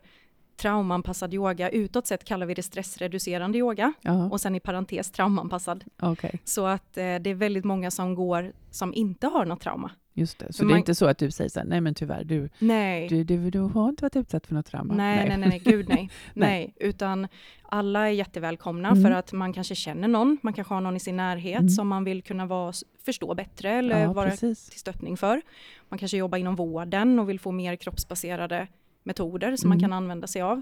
traumanpassad 0.58 1.34
yoga. 1.34 1.70
Utåt 1.70 2.08
sett 2.08 2.24
kallar 2.24 2.46
vi 2.46 2.54
det 2.54 2.64
stressreducerande 2.64 3.58
yoga 3.58 3.94
ja. 4.02 4.30
och 4.30 4.42
sen 4.42 4.56
i 4.56 4.60
parentes 4.60 5.12
traumanpassad. 5.12 5.84
Okay. 6.02 6.32
Så 6.44 6.66
att 6.66 6.98
eh, 6.98 7.04
det 7.04 7.30
är 7.30 7.34
väldigt 7.34 7.66
många 7.66 7.92
som 7.92 8.16
går 8.16 8.54
som 8.72 8.94
inte 8.94 9.28
har 9.28 9.46
något 9.46 9.62
trauma. 9.62 9.92
Just 10.18 10.40
det, 10.40 10.54
så 10.54 10.64
Men 10.64 10.68
det 10.68 10.78
är 10.78 10.78
inte 10.78 10.96
så 10.96 11.06
att 11.06 11.18
du 11.18 11.32
säger 11.32 11.50
så 11.50 11.60
här, 11.60 11.68
nej 11.68 11.82
men 11.82 11.94
tyvärr, 11.94 12.24
du, 12.24 12.50
nej. 12.60 13.08
Du, 13.08 13.24
du, 13.24 13.50
du 13.50 13.60
har 13.60 13.90
inte 13.90 14.04
varit 14.04 14.16
utsatt 14.16 14.48
för 14.48 14.54
något 14.54 14.66
trauma? 14.66 14.94
Nej, 14.94 15.30
nej, 15.30 15.38
nej, 15.38 15.50
nej 15.50 15.62
gud 15.66 15.90
nej. 15.90 16.10
nej. 16.34 16.74
Utan 16.80 17.28
alla 17.64 18.08
är 18.08 18.12
jättevälkomna 18.12 18.90
mm. 18.90 19.04
för 19.04 19.12
att 19.12 19.34
man 19.34 19.54
kanske 19.54 19.76
känner 19.76 20.08
någon, 20.08 20.38
man 20.42 20.54
kanske 20.54 20.74
har 20.74 20.82
någon 20.82 20.96
i 20.96 21.00
sin 21.00 21.18
närhet 21.18 21.60
mm. 21.60 21.70
som 21.70 21.88
man 21.88 22.04
vill 22.04 22.24
kunna 22.24 22.46
vara, 22.46 22.74
förstå 23.06 23.36
bättre 23.36 23.72
eller 23.72 24.02
ja, 24.02 24.14
vara 24.14 24.30
precis. 24.30 24.70
till 24.70 24.80
stöttning 24.80 25.18
för. 25.18 25.42
Man 25.90 26.00
kanske 26.00 26.18
jobbar 26.18 26.38
inom 26.38 26.56
vården 26.56 27.20
och 27.20 27.30
vill 27.30 27.40
få 27.40 27.52
mer 27.52 27.76
kroppsbaserade 27.76 28.68
metoder 29.06 29.56
som 29.56 29.68
mm. 29.68 29.70
man 29.70 29.80
kan 29.80 29.94
använda 29.94 30.28
sig 30.28 30.42
av. 30.42 30.62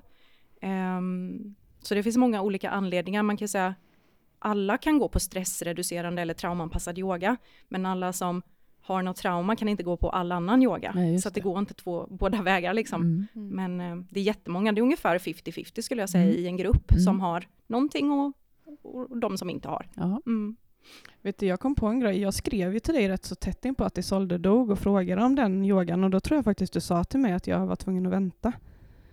Um, 0.62 1.56
så 1.82 1.96
det 1.96 2.04
finns 2.04 2.18
många 2.18 2.42
olika 2.42 2.70
anledningar. 2.70 3.24
Man 3.24 3.38
kan 3.38 3.48
säga 3.48 3.76
alla 4.40 4.78
kan 4.78 5.00
gå 5.00 5.08
på 5.08 5.20
stressreducerande 5.20 6.22
eller 6.22 6.34
traumanpassad 6.34 7.00
yoga, 7.00 7.38
men 7.68 7.86
alla 7.86 8.14
som 8.14 8.42
har 8.82 9.02
något 9.02 9.18
trauma 9.18 9.56
kan 9.56 9.68
inte 9.68 9.84
gå 9.84 9.98
på 9.98 10.10
all 10.10 10.32
annan 10.32 10.64
yoga. 10.64 10.92
Nej, 10.96 11.22
så 11.22 11.30
det. 11.30 11.36
det. 11.36 11.42
går 11.42 11.60
inte 11.60 11.74
två, 11.74 12.08
båda 12.10 12.42
vägar 12.42 12.74
liksom. 12.74 13.02
Mm. 13.02 13.28
mm. 13.36 13.76
Men 13.76 13.92
eh, 14.00 14.06
det 14.10 14.20
är 14.20 14.24
jättemånga, 14.24 14.72
det 14.72 14.80
är 14.80 14.84
ungefär 14.84 15.20
50-50 15.20 15.82
skulle 15.82 16.02
jag 16.02 16.10
säga 16.10 16.24
mm. 16.24 16.36
i 16.36 16.48
en 16.48 16.58
grupp 16.58 16.92
mm. 16.92 17.04
som 17.04 17.20
har 17.20 17.48
någonting 17.68 18.12
och, 18.12 18.34
och 18.82 19.18
de 19.18 19.38
som 19.38 19.50
inte 19.50 19.68
har. 19.68 19.88
Mm. 20.26 20.56
Vet 21.22 21.38
du, 21.38 21.46
jag 21.46 21.60
kom 21.60 21.76
på 21.76 21.88
en 21.88 22.00
grej. 22.00 22.22
Jag 22.22 22.34
skrev 22.34 22.74
ju 22.74 22.80
till 22.80 22.94
dig 22.94 23.10
rätt 23.10 23.26
så 23.26 23.36
tätt 23.36 23.66
in 23.66 23.76
på 23.76 23.84
att 23.84 23.98
Isolde 23.98 24.38
dog 24.38 24.70
och 24.70 24.80
frågade 24.80 25.24
om 25.24 25.36
den 25.36 25.66
yogan 25.66 26.04
och 26.04 26.10
då 26.10 26.20
tror 26.20 26.38
jag 26.38 26.46
faktiskt 26.46 26.74
du 26.74 26.82
sa 26.82 27.04
till 27.04 27.20
mig 27.20 27.34
att 27.34 27.48
jag 27.48 27.66
var 27.66 27.76
tvungen 27.76 28.06
att 28.06 28.12
vänta. 28.12 28.54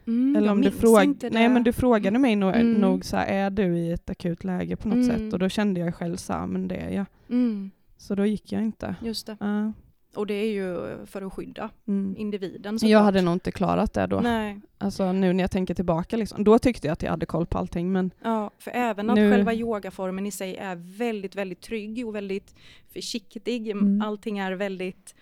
Mm, 0.07 0.37
Eller 0.37 0.53
om 0.53 0.61
du, 0.61 0.71
fråg 0.71 1.17
Nej, 1.31 1.49
men 1.49 1.63
du 1.63 1.73
frågade 1.73 2.19
mig 2.19 2.37
nog, 2.37 2.55
mm. 2.55 2.73
nog 2.73 3.05
så 3.05 3.17
här, 3.17 3.27
är 3.27 3.51
du 3.51 3.79
i 3.79 3.93
ett 3.93 4.11
akut 4.11 4.45
läge 4.45 4.77
på 4.77 4.89
något 4.89 4.97
mm. 4.97 5.09
sätt? 5.09 5.33
Och 5.33 5.39
då 5.39 5.49
kände 5.49 5.81
jag 5.81 5.95
själv 5.95 6.17
så 6.17 6.33
här, 6.33 6.47
men 6.47 6.69
det 6.69 6.77
är 6.77 6.91
jag. 6.91 7.07
Mm. 7.29 7.71
Så 7.97 8.15
då 8.15 8.27
gick 8.27 8.53
jag 8.53 8.63
inte. 8.63 8.95
Just 9.03 9.27
det. 9.27 9.37
Uh. 9.43 9.71
Och 10.15 10.27
det 10.27 10.35
är 10.35 10.53
ju 10.53 10.99
för 11.07 11.23
att 11.23 11.33
skydda 11.33 11.71
mm. 11.89 12.17
individen. 12.19 12.79
Jag 12.81 12.91
klart. 12.91 13.03
hade 13.03 13.23
nog 13.23 13.35
inte 13.35 13.53
klarat 13.53 13.93
det 13.93 14.07
då. 14.07 14.21
Nej. 14.21 14.61
Alltså 14.79 15.13
nu 15.13 15.33
när 15.33 15.45
jag 15.45 15.51
tänker 15.51 15.75
tillbaka, 15.75 16.17
liksom. 16.17 16.45
då 16.45 16.59
tyckte 16.59 16.87
jag 16.87 16.93
att 16.93 17.03
jag 17.03 17.11
hade 17.11 17.27
koll 17.27 17.47
på 17.47 17.59
allting. 17.59 17.93
Men 17.93 18.11
ja, 18.23 18.51
för 18.59 18.71
även 18.71 19.11
att 19.11 19.17
nu... 19.17 19.31
själva 19.31 19.55
yogaformen 19.55 20.27
i 20.27 20.31
sig 20.31 20.57
är 20.57 20.77
väldigt, 20.77 21.37
väldigt 21.37 21.61
trygg 21.61 22.07
och 22.07 22.15
väldigt 22.15 22.55
försiktig. 22.93 23.69
Mm. 23.69 24.03
Allting 24.03 24.39
är 24.39 24.53
väldigt 24.53 25.15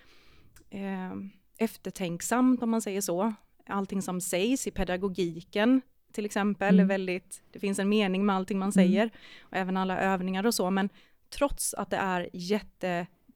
eh, 0.69 1.13
eftertänksamt 1.57 2.63
om 2.63 2.69
man 2.69 2.81
säger 2.81 3.01
så. 3.01 3.33
Allting 3.67 4.01
som 4.01 4.21
sägs 4.21 4.67
i 4.67 4.71
pedagogiken 4.71 5.81
till 6.11 6.25
exempel 6.25 6.73
mm. 6.73 6.85
är 6.85 6.87
väldigt, 6.87 7.41
det 7.51 7.59
finns 7.59 7.79
en 7.79 7.89
mening 7.89 8.25
med 8.25 8.35
allting 8.35 8.59
man 8.59 8.71
mm. 8.75 8.87
säger. 8.87 9.09
Och 9.41 9.57
även 9.57 9.77
alla 9.77 9.99
övningar 9.99 10.45
och 10.45 10.53
så, 10.53 10.69
men 10.69 10.89
trots 11.29 11.73
att 11.73 11.89
det 11.89 11.97
är 11.97 12.29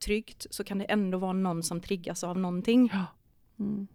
jättetryggt 0.03 0.47
så 0.49 0.63
kan 0.63 0.77
det 0.77 0.85
ändå 0.85 1.17
vara 1.17 1.33
någon 1.33 1.63
som 1.63 1.81
triggas 1.81 2.23
av 2.23 2.37
någonting. 2.37 2.89
Ja. 2.93 3.05
Mm. 3.59 3.87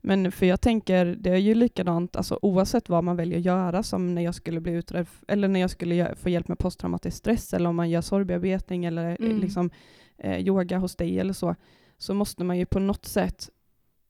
Men 0.00 0.32
för 0.32 0.46
jag 0.46 0.60
tänker, 0.60 1.16
det 1.20 1.30
är 1.30 1.36
ju 1.36 1.54
likadant 1.54 2.16
alltså, 2.16 2.38
oavsett 2.42 2.88
vad 2.88 3.04
man 3.04 3.16
väljer 3.16 3.38
att 3.38 3.44
göra, 3.44 3.82
som 3.82 4.14
när 4.14 4.22
jag 4.22 4.34
skulle 4.34 4.60
bli 4.60 4.72
utredd, 4.72 5.06
eller 5.28 5.48
när 5.48 5.60
jag 5.60 5.70
skulle 5.70 6.14
få 6.16 6.28
hjälp 6.28 6.48
med 6.48 6.58
posttraumatisk 6.58 7.16
stress, 7.16 7.54
eller 7.54 7.70
om 7.70 7.76
man 7.76 7.90
gör 7.90 8.00
sorgbearbetning 8.00 8.84
eller 8.84 9.08
eh, 9.08 9.26
mm. 9.26 9.40
liksom, 9.40 9.70
eh, 10.18 10.38
yoga 10.38 10.78
hos 10.78 10.96
dig 10.96 11.20
eller 11.20 11.32
så, 11.32 11.54
så 11.98 12.14
måste 12.14 12.44
man 12.44 12.58
ju 12.58 12.66
på 12.66 12.78
något 12.78 13.06
sätt 13.06 13.50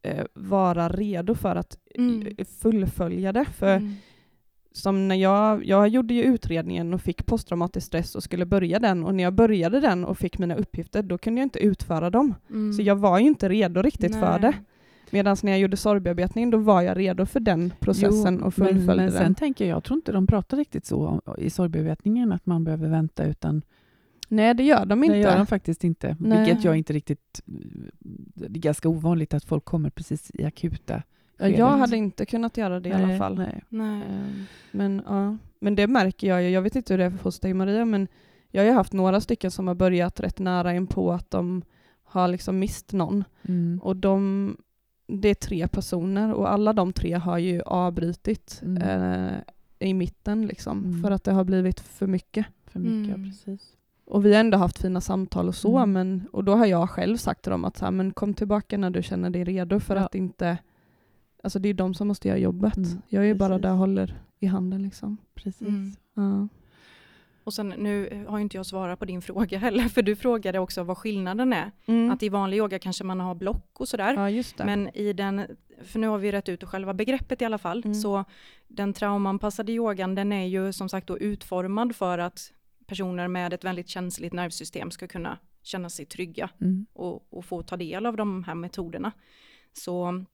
eh, 0.03 0.24
vara 0.35 0.88
redo 0.88 1.35
för 1.35 1.57
att 1.57 1.79
mm. 1.94 2.37
fullfölja 2.61 3.33
det. 3.33 3.44
För 3.44 3.77
mm 3.77 3.94
som 4.77 5.09
när 5.09 5.15
jag, 5.15 5.65
jag 5.65 5.89
gjorde 5.89 6.15
ju 6.15 6.23
utredningen 6.23 6.95
och 6.95 7.01
fick 7.01 7.27
posttraumatisk 7.27 7.87
stress 7.87 8.15
och 8.15 8.23
skulle 8.23 8.47
börja 8.47 8.79
den 8.79 9.05
och 9.05 9.15
när 9.15 9.25
jag 9.25 9.33
började 9.33 9.81
den 9.81 10.05
och 10.05 10.19
fick 10.19 10.39
mina 10.39 10.55
uppgifter 10.55 11.03
då 11.03 11.19
kunde 11.19 11.41
jag 11.41 11.47
inte 11.47 11.59
utföra 11.59 12.11
dem. 12.11 12.35
Mm. 12.51 12.73
Så 12.73 12.83
jag 12.83 12.97
var 12.97 13.19
ju 13.19 13.27
inte 13.27 13.49
redo 13.49 13.83
riktigt 13.83 14.11
Nej. 14.11 14.21
för 14.21 14.39
det. 14.39 14.53
Medan 15.11 15.37
när 15.43 15.53
jag 15.53 15.59
gjorde 15.59 15.77
sorgbearbetning 15.77 16.51
då 16.51 16.59
var 16.59 16.83
jag 16.83 16.99
redo 16.99 17.27
för 17.27 17.41
den 17.41 17.73
processen 17.81 18.39
jo, 18.41 18.47
och 18.47 18.55
fullföljde 18.55 18.87
men, 18.87 18.97
men 18.97 19.13
sen 19.13 19.23
den. 19.23 19.35
tänker 19.35 19.67
jag, 19.67 19.77
jag 19.77 19.85
tror 19.85 19.97
inte 19.97 20.13
de 20.13 20.27
pratar 20.27 20.57
riktigt 20.57 20.87
så 20.87 21.21
i 21.39 21.51
sorgbearbetningen 21.51 22.33
att 22.33 22.47
man 22.47 22.65
behöver 22.65 22.89
vänta 22.89 23.25
utan 23.25 23.63
Nej, 24.29 24.55
det 24.55 24.63
gör 24.63 24.87
de 24.87 25.05
inte. 25.05 25.17
Det 25.17 25.23
gör 25.23 25.37
de 25.37 25.47
faktiskt 25.47 25.85
inte. 25.85 26.17
Nej. 26.21 26.39
Vilket 26.39 26.65
jag 26.65 26.77
inte 26.77 26.93
riktigt... 26.93 27.43
Det 28.35 28.59
är 28.59 28.61
ganska 28.61 28.89
ovanligt 28.89 29.35
att 29.35 29.45
folk 29.45 29.65
kommer 29.65 29.91
precis 29.91 30.31
i 30.35 30.45
akuta 30.45 31.03
Ja, 31.37 31.49
jag 31.49 31.66
hade 31.66 31.97
inte 31.97 32.27
kunnat 32.27 32.57
göra 32.57 32.81
det 32.81 32.88
nej, 32.88 33.01
i 33.01 33.05
alla 33.05 33.18
fall. 33.18 33.35
Nej. 33.38 33.62
nej. 33.68 34.03
Ehm, 34.03 34.44
men, 34.70 35.03
ja. 35.07 35.37
men 35.59 35.75
det 35.75 35.87
märker 35.87 36.29
jag 36.29 36.42
ju. 36.42 36.49
Jag 36.49 36.62
vet 36.62 36.77
inte 36.77 36.92
hur 36.92 36.99
det 36.99 37.05
är 37.05 37.12
hos 37.23 37.40
dig 37.40 37.55
Maria, 37.55 37.85
men 37.85 38.09
jag 38.51 38.62
har 38.62 38.66
ju 38.66 38.73
haft 38.73 38.92
några 38.92 39.20
stycken 39.20 39.51
som 39.51 39.68
har 39.68 39.75
börjat 39.75 40.20
rätt 40.20 40.38
nära 40.38 40.75
in 40.75 40.87
på 40.87 41.12
att 41.12 41.31
de 41.31 41.62
har 42.05 42.29
liksom 42.29 42.59
mist 42.59 42.92
någon. 42.92 43.25
Mm. 43.42 43.81
Och 43.83 43.97
de, 43.97 44.57
det 45.07 45.29
är 45.29 45.35
tre 45.35 45.68
personer 45.68 46.33
och 46.33 46.53
alla 46.53 46.73
de 46.73 46.92
tre 46.92 47.12
har 47.12 47.38
ju 47.38 47.62
avbrutit 47.62 48.61
mm. 48.62 48.83
eh, 48.83 49.38
i 49.79 49.94
mitten 49.94 50.47
liksom, 50.47 50.85
mm. 50.85 51.03
för 51.03 51.11
att 51.11 51.25
det 51.25 51.33
har 51.33 51.44
blivit 51.44 51.81
för 51.81 52.07
mycket. 52.07 52.47
För 52.66 52.81
mycket, 52.81 53.09
ja, 53.09 53.14
mm. 53.14 53.31
precis. 53.31 53.73
Och 54.07 54.27
vi 54.27 54.33
har 54.33 54.40
ändå 54.40 54.59
haft 54.59 54.79
fina 54.79 55.01
samtal 55.01 55.49
och 55.49 55.55
så, 55.55 55.79
mm. 55.79 55.92
men, 55.92 56.29
och 56.33 56.44
då 56.44 56.55
har 56.55 56.66
jag 56.66 56.90
själv 56.90 57.16
sagt 57.16 57.42
till 57.42 57.51
dem 57.51 57.64
att 57.64 57.77
så 57.77 57.85
här, 57.85 57.92
men 57.92 58.12
kom 58.12 58.35
tillbaka 58.35 58.79
när 58.79 58.90
du 58.90 59.03
känner 59.03 59.31
dig 59.31 59.44
redo 59.44 59.81
för 59.81 59.97
ja. 59.97 60.03
att 60.03 60.14
inte 60.14 60.59
Alltså 61.45 61.59
det 61.59 61.69
är 61.69 61.75
de 61.75 61.95
som 61.95 62.09
måste 62.09 62.29
göra 62.29 62.39
jobbet. 62.39 62.77
Mm, 62.77 63.03
jag 63.09 63.25
är 63.25 63.33
precis. 63.33 63.39
bara 63.39 63.59
där 63.59 63.71
och 63.71 63.79
håller 63.79 64.15
i 64.41 64.47
handen. 64.47 64.83
Liksom. 64.83 65.17
Precis. 65.35 65.69
Mm. 65.69 65.93
Ja. 66.15 66.49
Och 67.45 67.55
sen, 67.55 67.69
nu 67.69 68.25
har 68.29 68.39
inte 68.39 68.57
jag 68.57 68.67
svarat 68.67 68.99
på 68.99 69.05
din 69.05 69.23
fråga 69.29 69.59
heller, 69.59 69.89
för 69.89 70.03
du 70.03 70.17
frågade 70.17 70.59
också 70.59 70.83
vad 70.83 70.99
skillnaden 70.99 71.53
är. 71.53 71.71
Mm. 71.87 72.11
Att 72.11 72.23
i 72.23 72.29
vanlig 72.29 72.57
yoga 72.57 72.79
kanske 72.79 73.05
man 73.05 73.21
har 73.21 73.35
block 73.35 73.81
och 73.81 73.89
sådär. 73.89 74.33
Ja, 74.33 74.65
men 74.65 74.97
i 74.97 75.13
den, 75.13 75.47
för 75.83 75.99
nu 75.99 76.07
har 76.07 76.19
vi 76.19 76.33
rätt 76.33 76.49
ut 76.49 76.65
själva 76.65 76.95
begreppet 76.95 77.43
i 77.43 77.45
alla 77.45 77.59
fall, 77.59 77.83
mm. 77.85 77.95
så 77.95 78.25
den 78.69 78.93
traumanpassade 78.93 79.73
yogan, 79.73 80.15
den 80.15 80.33
är 80.33 80.47
ju 80.47 80.73
som 80.73 80.89
sagt 80.89 81.07
då 81.07 81.19
utformad 81.19 81.97
för 81.97 82.19
att 82.19 82.53
personer 82.87 83.29
med 83.29 83.53
ett 83.53 83.65
väldigt 83.65 83.89
känsligt 83.89 84.33
nervsystem 84.33 84.91
ska 84.91 85.07
kunna 85.07 85.39
känna 85.63 85.91
sig 85.91 86.07
trygga 86.07 86.51
mm. 86.61 86.87
och, 86.93 87.27
och, 87.33 87.45
få 87.45 87.63
ta 87.63 87.77
del 87.77 88.07
av 88.07 88.17
de 88.17 88.45
här 88.45 88.55
metoderna. 88.55 89.13
Så 89.73 90.25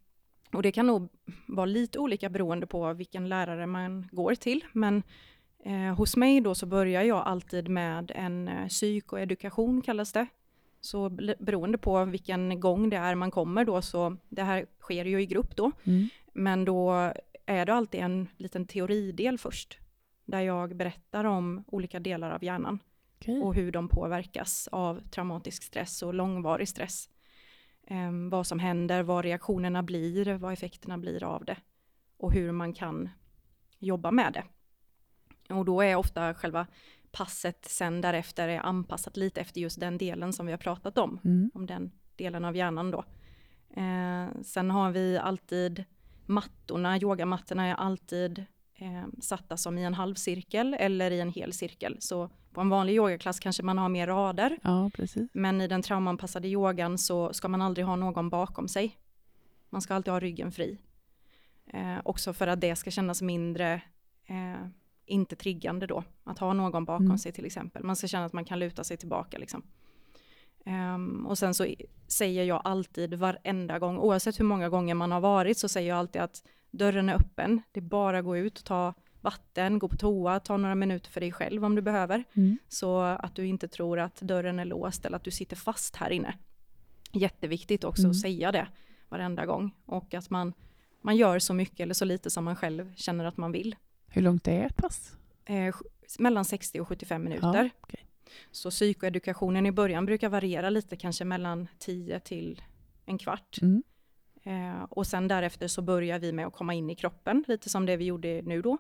och 0.53 0.63
det 0.63 0.73
kan 0.73 0.87
nog 0.87 1.09
vara 1.47 1.67
lite 1.67 1.99
olika 1.99 2.29
beroende 2.29 2.67
på 2.67 2.93
vilken 2.93 3.29
lärare 3.29 3.67
man 3.67 4.09
går 4.13 4.35
till, 4.35 4.65
men 4.73 5.03
eh, 5.65 5.95
hos 5.97 6.17
mig 6.17 6.41
då 6.41 6.55
så 6.55 6.67
börjar 6.67 7.03
jag 7.03 7.27
alltid 7.27 7.69
med 7.69 8.13
en 8.15 8.49
eh, 8.49 8.69
psykoedukation 8.69 9.83
kallas 9.83 10.13
det. 10.13 10.27
Så 10.81 11.09
beroende 11.39 11.79
på 11.79 12.05
vilken 12.05 12.61
gång 12.61 12.91
det 12.91 12.97
är 12.97 13.15
man 13.15 13.31
kommer 13.31 13.65
då, 13.65 13.83
så 13.83 14.17
det 14.29 14.43
här 14.43 14.67
sker 14.81 15.05
ju 15.05 15.23
i 15.23 15.27
grupp 15.27 15.57
då, 15.57 15.73
mm. 15.85 16.09
men 16.33 16.65
då 16.65 17.13
är 17.47 17.67
det 17.67 17.75
alltid 17.75 18.01
en 18.01 18.29
liten 18.37 18.67
teoridel 18.67 19.39
först, 19.39 19.79
där 20.25 20.41
jag 20.41 20.77
berättar 20.77 21.25
om 21.25 21.65
olika 21.67 22.01
delar 22.01 22.31
av 22.31 22.45
hjärnan 22.45 22.79
okay. 23.21 23.41
och 23.41 23.55
hur 23.55 23.73
de 23.73 23.89
påverkas 23.89 24.69
av 24.73 25.01
traumatisk 25.11 25.63
stress 25.63 26.03
och 26.03 26.15
långvarig 26.15 26.69
stress 26.69 27.09
vad 28.31 28.47
som 28.47 28.59
händer, 28.59 29.03
vad 29.03 29.25
reaktionerna 29.25 29.83
blir, 29.83 30.35
vad 30.35 30.53
effekterna 30.53 30.99
blir 30.99 31.25
av 31.25 31.45
det 31.45 31.57
och 32.17 32.33
hur 32.33 32.53
man 32.53 32.73
kan 32.73 33.09
jobba 33.79 34.11
med 34.11 34.33
det. 34.33 34.45
Och 35.55 35.65
då 35.65 35.83
är 35.83 35.97
ofta 35.97 36.35
själva 36.35 36.67
passet 37.13 37.65
sen 37.65 38.01
därefter 38.01 38.49
är 38.49 38.61
anpassat 38.61 39.17
lite 39.17 39.41
efter 39.41 39.61
just 39.61 39.81
den 39.81 39.99
delen 39.99 40.33
som 40.33 40.47
vi 40.47 40.53
har 40.53 40.59
pratat 40.59 40.99
om, 40.99 41.21
mm. 41.25 41.51
om 41.55 41.67
den 41.67 41.91
delen 42.17 42.45
av 42.45 42.57
hjärnan 42.57 42.91
då. 42.91 43.05
Eh, 43.71 44.43
sen 44.43 44.71
har 44.71 44.91
vi 44.91 45.19
alltid 45.19 45.85
mattorna, 46.27 46.99
yogamattorna 46.99 47.67
är 47.67 47.75
alltid 47.75 48.45
eh, 48.81 49.05
satta 49.21 49.57
som 49.57 49.79
i 49.79 49.85
en 49.85 49.95
halvcirkel 49.95 50.77
eller 50.79 51.11
i 51.11 51.21
en 51.21 51.33
hel 51.33 51.53
cirkel. 51.53 51.97
Så 52.01 52.31
på 52.53 52.61
en 52.61 52.69
vanlig 52.69 52.95
yogaklass 52.95 53.41
kanske 53.41 53.63
man 53.63 53.79
har 53.79 53.89
mer 53.89 54.07
rader. 54.07 54.59
Ja, 54.63 54.91
precis. 54.95 55.31
Men 55.33 55.61
i 55.61 55.69
den 55.69 55.83
traumanpassade 55.83 56.49
yogan 56.49 56.99
så 56.99 57.33
ska 57.33 57.49
man 57.49 57.63
aldrig 57.63 57.87
ha 57.87 57.97
någon 57.97 58.31
bakom 58.31 58.69
sig. 58.69 58.97
Man 59.71 59.83
ska 59.83 59.95
alltid 59.95 60.13
ha 60.13 60.21
ryggen 60.21 60.53
fri. 60.53 60.79
Eh, 61.67 61.99
också 62.05 62.33
för 62.33 62.47
att 62.47 62.61
det 62.61 62.77
ska 62.77 62.91
kännas 62.91 63.23
mindre 63.23 63.83
eh, 64.27 64.67
inte 65.07 65.37
triggande 65.37 65.87
då. 65.87 66.05
Att 66.25 66.39
ha 66.39 66.53
någon 66.53 66.85
bakom 66.85 67.07
mm. 67.07 67.19
sig 67.19 67.33
till 67.33 67.47
exempel. 67.47 67.85
Man 67.85 67.97
ska 67.97 68.07
känna 68.07 68.25
att 68.25 68.33
man 68.33 68.45
kan 68.45 68.59
luta 68.59 68.85
sig 68.85 68.97
tillbaka 68.97 69.39
liksom. 69.39 69.63
Um, 70.67 71.27
och 71.27 71.39
sen 71.39 71.55
så 71.55 71.67
säger 72.09 72.45
jag 72.45 72.61
alltid 72.65 73.15
varenda 73.15 73.79
gång, 73.79 73.99
oavsett 73.99 74.41
hur 74.41 74.45
många 74.45 74.69
gånger 74.69 74.95
man 74.95 75.13
har 75.13 75.21
varit, 75.21 75.59
så 75.59 75.69
säger 75.69 75.89
jag 75.89 75.99
alltid 75.99 76.23
att 76.23 76.43
dörren 76.71 77.09
är 77.09 77.15
öppen. 77.15 77.63
Det 77.73 77.81
är 77.81 77.85
bara 77.85 78.19
att 78.19 78.25
gå 78.25 78.37
ut 78.37 78.59
och 78.59 78.65
ta 78.65 78.95
vatten, 79.21 79.79
gå 79.79 79.89
på 79.89 79.97
toa, 79.97 80.41
ta 80.41 80.57
några 80.57 80.75
minuter 80.75 81.11
för 81.11 81.21
dig 81.21 81.33
själv 81.33 81.65
om 81.65 81.75
du 81.75 81.83
behöver. 81.83 82.25
Mm. 82.33 82.59
Så 82.69 83.01
att 83.01 83.35
du 83.35 83.47
inte 83.47 83.69
tror 83.69 83.99
att 83.99 84.21
dörren 84.21 84.59
är 84.59 84.65
låst 84.65 85.05
eller 85.05 85.17
att 85.17 85.25
du 85.25 85.31
sitter 85.31 85.57
fast 85.57 85.97
här 85.97 86.11
inne. 86.11 86.35
Jätteviktigt 87.13 87.85
också 87.85 88.03
mm. 88.03 88.11
att 88.11 88.21
säga 88.21 88.53
det 88.53 88.69
varenda 89.09 89.47
gång. 89.47 89.75
Och 89.87 90.15
att 90.15 90.31
man 90.31 90.53
man 91.03 91.17
gör 91.17 91.39
så 91.39 91.55
mycket 91.55 91.81
eller 91.81 91.95
så 91.95 92.05
lite 92.05 92.31
som 92.31 92.45
man 92.45 92.57
själv 92.57 92.95
känner 92.95 93.25
att 93.25 93.37
man 93.37 93.53
vill. 93.53 93.77
Hur 94.07 94.23
långt 94.23 94.49
är 94.49 94.67
ett 94.67 94.77
pass? 94.77 95.17
Eh, 95.45 95.75
mellan 96.19 96.45
60 96.45 96.81
och 96.81 96.89
75 96.89 97.25
minuter. 97.25 97.65
Ja, 97.65 97.69
okay. 97.83 98.01
Så 98.51 98.71
psykoedukationen 98.71 99.67
i 99.67 99.73
början 99.73 100.07
brukar 100.07 100.29
variera 100.29 100.71
lite, 100.71 100.97
kanske 100.97 101.25
mellan 101.25 101.69
10 101.79 102.21
till 102.21 102.63
en 103.07 103.19
kvart. 103.19 103.59
Mm. 103.63 103.83
Eh, 104.43 104.83
och 104.83 105.07
sen 105.07 105.29
därefter 105.29 105.69
så 105.69 105.83
börjar 105.83 106.19
vi 106.19 106.33
med 106.33 106.47
att 106.47 106.53
komma 106.53 106.75
in 106.75 106.91
i 106.91 106.95
kroppen, 106.95 107.45
lite 107.49 107.69
som 107.69 107.87
det 107.87 107.97
vi 107.97 108.05
gjorde 108.05 108.43
nu 108.43 108.63
då. 108.63 108.79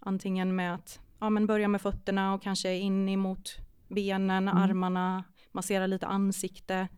Antingen 0.00 0.56
med 0.56 0.74
att 0.74 1.00
ja, 1.18 1.30
men 1.30 1.46
börja 1.46 1.68
med 1.68 1.80
fötterna 1.80 2.34
och 2.34 2.42
kanske 2.42 2.74
in 2.74 3.08
emot 3.08 3.56
benen, 3.88 4.48
mm. 4.48 4.56
armarna, 4.56 5.24
massera 5.52 5.86
lite 5.86 6.06
ansikte. 6.06 6.88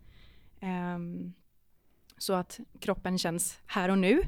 Eh, 0.61 0.99
så 2.19 2.33
att 2.33 2.61
kroppen 2.81 3.19
känns 3.19 3.59
här 3.67 3.89
och 3.89 3.99
nu. 3.99 4.23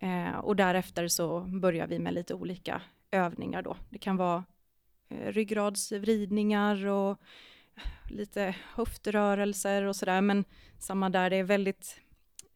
Eh, 0.00 0.36
och 0.38 0.56
därefter 0.56 1.08
så 1.08 1.40
börjar 1.40 1.86
vi 1.86 1.98
med 1.98 2.14
lite 2.14 2.34
olika 2.34 2.82
övningar 3.10 3.62
då. 3.62 3.76
Det 3.90 3.98
kan 3.98 4.16
vara 4.16 4.44
eh, 5.08 5.32
ryggradsvridningar 5.32 6.86
och 6.86 7.20
lite 8.10 8.54
höftrörelser 8.74 9.82
och 9.82 9.96
sådär, 9.96 10.20
men 10.20 10.44
samma 10.78 11.10
där, 11.10 11.30
det 11.30 11.36
är 11.36 11.44
väldigt 11.44 12.00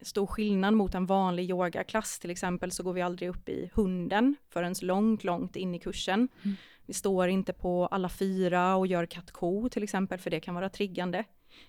stor 0.01 0.27
skillnad 0.27 0.73
mot 0.73 0.95
en 0.95 1.05
vanlig 1.05 1.49
yogaklass. 1.49 2.19
Till 2.19 2.31
exempel 2.31 2.71
så 2.71 2.83
går 2.83 2.93
vi 2.93 3.01
aldrig 3.01 3.29
upp 3.29 3.49
i 3.49 3.71
hunden 3.73 4.35
förrän 4.49 4.75
långt, 4.81 5.23
långt 5.23 5.55
in 5.55 5.75
i 5.75 5.79
kursen. 5.79 6.27
Mm. 6.43 6.57
Vi 6.85 6.93
står 6.93 7.27
inte 7.27 7.53
på 7.53 7.87
alla 7.87 8.09
fyra 8.09 8.75
och 8.75 8.87
gör 8.87 9.05
katt-ko 9.05 9.69
till 9.69 9.83
exempel, 9.83 10.19
för 10.19 10.29
det 10.29 10.39
kan 10.39 10.55
vara 10.55 10.69
triggande. 10.69 11.23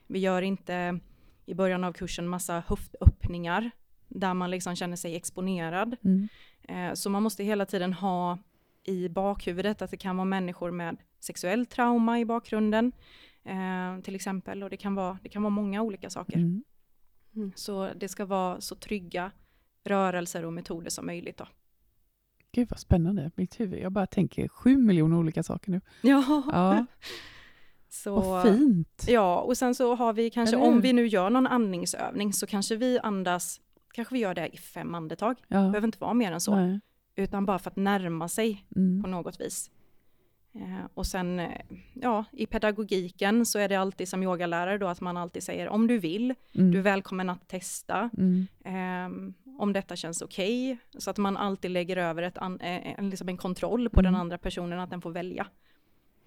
Vi 0.07 0.19
gör 0.19 0.43
inte 0.43 0.99
i 1.47 1.55
början 1.55 1.85
av 1.85 1.93
kursen 1.93 2.29
massa 2.29 2.63
höftöppningar 2.67 3.71
där 4.09 4.35
man 4.35 4.51
liksom 4.51 4.77
känner 4.77 4.97
sig 4.97 5.17
exponerad. 5.17 5.97
Mm. 6.05 6.29
Eh, 6.69 6.95
så 6.95 7.11
man 7.11 7.23
måste 7.23 7.45
hela 7.45 7.67
tiden 7.67 7.93
ha 7.93 8.39
i 8.85 9.09
bakhuvudet 9.09 9.83
att 9.83 9.91
det 9.91 9.97
kan 9.97 10.17
vara 10.17 10.25
människor 10.25 10.71
med 10.71 10.97
sexuell 11.21 11.67
trauma 11.67 12.21
i 12.21 12.25
bakgrunden 12.25 12.93
eh, 13.45 14.03
till 14.03 14.15
exempel 14.15 14.63
och 14.63 14.71
det 14.71 14.77
kan 14.77 14.95
vara, 14.95 15.19
det 15.23 15.29
kan 15.29 15.43
vara 15.43 15.51
många 15.51 15.83
olika 15.83 16.11
saker. 16.11 16.37
Mm. 16.37 16.65
Mm. 17.37 17.53
Så 17.55 17.91
det 17.97 18.09
ska 18.09 18.25
vara 18.25 18.61
så 18.61 18.75
trygga 18.75 19.31
rörelser 19.85 20.45
och 20.45 20.53
metoder 20.53 20.91
som 20.91 21.07
möjligt. 21.07 21.37
Då. 21.37 21.47
Gud 22.53 22.69
vad 22.71 22.79
spännande, 22.79 23.31
mitt 23.35 23.61
huvud. 23.61 23.81
Jag 23.81 23.93
bara 23.93 24.07
tänker 24.07 24.49
sju 24.49 24.77
miljoner 24.77 25.17
olika 25.17 25.43
saker 25.43 25.71
nu. 25.71 25.81
Ja. 26.01 26.43
ja. 26.53 26.87
Så, 27.89 28.21
vad 28.21 28.43
fint. 28.43 29.05
Ja, 29.09 29.41
och 29.41 29.59
sen 29.59 29.75
så 29.75 29.95
har 29.95 30.13
vi 30.13 30.31
kanske, 30.31 30.57
om 30.57 30.81
vi 30.81 30.93
nu 30.93 31.07
gör 31.07 31.31
någon 31.31 31.47
andningsövning, 31.47 32.33
så 32.33 32.47
kanske 32.47 32.77
vi 32.77 32.99
andas, 32.99 33.61
kanske 33.93 34.15
vi 34.15 34.21
gör 34.21 34.35
det 34.35 34.49
i 34.49 34.57
fem 34.57 34.95
andetag. 34.95 35.37
Ja. 35.49 35.59
Det 35.59 35.71
behöver 35.71 35.89
inte 35.89 35.99
vara 35.99 36.15
mer 36.15 36.33
än 36.33 36.41
så. 36.41 36.55
Nej. 36.55 36.81
Utan 37.17 37.47
bara 37.47 37.59
för 37.59 37.71
att 37.71 37.77
närma 37.77 38.29
sig 38.29 38.67
mm. 38.77 39.03
på 39.03 39.09
något 39.09 39.41
vis. 39.41 39.71
Eh, 40.55 40.87
och 40.95 41.07
sen, 41.07 41.41
eh, 41.41 41.61
ja, 41.95 42.25
i 42.33 42.47
pedagogiken 42.47 43.47
så 43.47 43.59
är 43.59 43.69
det 43.69 43.77
alltid 43.77 44.09
som 44.09 44.23
yogalärare 44.23 44.79
då 44.79 44.87
att 44.87 45.01
man 45.01 45.17
alltid 45.17 45.43
säger 45.43 45.69
om 45.69 45.87
du 45.87 45.99
vill, 45.99 46.35
mm. 46.55 46.71
du 46.71 46.79
är 46.79 46.83
välkommen 46.83 47.31
att 47.31 47.49
testa. 47.49 48.11
Mm. 48.19 48.47
Eh, 48.65 49.33
om 49.59 49.73
detta 49.73 49.97
känns 49.97 50.23
okej. 50.23 50.73
Okay, 50.73 51.01
så 51.01 51.11
att 51.11 51.19
man 51.19 51.37
alltid 51.37 51.71
lägger 51.71 51.97
över 51.97 52.23
ett 52.23 52.39
an, 52.39 52.61
eh, 52.61 53.03
liksom 53.05 53.29
en 53.29 53.37
kontroll 53.37 53.91
på 53.91 54.01
mm. 54.01 54.13
den 54.13 54.21
andra 54.21 54.39
personen, 54.39 54.81
att 54.81 54.91
den 54.91 55.01
får 55.01 55.11
välja. 55.11 55.47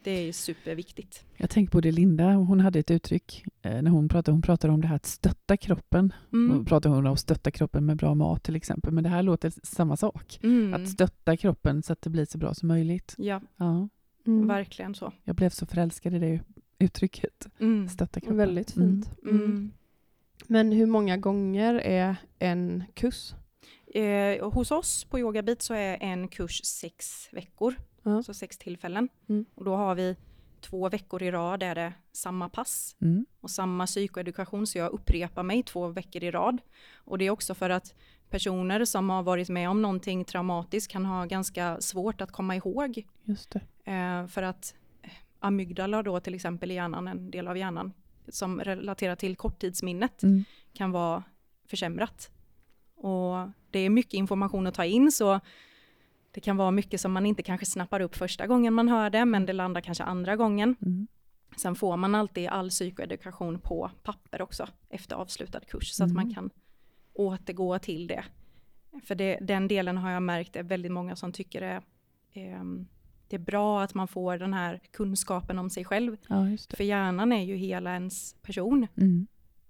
Det 0.03 0.11
är 0.11 0.31
superviktigt. 0.31 1.25
Jag 1.37 1.49
tänker 1.49 1.71
på 1.71 1.81
det 1.81 1.91
Linda, 1.91 2.33
hon 2.33 2.59
hade 2.59 2.79
ett 2.79 2.91
uttryck 2.91 3.43
när 3.61 3.89
hon 3.89 4.09
pratade, 4.09 4.35
hon 4.35 4.41
pratade 4.41 4.73
om 4.73 4.81
det 4.81 4.87
här 4.87 4.95
att 4.95 5.05
stötta 5.05 5.57
kroppen. 5.57 6.13
Mm. 6.33 6.57
Då 6.57 6.65
pratade 6.65 6.95
hon 6.95 7.07
om 7.07 7.13
att 7.13 7.19
stötta 7.19 7.51
kroppen 7.51 7.85
med 7.85 7.97
bra 7.97 8.15
mat 8.15 8.43
till 8.43 8.55
exempel, 8.55 8.93
men 8.93 9.03
det 9.03 9.09
här 9.09 9.23
låter 9.23 9.53
samma 9.63 9.97
sak. 9.97 10.39
Mm. 10.43 10.73
Att 10.73 10.89
stötta 10.89 11.37
kroppen 11.37 11.83
så 11.83 11.93
att 11.93 12.01
det 12.01 12.09
blir 12.09 12.25
så 12.25 12.37
bra 12.37 12.53
som 12.53 12.67
möjligt. 12.67 13.15
Ja. 13.17 13.41
ja. 13.57 13.89
Mm. 14.27 14.47
Verkligen 14.47 14.95
så. 14.95 15.13
Jag 15.23 15.35
blev 15.35 15.49
så 15.49 15.65
förälskad 15.65 16.13
i 16.13 16.19
det 16.19 16.39
uttrycket. 16.79 17.47
Mm. 17.59 17.89
Stötta 17.89 18.19
kroppen. 18.19 18.37
Väldigt 18.37 18.75
mm. 18.75 18.89
fint. 18.89 19.19
Mm. 19.23 19.35
mm. 19.35 19.71
Men 20.47 20.71
hur 20.71 20.85
många 20.85 21.17
gånger 21.17 21.75
är 21.75 22.15
en 22.39 22.83
kurs? 22.93 23.33
Eh, 23.85 24.49
hos 24.49 24.71
oss 24.71 25.03
på 25.03 25.19
Yogabit 25.19 25.61
så 25.61 25.73
är 25.73 25.97
en 26.01 26.27
kurs 26.27 26.61
sex 26.63 27.29
veckor, 27.31 27.75
mm. 28.05 28.23
så 28.23 28.33
sex 28.33 28.57
tillfällen. 28.57 29.09
Mm. 29.29 29.45
Och 29.55 29.65
då 29.65 29.75
har 29.75 29.95
vi 29.95 30.15
två 30.61 30.89
veckor 30.89 31.23
i 31.23 31.31
rad 31.31 31.63
är 31.63 31.75
det 31.75 31.93
samma 32.11 32.49
pass 32.49 32.95
mm. 33.01 33.25
och 33.41 33.49
samma 33.49 33.85
psykoedukation, 33.85 34.67
så 34.67 34.77
jag 34.77 34.91
upprepar 34.91 35.43
mig 35.43 35.63
två 35.63 35.87
veckor 35.87 36.23
i 36.23 36.31
rad. 36.31 36.61
Och 36.95 37.17
det 37.17 37.25
är 37.25 37.29
också 37.29 37.55
för 37.55 37.69
att 37.69 37.93
personer 38.29 38.85
som 38.85 39.09
har 39.09 39.23
varit 39.23 39.49
med 39.49 39.69
om 39.69 39.81
någonting 39.81 40.25
traumatiskt 40.25 40.91
kan 40.91 41.05
ha 41.05 41.25
ganska 41.25 41.81
svårt 41.81 42.21
att 42.21 42.31
komma 42.31 42.55
ihåg. 42.55 43.07
Just 43.23 43.51
det. 43.51 43.91
Eh, 43.91 44.27
för 44.27 44.43
att 44.43 44.75
eh, 45.01 45.09
amygdala 45.39 46.03
då 46.03 46.19
till 46.19 46.35
exempel 46.35 46.71
i 46.71 46.73
hjärnan, 46.73 47.07
en 47.07 47.31
del 47.31 47.47
av 47.47 47.57
hjärnan, 47.57 47.93
som 48.27 48.61
relaterar 48.61 49.15
till 49.15 49.35
korttidsminnet, 49.35 50.23
mm. 50.23 50.43
kan 50.73 50.91
vara 50.91 51.23
försämrat. 51.67 52.31
Och 52.95 53.49
det 53.71 53.79
är 53.79 53.89
mycket 53.89 54.13
information 54.13 54.67
att 54.67 54.73
ta 54.73 54.85
in, 54.85 55.11
så 55.11 55.39
det 56.31 56.41
kan 56.41 56.57
vara 56.57 56.71
mycket 56.71 57.01
som 57.01 57.11
man 57.11 57.25
inte 57.25 57.43
kanske 57.43 57.65
snappar 57.65 57.99
upp 57.99 58.15
första 58.15 58.47
gången 58.47 58.73
man 58.73 58.89
hör 58.89 59.09
det, 59.09 59.25
men 59.25 59.45
det 59.45 59.53
landar 59.53 59.81
kanske 59.81 60.03
andra 60.03 60.35
gången. 60.35 60.75
Mm. 60.81 61.07
Sen 61.57 61.75
får 61.75 61.97
man 61.97 62.15
alltid 62.15 62.47
all 62.47 62.69
psykoedukation 62.69 63.59
på 63.59 63.91
papper 64.03 64.41
också 64.41 64.67
efter 64.89 65.15
avslutad 65.15 65.59
kurs, 65.59 65.91
så 65.91 66.03
mm. 66.03 66.11
att 66.11 66.15
man 66.15 66.23
mm. 66.23 66.35
kan 66.35 66.49
återgå 67.15 67.79
till 67.79 68.07
det. 68.07 68.23
För 69.03 69.15
det, 69.15 69.37
den 69.41 69.67
delen 69.67 69.97
har 69.97 70.11
jag 70.11 70.23
märkt 70.23 70.55
är 70.55 70.63
väldigt 70.63 70.91
många 70.91 71.15
som 71.15 71.31
tycker 71.31 71.61
är 71.61 71.81
eh, 72.33 72.63
det 73.27 73.35
är 73.35 73.39
bra 73.39 73.81
att 73.81 73.93
man 73.93 74.07
får 74.07 74.37
den 74.37 74.53
här 74.53 74.79
kunskapen 74.91 75.59
om 75.59 75.69
sig 75.69 75.85
själv. 75.85 76.17
Ja, 76.27 76.45
För 76.69 76.83
hjärnan 76.83 77.31
är 77.31 77.43
ju 77.43 77.55
hela 77.55 77.93
ens 77.93 78.33
person. 78.33 78.87
Mm. 78.97 79.27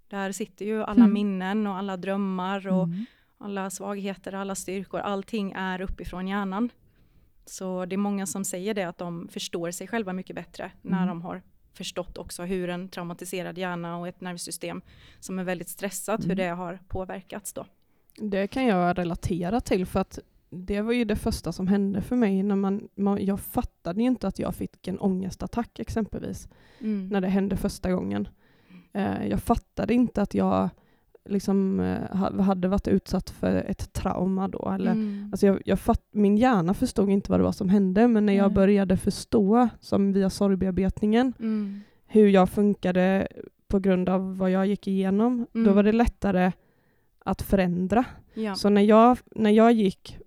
Där 0.07 0.31
sitter 0.31 0.65
ju 0.65 0.83
alla 0.83 1.03
mm. 1.03 1.13
minnen 1.13 1.67
och 1.67 1.77
alla 1.77 1.97
drömmar 1.97 2.67
och 2.67 2.83
mm. 2.83 3.05
alla 3.37 3.69
svagheter, 3.69 4.33
alla 4.33 4.55
styrkor. 4.55 4.99
Allting 4.99 5.51
är 5.51 5.81
uppifrån 5.81 6.27
hjärnan. 6.27 6.69
Så 7.45 7.85
det 7.85 7.95
är 7.95 7.97
många 7.97 8.25
som 8.25 8.45
säger 8.45 8.73
det, 8.73 8.83
att 8.83 8.97
de 8.97 9.27
förstår 9.27 9.71
sig 9.71 9.87
själva 9.87 10.13
mycket 10.13 10.35
bättre 10.35 10.71
när 10.81 10.97
mm. 10.97 11.07
de 11.07 11.21
har 11.21 11.41
förstått 11.76 12.17
också 12.17 12.43
hur 12.43 12.69
en 12.69 12.89
traumatiserad 12.89 13.57
hjärna 13.57 13.97
och 13.97 14.07
ett 14.07 14.21
nervsystem 14.21 14.82
som 15.19 15.39
är 15.39 15.43
väldigt 15.43 15.69
stressat, 15.69 16.19
hur 16.19 16.26
mm. 16.26 16.38
det 16.38 16.47
har 16.47 16.80
påverkats 16.88 17.53
då. 17.53 17.65
Det 18.17 18.47
kan 18.47 18.65
jag 18.65 18.97
relatera 18.97 19.61
till 19.61 19.86
för 19.86 19.99
att 19.99 20.19
det 20.49 20.82
var 20.82 20.93
ju 20.93 21.05
det 21.05 21.15
första 21.15 21.51
som 21.51 21.67
hände 21.67 22.01
för 22.01 22.15
mig. 22.15 22.43
När 22.43 22.55
man, 22.55 22.88
man 22.95 23.26
jag 23.26 23.39
fattade 23.39 24.01
ju 24.01 24.07
inte 24.07 24.28
att 24.28 24.39
jag 24.39 24.55
fick 24.55 24.88
en 24.88 24.99
ångestattack 24.99 25.80
exempelvis, 25.80 26.47
mm. 26.80 27.07
när 27.07 27.21
det 27.21 27.28
hände 27.28 27.57
första 27.57 27.91
gången. 27.91 28.28
Eh, 28.93 29.28
jag 29.28 29.39
fattade 29.39 29.93
inte 29.93 30.21
att 30.21 30.34
jag 30.34 30.69
liksom, 31.26 31.80
eh, 31.80 32.15
hade 32.41 32.67
varit 32.67 32.88
utsatt 32.88 33.30
för 33.30 33.55
ett 33.55 33.93
trauma 33.93 34.47
då. 34.47 34.71
Eller, 34.76 34.91
mm. 34.91 35.30
alltså 35.32 35.45
jag, 35.45 35.61
jag 35.65 35.80
fatt, 35.80 36.01
min 36.11 36.38
hjärna 36.38 36.73
förstod 36.73 37.09
inte 37.09 37.32
vad 37.32 37.39
det 37.39 37.43
var 37.43 37.51
som 37.51 37.69
hände, 37.69 38.07
men 38.07 38.26
när 38.26 38.34
jag 38.34 38.53
började 38.53 38.97
förstå, 38.97 39.69
som 39.80 40.13
via 40.13 40.30
sorgbearbetningen, 40.30 41.34
mm. 41.39 41.82
hur 42.05 42.28
jag 42.28 42.49
funkade 42.49 43.28
på 43.67 43.80
grund 43.80 44.09
av 44.09 44.38
vad 44.38 44.51
jag 44.51 44.67
gick 44.67 44.88
igenom, 44.88 45.47
då 45.51 45.59
mm. 45.59 45.76
var 45.76 45.84
det 45.84 45.91
lättare 45.91 46.51
att 47.19 47.41
förändra. 47.41 48.05
Ja. 48.34 48.55
Så 48.55 48.69
när 48.69 48.82
jag, 48.82 49.17
när 49.36 49.51
jag 49.51 49.71
gick 49.71 50.19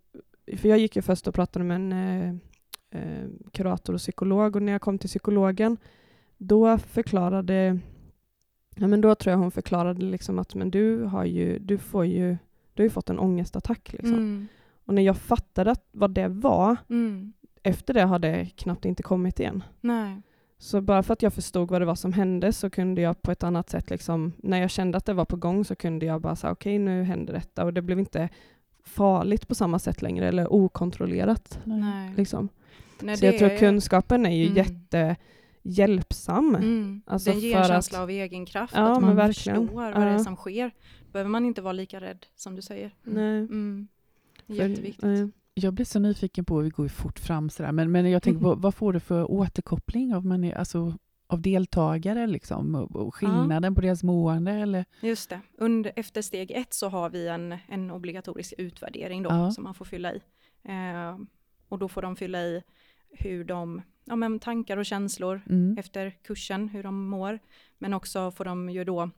för 0.57 0.69
jag 0.69 0.79
gick 0.79 0.97
ju 0.97 1.03
först 1.03 1.29
och 1.29 1.35
pratade 1.35 1.65
med 1.65 1.75
en 1.75 1.93
eh, 1.93 2.35
eh, 2.91 3.29
kurator 3.53 3.95
och 3.95 4.01
psykolog 4.01 4.57
och 4.57 4.63
när 4.63 4.73
jag 4.73 4.81
kom 4.81 4.99
till 4.99 5.09
psykologen 5.09 5.77
då 6.39 6.79
förklarade 6.79 7.79
Ja, 8.81 8.87
men 8.87 9.01
då 9.01 9.15
tror 9.15 9.31
jag 9.31 9.39
hon 9.39 9.51
förklarade 9.51 10.05
liksom 10.05 10.39
att 10.39 10.55
men 10.55 10.71
du 10.71 11.03
har 11.03 11.25
ju, 11.25 11.59
du 11.59 11.79
får 11.79 12.07
ju, 12.07 12.37
du 12.75 12.83
har 12.83 12.85
ju 12.85 12.91
fått 12.91 13.11
en 13.11 13.19
ångestattack. 13.19 13.93
Liksom. 13.93 14.15
Mm. 14.15 14.49
Och 14.85 14.95
när 14.95 15.03
jag 15.03 15.17
fattade 15.17 15.71
att, 15.71 15.89
vad 15.93 16.11
det 16.11 16.29
var, 16.29 16.77
mm. 16.91 17.33
efter 17.63 17.95
det 17.95 18.03
har 18.03 18.19
det 18.19 18.47
knappt 18.57 18.85
inte 18.85 19.03
kommit 19.03 19.41
igen. 19.41 19.65
Nej. 19.81 20.23
Så 20.59 20.81
bara 20.81 21.03
för 21.03 21.13
att 21.13 21.23
jag 21.23 21.33
förstod 21.33 21.71
vad 21.71 21.81
det 21.83 21.85
var 21.85 21.95
som 21.95 22.13
hände 22.13 22.53
så 22.53 22.71
kunde 22.71 23.01
jag 23.01 23.23
på 23.23 23.31
ett 23.31 23.43
annat 23.43 23.71
sätt, 23.71 23.91
liksom, 23.91 24.33
när 24.39 24.61
jag 24.61 24.71
kände 24.71 24.99
att 24.99 25.05
det 25.05 25.13
var 25.13 25.25
på 25.25 25.37
gång 25.37 25.65
så 25.65 25.75
kunde 25.75 26.07
jag 26.07 26.21
bara 26.21 26.37
säga 26.37 26.53
okej 26.53 26.77
okay, 26.77 26.85
nu 26.85 27.03
händer 27.03 27.33
detta 27.33 27.65
och 27.65 27.75
det 27.75 27.83
blev 27.83 27.99
inte 27.99 28.29
farligt 28.85 29.49
på 29.49 29.55
samma 29.55 29.79
sätt 29.79 30.03
längre 30.03 30.29
eller 30.29 30.53
okontrollerat. 30.53 31.61
Nej. 31.65 32.13
Liksom. 32.17 32.49
Nej, 33.01 33.17
så 33.17 33.27
jag 33.27 33.39
tror 33.39 33.59
kunskapen 33.59 34.27
är 34.27 34.37
ju 34.37 34.45
mm. 34.45 34.55
Jättehjälpsam. 35.69 36.55
Mm. 36.55 37.03
Alltså 37.07 37.31
Den 37.31 37.41
ger 37.41 37.57
en 37.57 37.65
känsla 37.65 37.99
att, 37.99 38.03
av 38.03 38.11
egen 38.11 38.47
kraft, 38.47 38.75
ja, 38.77 38.93
att 38.93 39.03
man 39.03 39.17
verkligen. 39.17 39.67
förstår 39.67 39.77
vad 39.77 39.91
ja. 39.91 39.99
det 39.99 40.11
är 40.11 40.19
som 40.19 40.37
sker. 40.37 40.71
Då 41.01 41.13
behöver 41.13 41.31
man 41.31 41.45
inte 41.45 41.63
vara 41.63 41.73
lika 41.73 42.01
rädd 42.01 42.27
som 42.37 42.55
du 42.55 42.63
säger. 42.63 42.95
Nej. 43.03 43.39
Mm. 43.39 43.89
Jätteviktigt. 44.47 45.01
För, 45.01 45.31
jag 45.55 45.75
blir 45.75 45.85
så 45.85 45.99
nyfiken 45.99 46.45
på, 46.45 46.59
vi 46.59 46.71
går 46.71 46.87
ju 46.87 46.91
fort 46.91 47.19
fram 47.19 47.51
sådär, 47.51 47.73
men, 47.73 47.93
men 47.93 48.11
jag 48.11 48.23
tänker 48.23 48.41
på 48.41 48.55
vad 48.55 48.75
får 48.75 48.93
du 48.93 49.01
för 49.01 49.31
återkoppling 49.31 50.15
av, 50.15 50.27
man 50.27 50.45
är, 50.45 50.55
alltså, 50.55 50.95
av 51.27 51.43
deltagare 51.43 52.27
liksom, 52.27 52.75
och 52.75 53.15
skillnaden 53.15 53.73
ja. 53.73 53.75
på 53.75 53.81
deras 53.81 54.03
mående? 54.03 54.53
Eller? 54.53 54.85
Just 55.01 55.31
det. 55.31 55.41
Under, 55.59 55.93
efter 55.97 56.23
steg 56.23 56.51
ett 56.51 56.75
så 56.75 56.89
har 56.89 57.11
vi 57.11 57.29
en, 57.29 57.57
en 57.69 57.91
obligatorisk 57.91 58.55
utvärdering 58.59 59.23
då, 59.23 59.31
ja. 59.31 59.51
som 59.51 59.65
man 59.65 59.75
får 59.75 59.85
fylla 59.85 60.13
i. 60.15 60.21
Eh, 60.63 61.19
och 61.69 61.79
då 61.79 61.89
får 61.89 62.03
de 62.03 62.17
fylla 62.17 62.43
i 62.43 62.63
hur 63.11 63.45
de, 63.45 63.83
ja 64.09 64.17
men 64.17 64.39
tankar 64.39 64.77
och 64.77 64.87
känslor 64.87 65.41
mm. 65.51 65.79
efter 65.79 66.11
kursen, 66.23 66.69
hur 66.69 66.83
de 66.83 67.09
mår. 67.09 67.39
Men 67.79 67.95
också 67.95 68.31
får 68.31 68.45
de 68.45 68.71
ju 68.71 68.85
då 68.85 69.11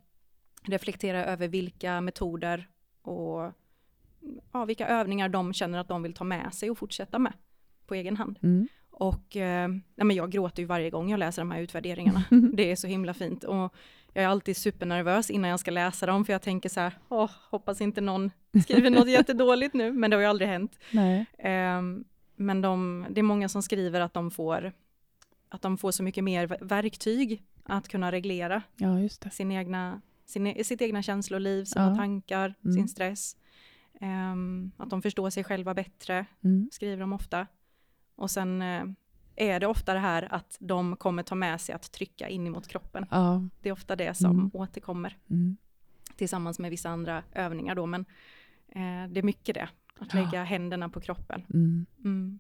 reflektera 0.62 1.24
över 1.24 1.48
vilka 1.48 2.00
metoder 2.00 2.68
och 3.02 3.52
ja, 4.52 4.64
vilka 4.64 4.88
övningar 4.88 5.28
de 5.28 5.52
känner 5.52 5.78
att 5.78 5.88
de 5.88 6.02
vill 6.02 6.14
ta 6.14 6.24
med 6.24 6.54
sig 6.54 6.70
och 6.70 6.78
fortsätta 6.78 7.18
med 7.18 7.32
på 7.86 7.94
egen 7.94 8.16
hand. 8.16 8.38
Mm. 8.42 8.68
Och 8.90 9.36
eh, 9.36 9.68
nej 9.68 10.06
men 10.06 10.16
jag 10.16 10.30
gråter 10.30 10.62
ju 10.62 10.66
varje 10.66 10.90
gång 10.90 11.10
jag 11.10 11.18
läser 11.18 11.42
de 11.42 11.50
här 11.50 11.60
utvärderingarna. 11.60 12.24
det 12.52 12.70
är 12.70 12.76
så 12.76 12.86
himla 12.86 13.14
fint. 13.14 13.44
Och 13.44 13.74
jag 14.12 14.24
är 14.24 14.28
alltid 14.28 14.56
supernervös 14.56 15.30
innan 15.30 15.50
jag 15.50 15.60
ska 15.60 15.70
läsa 15.70 16.06
dem, 16.06 16.24
för 16.24 16.32
jag 16.32 16.42
tänker 16.42 16.68
så 16.68 16.80
här, 16.80 16.98
åh, 17.08 17.30
hoppas 17.50 17.80
inte 17.80 18.00
någon 18.00 18.30
skriver 18.62 18.90
något 18.90 19.08
jättedåligt 19.10 19.74
nu, 19.74 19.92
men 19.92 20.10
det 20.10 20.16
har 20.16 20.22
ju 20.22 20.28
aldrig 20.28 20.48
hänt. 20.48 20.78
Eh, 21.38 21.82
men 22.40 22.60
de, 22.60 23.06
det 23.10 23.20
är 23.20 23.22
många 23.22 23.48
som 23.48 23.62
skriver 23.62 24.00
att 24.00 24.14
de 24.14 24.30
får 24.30 24.72
att 25.48 25.62
de 25.62 25.78
får 25.78 25.90
så 25.90 26.02
mycket 26.02 26.24
mer 26.24 26.56
verktyg 26.60 27.42
att 27.62 27.88
kunna 27.88 28.12
reglera 28.12 28.62
ja, 28.76 29.08
Sin 29.30 29.52
egna, 29.52 30.00
sin, 30.26 30.64
sitt 30.64 30.82
egna 30.82 31.02
känsloliv, 31.02 31.64
sina 31.64 31.90
ja. 31.90 31.96
tankar, 31.96 32.54
mm. 32.64 32.74
sin 32.74 32.88
stress. 32.88 33.36
Um, 34.00 34.72
att 34.76 34.90
de 34.90 35.02
förstår 35.02 35.30
sig 35.30 35.44
själva 35.44 35.74
bättre, 35.74 36.26
mm. 36.44 36.68
skriver 36.72 37.00
de 37.00 37.12
ofta. 37.12 37.46
Och 38.16 38.30
sen 38.30 38.62
uh, 38.62 38.84
är 39.36 39.60
det 39.60 39.66
ofta 39.66 39.94
det 39.94 40.00
här 40.00 40.34
att 40.34 40.56
de 40.60 40.96
kommer 40.96 41.22
ta 41.22 41.34
med 41.34 41.60
sig 41.60 41.74
att 41.74 41.92
trycka 41.92 42.28
in 42.28 42.50
mot 42.50 42.68
kroppen. 42.68 43.06
Ja. 43.10 43.42
Det 43.60 43.68
är 43.68 43.72
ofta 43.72 43.96
det 43.96 44.14
som 44.14 44.30
mm. 44.30 44.50
återkommer. 44.54 45.18
Mm. 45.30 45.56
Tillsammans 46.16 46.58
med 46.58 46.70
vissa 46.70 46.88
andra 46.88 47.22
övningar 47.32 47.74
då, 47.74 47.86
men 47.86 48.00
uh, 48.76 49.12
det 49.12 49.20
är 49.20 49.22
mycket 49.22 49.54
det. 49.54 49.68
Att 50.00 50.14
lägga 50.14 50.28
ja. 50.32 50.42
händerna 50.42 50.88
på 50.88 51.00
kroppen. 51.00 51.42
Mm. 51.54 51.86
mm. 52.04 52.38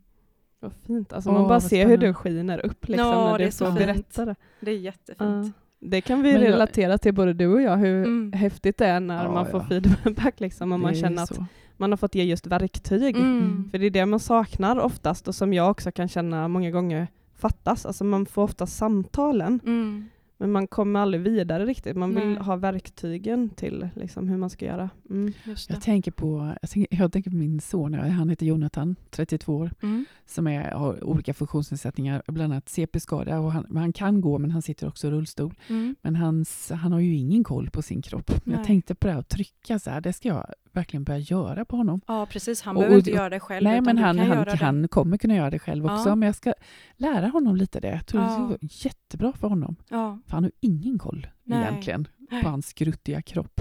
Vad 0.60 0.72
fint, 0.86 1.12
alltså 1.12 1.30
oh, 1.30 1.34
man 1.34 1.48
bara 1.48 1.60
ser 1.60 1.86
hur 1.86 1.96
det 1.96 2.14
skiner 2.14 2.66
upp 2.66 2.88
liksom, 2.88 3.06
ja, 3.08 3.30
när 3.30 3.38
du 3.38 3.50
får 3.50 3.72
berätta 3.72 4.24
det. 4.24 4.36
Det 4.60 4.70
är 4.70 4.78
jättefint. 4.78 5.46
Uh. 5.46 5.50
Det 5.82 6.00
kan 6.00 6.22
vi 6.22 6.32
Men 6.32 6.42
relatera 6.42 6.98
till 6.98 7.14
både 7.14 7.32
du 7.32 7.46
och 7.46 7.62
jag, 7.62 7.76
hur 7.76 8.04
mm. 8.04 8.32
häftigt 8.32 8.78
det 8.78 8.86
är 8.86 9.00
när 9.00 9.24
ja, 9.24 9.32
man 9.32 9.46
får 9.46 9.60
feedback 9.60 10.40
liksom, 10.40 10.72
och 10.72 10.80
man 10.80 10.94
känner 10.94 11.22
att 11.22 11.38
man 11.76 11.92
har 11.92 11.96
fått 11.96 12.14
ge 12.14 12.24
just 12.24 12.46
verktyg. 12.46 13.16
Mm. 13.16 13.68
För 13.70 13.78
det 13.78 13.86
är 13.86 13.90
det 13.90 14.06
man 14.06 14.20
saknar 14.20 14.78
oftast 14.78 15.28
och 15.28 15.34
som 15.34 15.52
jag 15.52 15.70
också 15.70 15.92
kan 15.92 16.08
känna 16.08 16.48
många 16.48 16.70
gånger 16.70 17.08
fattas. 17.34 17.86
Alltså 17.86 18.04
man 18.04 18.26
får 18.26 18.42
ofta 18.42 18.66
samtalen, 18.66 19.60
mm. 19.64 20.08
Men 20.40 20.52
man 20.52 20.66
kommer 20.66 21.00
aldrig 21.00 21.22
vidare 21.22 21.66
riktigt. 21.66 21.96
Man 21.96 22.14
vill 22.14 22.28
Nej. 22.28 22.38
ha 22.38 22.56
verktygen 22.56 23.50
till 23.50 23.88
liksom, 23.94 24.28
hur 24.28 24.36
man 24.36 24.50
ska 24.50 24.64
göra. 24.64 24.90
Mm. 25.10 25.32
Jag, 25.68 25.82
tänker 25.82 26.10
på, 26.10 26.54
jag, 26.62 26.70
tänker, 26.70 26.96
jag 27.02 27.12
tänker 27.12 27.30
på 27.30 27.36
min 27.36 27.60
son, 27.60 27.94
han 27.94 28.28
heter 28.28 28.46
Jonathan, 28.46 28.96
32 29.10 29.56
år, 29.56 29.70
mm. 29.82 30.04
som 30.26 30.46
är, 30.46 30.70
har 30.70 31.04
olika 31.04 31.34
funktionsnedsättningar, 31.34 32.22
bland 32.26 32.52
annat 32.52 32.68
CP-skada. 32.68 33.38
Och 33.40 33.52
han, 33.52 33.76
han, 33.76 33.92
kan 33.92 34.20
gå, 34.20 34.38
men 34.38 34.50
han 34.50 34.62
sitter 34.62 34.88
också 34.88 35.06
i 35.06 35.10
rullstol. 35.10 35.54
Mm. 35.68 35.96
Men 36.02 36.16
hans, 36.16 36.70
han 36.70 36.92
har 36.92 37.00
ju 37.00 37.14
ingen 37.14 37.44
koll 37.44 37.70
på 37.70 37.82
sin 37.82 38.02
kropp. 38.02 38.30
Nej. 38.44 38.56
Jag 38.56 38.66
tänkte 38.66 38.94
på 38.94 39.06
det 39.06 39.12
här 39.12 39.20
att 39.20 39.28
trycka 39.28 39.78
så 39.78 39.90
här, 39.90 40.00
det 40.00 40.12
ska 40.12 40.28
jag 40.28 40.46
verkligen 40.72 41.04
börja 41.04 41.18
göra 41.18 41.64
på 41.64 41.76
honom. 41.76 42.00
Ja, 42.06 42.26
precis. 42.26 42.62
Han 42.62 42.76
och, 42.76 42.80
behöver 42.80 42.98
inte 42.98 43.10
göra 43.10 43.30
det 43.30 43.40
själv. 43.40 43.64
Nej, 43.64 43.80
men 43.80 43.98
han, 43.98 44.18
han, 44.18 44.48
han 44.60 44.88
kommer 44.88 45.16
kunna 45.16 45.34
göra 45.34 45.50
det 45.50 45.58
själv 45.58 45.84
också. 45.84 46.08
Ja. 46.08 46.14
Men 46.14 46.26
jag 46.26 46.36
ska 46.36 46.54
lära 46.96 47.28
honom 47.28 47.56
lite 47.56 47.80
det. 47.80 47.90
Jag 47.90 48.06
tror 48.06 48.22
ja. 48.22 48.30
det 48.30 48.42
vara 48.42 48.58
jättebra 48.60 49.32
för 49.32 49.48
honom. 49.48 49.76
Ja. 49.88 50.18
För 50.26 50.32
han 50.32 50.44
har 50.44 50.52
ingen 50.60 50.98
koll 50.98 51.26
Nej. 51.44 51.62
egentligen 51.62 52.08
på 52.42 52.48
hans 52.48 52.66
skruttiga 52.66 53.22
kropp. 53.22 53.60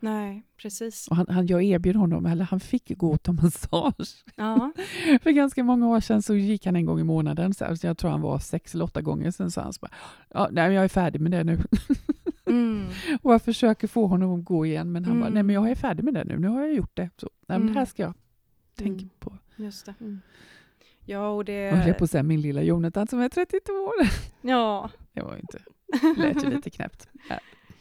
Nej, 0.00 0.42
precis. 0.62 1.08
Och 1.08 1.16
han, 1.16 1.26
han, 1.28 1.46
jag 1.46 1.62
erbjöd 1.62 1.96
honom, 1.96 2.26
eller 2.26 2.44
han 2.44 2.60
fick 2.60 2.98
gå 2.98 3.16
till 3.16 3.32
massage. 3.32 4.24
Ja. 4.36 4.72
För 5.22 5.30
ganska 5.30 5.64
många 5.64 5.88
år 5.88 6.00
sedan 6.00 6.22
så 6.22 6.34
gick 6.34 6.66
han 6.66 6.76
en 6.76 6.86
gång 6.86 7.00
i 7.00 7.04
månaden, 7.04 7.54
så 7.54 7.76
jag 7.82 7.98
tror 7.98 8.10
han 8.10 8.20
var 8.20 8.38
sex 8.38 8.74
eller 8.74 8.84
åtta 8.84 9.00
gånger, 9.00 9.30
sen 9.30 9.50
sa 9.50 9.62
han 9.62 9.72
så 9.72 9.78
bara, 9.80 9.90
ja, 10.34 10.48
nej, 10.52 10.72
jag 10.72 10.84
är 10.84 10.88
färdig 10.88 11.20
med 11.20 11.30
det 11.30 11.44
nu. 11.44 11.58
Mm. 12.48 12.86
och 13.22 13.32
jag 13.32 13.42
försöker 13.42 13.88
få 13.88 14.06
honom 14.06 14.38
att 14.38 14.44
gå 14.44 14.66
igen, 14.66 14.92
men 14.92 15.04
han 15.04 15.12
mm. 15.12 15.22
bara, 15.22 15.30
nej 15.34 15.42
men 15.42 15.54
jag 15.54 15.70
är 15.70 15.74
färdig 15.74 16.04
med 16.04 16.14
det 16.14 16.24
nu, 16.24 16.38
nu 16.38 16.48
har 16.48 16.60
jag 16.60 16.74
gjort 16.74 16.96
det. 16.96 17.10
Så, 17.16 17.30
nej, 17.46 17.58
men 17.58 17.66
det 17.66 17.72
här 17.72 17.80
mm. 17.80 17.86
ska 17.86 18.02
jag 18.02 18.14
tänka 18.74 19.02
mm. 19.02 19.10
på. 19.18 19.38
Just 19.56 19.86
det. 19.86 19.94
Mm. 20.00 20.20
Ja, 21.04 21.28
och 21.28 21.44
det... 21.44 21.52
Jag 21.52 21.76
höll 21.76 21.94
på 21.94 22.04
att 22.04 22.10
säga 22.10 22.22
min 22.22 22.40
lilla 22.40 22.62
Jonathan 22.62 23.06
som 23.06 23.20
är 23.20 23.28
32 23.28 23.72
år. 23.72 23.94
Ja. 24.40 24.90
Det 25.12 25.22
var 25.22 25.36
inte, 25.36 25.58
det 26.16 26.22
lät 26.22 26.44
ju 26.44 26.50
lite 26.50 26.70
knäppt. 26.70 27.08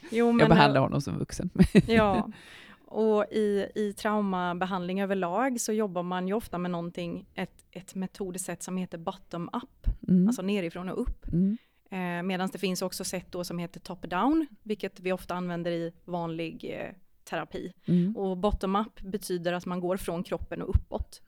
Jo, 0.10 0.32
men, 0.32 0.40
jag 0.40 0.50
behandlar 0.50 0.82
honom 0.82 1.02
som 1.02 1.18
vuxen. 1.18 1.50
ja, 1.88 2.30
och 2.86 3.26
i, 3.32 3.68
i 3.76 3.94
traumabehandling 3.94 5.02
överlag 5.02 5.62
så 5.62 5.74
jobbar 5.74 6.04
man 6.04 6.28
ju 6.28 6.34
ofta 6.34 6.58
med 6.58 6.72
någonting, 6.72 7.26
ett, 7.34 7.66
ett 7.72 7.96
metodsätt 7.96 8.64
som 8.64 8.78
heter 8.78 8.98
bottom-up, 8.98 9.88
mm. 10.08 10.28
alltså 10.28 10.42
nerifrån 10.42 10.90
och 10.90 11.02
upp. 11.02 11.28
Mm. 11.28 11.58
Eh, 11.92 12.24
Medan 12.24 12.50
det 12.52 12.58
finns 12.58 12.82
också 12.82 13.04
sätt 13.04 13.32
då 13.32 13.44
som 13.44 13.60
heter 13.60 13.80
top-down, 13.80 14.48
vilket 14.64 15.00
vi 15.00 15.12
ofta 15.12 15.36
använder 15.36 15.72
i 15.72 15.94
vanlig 16.06 16.76
eh, 16.80 16.92
terapi. 17.24 17.74
Mm. 17.86 18.18
Och 18.18 18.38
bottom-up 18.38 19.02
betyder 19.02 19.54
att 19.54 19.66
man 19.66 19.80
går 19.80 19.98
från 19.98 20.24
kroppen 20.24 20.62
och 20.62 20.76
uppåt. 20.76 21.22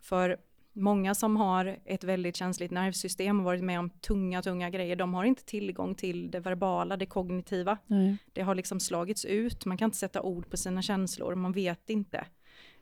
För 0.00 0.36
många 0.72 1.14
som 1.14 1.36
har 1.36 1.78
ett 1.84 2.04
väldigt 2.04 2.36
känsligt 2.36 2.70
nervsystem 2.70 3.38
och 3.38 3.44
varit 3.44 3.64
med 3.64 3.78
om 3.78 3.90
tunga, 3.90 4.42
tunga 4.42 4.70
grejer, 4.70 4.96
de 4.96 5.14
har 5.14 5.24
inte 5.24 5.44
tillgång 5.44 5.94
till 5.94 6.30
det 6.30 6.40
verbala, 6.40 6.96
det 6.96 7.06
kognitiva. 7.06 7.78
Nej. 7.86 8.16
Det 8.32 8.42
har 8.42 8.54
liksom 8.54 8.80
slagits 8.80 9.24
ut, 9.24 9.64
man 9.64 9.76
kan 9.76 9.86
inte 9.86 9.98
sätta 9.98 10.22
ord 10.22 10.50
på 10.50 10.56
sina 10.56 10.82
känslor, 10.82 11.34
man 11.34 11.52
vet 11.52 11.90
inte. 11.90 12.26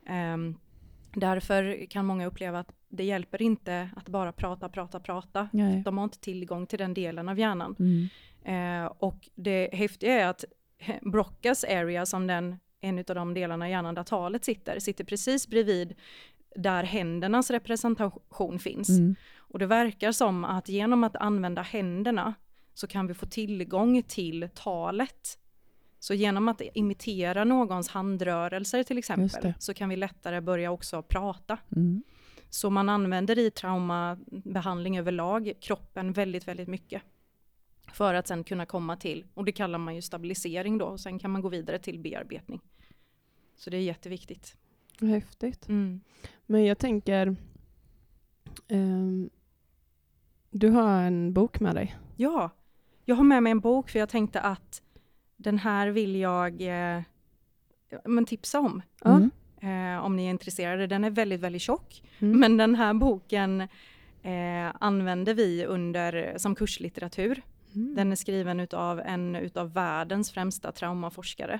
Um, 0.09 0.57
därför 1.15 1.85
kan 1.85 2.05
många 2.05 2.25
uppleva 2.25 2.59
att 2.59 2.71
det 2.89 3.03
hjälper 3.03 3.41
inte 3.41 3.89
att 3.95 4.09
bara 4.09 4.31
prata, 4.31 4.69
prata, 4.69 4.99
prata. 4.99 5.49
Nej. 5.53 5.81
De 5.85 5.97
har 5.97 6.03
inte 6.03 6.19
tillgång 6.19 6.67
till 6.67 6.79
den 6.79 6.93
delen 6.93 7.29
av 7.29 7.39
hjärnan. 7.39 7.75
Mm. 7.79 8.09
Uh, 8.83 8.91
och 8.99 9.29
det 9.35 9.69
häftiga 9.73 10.21
är 10.21 10.27
att 10.27 10.45
Broccas 11.01 11.63
area, 11.63 12.05
som 12.05 12.27
den 12.27 12.59
en 12.81 12.99
av 12.99 13.15
de 13.15 13.33
delarna 13.33 13.67
i 13.67 13.71
hjärnan 13.71 13.95
där 13.95 14.03
talet 14.03 14.45
sitter, 14.45 14.79
sitter 14.79 15.03
precis 15.03 15.47
bredvid 15.47 15.95
där 16.55 16.83
händernas 16.83 17.51
representation 17.51 18.59
finns. 18.59 18.89
Mm. 18.89 19.15
Och 19.37 19.59
det 19.59 19.65
verkar 19.65 20.11
som 20.11 20.45
att 20.45 20.69
genom 20.69 21.03
att 21.03 21.15
använda 21.15 21.61
händerna 21.61 22.33
så 22.73 22.87
kan 22.87 23.07
vi 23.07 23.13
få 23.13 23.25
tillgång 23.25 24.03
till 24.03 24.49
talet. 24.55 25.37
Så 26.05 26.13
genom 26.13 26.47
att 26.47 26.61
imitera 26.73 27.43
någons 27.43 27.89
handrörelser 27.89 28.83
till 28.83 28.97
exempel 28.97 29.53
så 29.59 29.73
kan 29.73 29.89
vi 29.89 29.95
lättare 29.95 30.41
börja 30.41 30.71
också 30.71 31.01
prata. 31.01 31.57
Mm. 31.75 32.03
Så 32.49 32.69
man 32.69 32.89
använder 32.89 33.39
i 33.39 33.51
traumabehandling 33.51 34.97
överlag 34.97 35.53
kroppen 35.61 36.13
väldigt, 36.13 36.47
väldigt 36.47 36.67
mycket. 36.67 37.01
För 37.93 38.13
att 38.13 38.27
sen 38.27 38.43
kunna 38.43 38.65
komma 38.65 38.97
till, 38.97 39.25
och 39.33 39.45
det 39.45 39.51
kallar 39.51 39.79
man 39.79 39.95
ju 39.95 40.01
stabilisering 40.01 40.77
då, 40.77 40.85
och 40.85 40.99
sen 40.99 41.19
kan 41.19 41.31
man 41.31 41.41
gå 41.41 41.49
vidare 41.49 41.79
till 41.79 41.99
bearbetning. 41.99 42.61
Så 43.55 43.69
det 43.69 43.77
är 43.77 43.81
jätteviktigt. 43.81 44.55
Häftigt. 45.01 45.67
Mm. 45.67 46.01
Men 46.45 46.65
jag 46.65 46.77
tänker, 46.77 47.35
um, 48.69 49.29
du 50.49 50.69
har 50.69 51.01
en 51.01 51.33
bok 51.33 51.59
med 51.59 51.75
dig? 51.75 51.97
Ja, 52.15 52.49
jag 53.05 53.15
har 53.15 53.23
med 53.23 53.43
mig 53.43 53.51
en 53.51 53.59
bok 53.59 53.89
för 53.89 53.99
jag 53.99 54.09
tänkte 54.09 54.41
att 54.41 54.81
den 55.45 55.57
här 55.57 55.87
vill 55.87 56.15
jag 56.15 56.61
eh, 56.61 57.01
men 58.05 58.25
tipsa 58.25 58.59
om. 58.59 58.81
Mm. 59.05 59.31
Eh, 59.61 60.05
om 60.05 60.15
ni 60.15 60.25
är 60.25 60.29
intresserade. 60.29 60.87
Den 60.87 61.03
är 61.03 61.09
väldigt, 61.09 61.41
väldigt 61.41 61.61
tjock. 61.61 62.03
Mm. 62.19 62.39
Men 62.39 62.57
den 62.57 62.75
här 62.75 62.93
boken 62.93 63.61
eh, 64.21 64.75
använder 64.79 65.33
vi 65.33 65.65
under, 65.65 66.37
som 66.37 66.55
kurslitteratur. 66.55 67.41
Mm. 67.75 67.95
Den 67.95 68.11
är 68.11 68.15
skriven 68.15 68.67
av 68.73 68.99
en 68.99 69.35
utav 69.35 69.73
världens 69.73 70.31
främsta 70.31 70.71
traumaforskare. 70.71 71.59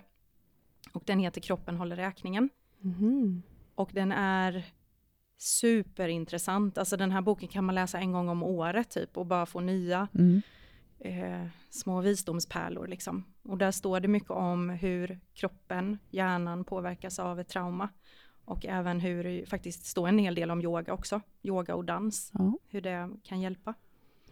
Och 0.91 1.03
den 1.05 1.19
heter 1.19 1.41
Kroppen 1.41 1.75
håller 1.75 1.95
räkningen. 1.95 2.49
Mm. 2.83 3.41
Och 3.75 3.89
den 3.93 4.11
är 4.11 4.63
superintressant. 5.37 6.77
Alltså 6.77 6.97
den 6.97 7.11
här 7.11 7.21
boken 7.21 7.47
kan 7.47 7.63
man 7.63 7.75
läsa 7.75 7.99
en 7.99 8.11
gång 8.11 8.29
om 8.29 8.43
året 8.43 8.89
typ 8.89 9.17
och 9.17 9.25
bara 9.25 9.45
få 9.45 9.59
nya 9.59 10.07
mm. 10.13 10.41
Eh, 10.99 11.45
små 11.69 12.01
visdomspärlor 12.01 12.87
liksom. 12.87 13.23
Och 13.43 13.57
där 13.57 13.71
står 13.71 13.99
det 13.99 14.07
mycket 14.07 14.31
om 14.31 14.69
hur 14.69 15.19
kroppen, 15.33 15.97
hjärnan 16.09 16.63
påverkas 16.63 17.19
av 17.19 17.39
ett 17.39 17.47
trauma. 17.47 17.89
Och 18.45 18.65
även 18.65 18.99
hur 18.99 19.23
det 19.23 19.49
faktiskt 19.49 19.85
står 19.85 20.07
en 20.07 20.19
hel 20.19 20.35
del 20.35 20.51
om 20.51 20.61
yoga 20.61 20.93
också. 20.93 21.21
Yoga 21.43 21.75
och 21.75 21.85
dans. 21.85 22.31
Ja. 22.33 22.53
Hur 22.67 22.81
det 22.81 23.09
kan 23.23 23.41
hjälpa. 23.41 23.73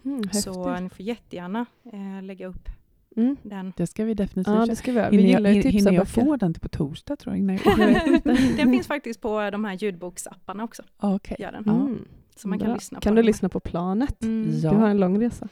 Mm, 0.05 0.23
så 0.29 0.79
ni 0.79 0.89
får 0.89 1.01
jättegärna 1.01 1.65
eh, 1.93 2.23
lägga 2.23 2.47
upp 2.47 2.69
Mm. 3.15 3.37
Den. 3.43 3.73
Det 3.77 3.87
ska 3.87 4.05
vi 4.05 4.13
definitivt 4.13 4.55
ja, 4.55 4.65
det 4.65 4.75
ska 4.75 4.91
vi. 4.91 5.17
Vi 5.17 5.23
gillar 5.23 5.49
ju 5.49 5.61
Hinner 5.61 5.91
jag 5.91 6.07
få 6.07 6.35
den 6.35 6.53
till 6.53 6.61
på 6.61 6.69
torsdag 6.69 7.15
tror 7.15 7.35
jag? 7.35 7.43
Nej, 7.43 7.61
den 8.57 8.71
finns 8.71 8.87
faktiskt 8.87 9.21
på 9.21 9.49
de 9.49 9.65
här 9.65 9.73
ljudboksapparna 9.73 10.63
också. 10.63 10.83
Okay. 11.01 11.37
Gör 11.39 11.51
den. 11.51 11.69
Mm. 11.69 12.05
Så 12.35 12.47
man 12.47 12.59
kan 12.59 12.65
Bra. 12.65 12.75
lyssna 12.75 12.99
på 12.99 13.01
Kan 13.01 13.15
du 13.15 13.23
lyssna 13.23 13.49
på 13.49 13.59
planet? 13.59 14.23
Mm. 14.23 14.59
Ja. 14.59 14.71
Du 14.71 14.77
har 14.77 14.89
en 14.89 14.97
lång 14.97 15.21
resa. 15.21 15.47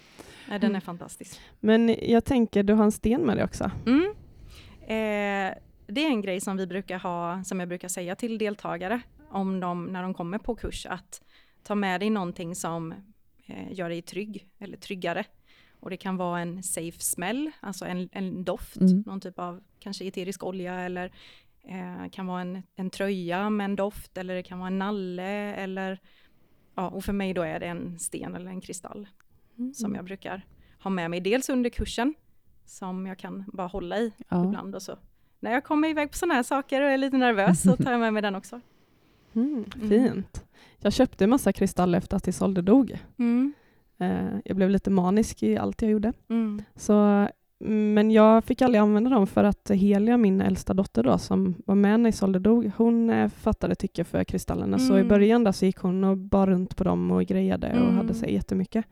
Nej, 0.52 0.60
den 0.60 0.70
är 0.70 0.76
mm. 0.76 0.82
fantastisk. 0.82 1.40
Men 1.60 1.96
jag 2.02 2.26
tänker, 2.26 2.64
du 2.64 2.74
har 2.74 2.84
en 2.84 2.92
sten 2.92 3.22
med 3.22 3.38
dig 3.38 3.44
också? 3.44 3.72
Mm. 3.86 4.06
Eh, 4.82 5.58
det 5.88 6.06
är 6.06 6.10
en 6.10 6.22
grej 6.22 6.42
som 6.42 6.58
vi 6.58 6.68
brukar 6.68 7.00
ha, 7.00 7.44
som 7.44 7.60
jag 7.60 7.70
brukar 7.70 7.88
säga 7.88 8.16
till 8.16 8.38
deltagare 8.38 9.02
om 9.30 9.60
de, 9.60 9.86
när 9.86 10.02
de 10.02 10.14
kommer 10.14 10.38
på 10.38 10.56
kurs, 10.56 10.86
att 10.86 11.22
ta 11.64 11.76
med 11.76 12.00
dig 12.02 12.10
någonting 12.10 12.56
som 12.56 12.92
eh, 13.46 13.74
gör 13.74 13.90
dig 13.90 14.02
trygg 14.02 14.48
eller 14.60 14.78
tryggare. 14.78 15.26
Och 15.80 15.90
det 15.90 15.98
kan 15.98 16.18
vara 16.18 16.40
en 16.40 16.64
safe 16.64 17.00
smell, 17.00 17.52
alltså 17.60 17.86
en, 17.86 18.10
en 18.12 18.44
doft, 18.44 18.82
mm. 18.82 19.04
någon 19.06 19.22
typ 19.22 19.40
av 19.40 19.62
kanske 19.80 20.06
eterisk 20.06 20.44
olja 20.44 20.82
eller 20.82 21.12
eh, 21.64 22.10
kan 22.12 22.28
vara 22.28 22.42
en, 22.42 22.64
en 22.76 22.90
tröja 22.90 23.50
med 23.50 23.66
en 23.66 23.76
doft 23.76 24.18
eller 24.18 24.36
det 24.36 24.44
kan 24.44 24.60
vara 24.60 24.68
en 24.68 24.80
nalle 24.80 25.56
eller 25.56 26.00
ja, 26.76 26.90
och 26.90 27.04
för 27.04 27.14
mig 27.14 27.34
då 27.34 27.42
är 27.42 27.60
det 27.60 27.66
en 27.66 28.00
sten 28.00 28.36
eller 28.36 28.52
en 28.52 28.62
kristall 28.62 29.08
mm. 29.62 29.74
som 29.74 29.96
jag 29.96 30.06
brukar 30.06 30.46
ha 30.84 30.92
med 30.92 31.10
mig. 31.10 31.22
Dels 31.22 31.50
under 31.50 31.70
kursen 31.70 32.14
som 32.66 33.08
jag 33.08 33.18
kan 33.18 33.44
bara 33.54 33.68
hålla 33.68 33.98
i 33.98 34.14
ja. 34.30 34.46
ibland 34.46 34.76
och 34.76 34.82
så. 34.82 34.98
När 35.40 35.52
jag 35.52 35.64
kommer 35.64 35.90
iväg 35.90 36.12
på 36.12 36.18
sådana 36.18 36.34
här 36.34 36.44
saker 36.44 36.82
och 36.82 36.90
är 36.90 36.98
lite 36.98 37.18
nervös 37.18 37.62
så 37.62 37.76
tar 37.76 37.92
jag 37.92 38.00
med 38.00 38.14
mig 38.14 38.22
den 38.22 38.36
också. 38.36 38.62
Mm, 39.34 39.66
mm. 39.76 39.90
fint. 39.90 40.44
Jag 40.80 40.94
köpte 40.94 41.24
en 41.24 41.30
massa 41.30 41.54
kristaller 41.54 41.98
efter 41.98 42.18
att 42.18 42.28
Isolde 42.28 42.62
dog. 42.62 42.98
Mm. 43.18 43.54
Eh, 43.98 44.40
jag 44.46 44.56
blev 44.56 44.70
lite 44.70 44.90
manisk 44.90 45.44
i 45.44 45.58
allt 45.58 45.82
jag 45.82 45.92
gjorde. 45.92 46.14
Mm. 46.30 46.62
Så, 46.76 47.28
men 47.60 48.12
jag 48.12 48.44
fick 48.44 48.62
aldrig 48.62 48.82
använda 48.82 49.10
dem 49.10 49.28
för 49.28 49.44
att 49.44 49.70
Helia, 49.70 50.18
min 50.18 50.42
äldsta 50.42 50.74
dotter 50.74 51.04
då, 51.04 51.18
som 51.18 51.56
var 51.66 51.76
med 51.76 52.00
när 52.00 52.10
Isolde 52.10 52.40
dog, 52.40 52.72
hon 52.78 53.10
eh, 53.10 53.30
fattade 53.30 53.76
tycke 53.76 54.04
för 54.04 54.24
kristallerna. 54.24 54.80
Så 54.80 54.94
i 54.94 55.00
mm. 55.00 55.08
början 55.08 55.44
där 55.44 55.52
så 55.52 55.66
gick 55.66 55.78
hon 55.78 56.04
och 56.04 56.18
bar 56.18 56.48
runt 56.48 56.76
på 56.76 56.84
dem 56.84 57.12
och 57.12 57.26
grejade 57.26 57.82
och 57.82 57.94
hade 57.94 58.14
sig 58.14 58.34
jättemycket. 58.34 58.86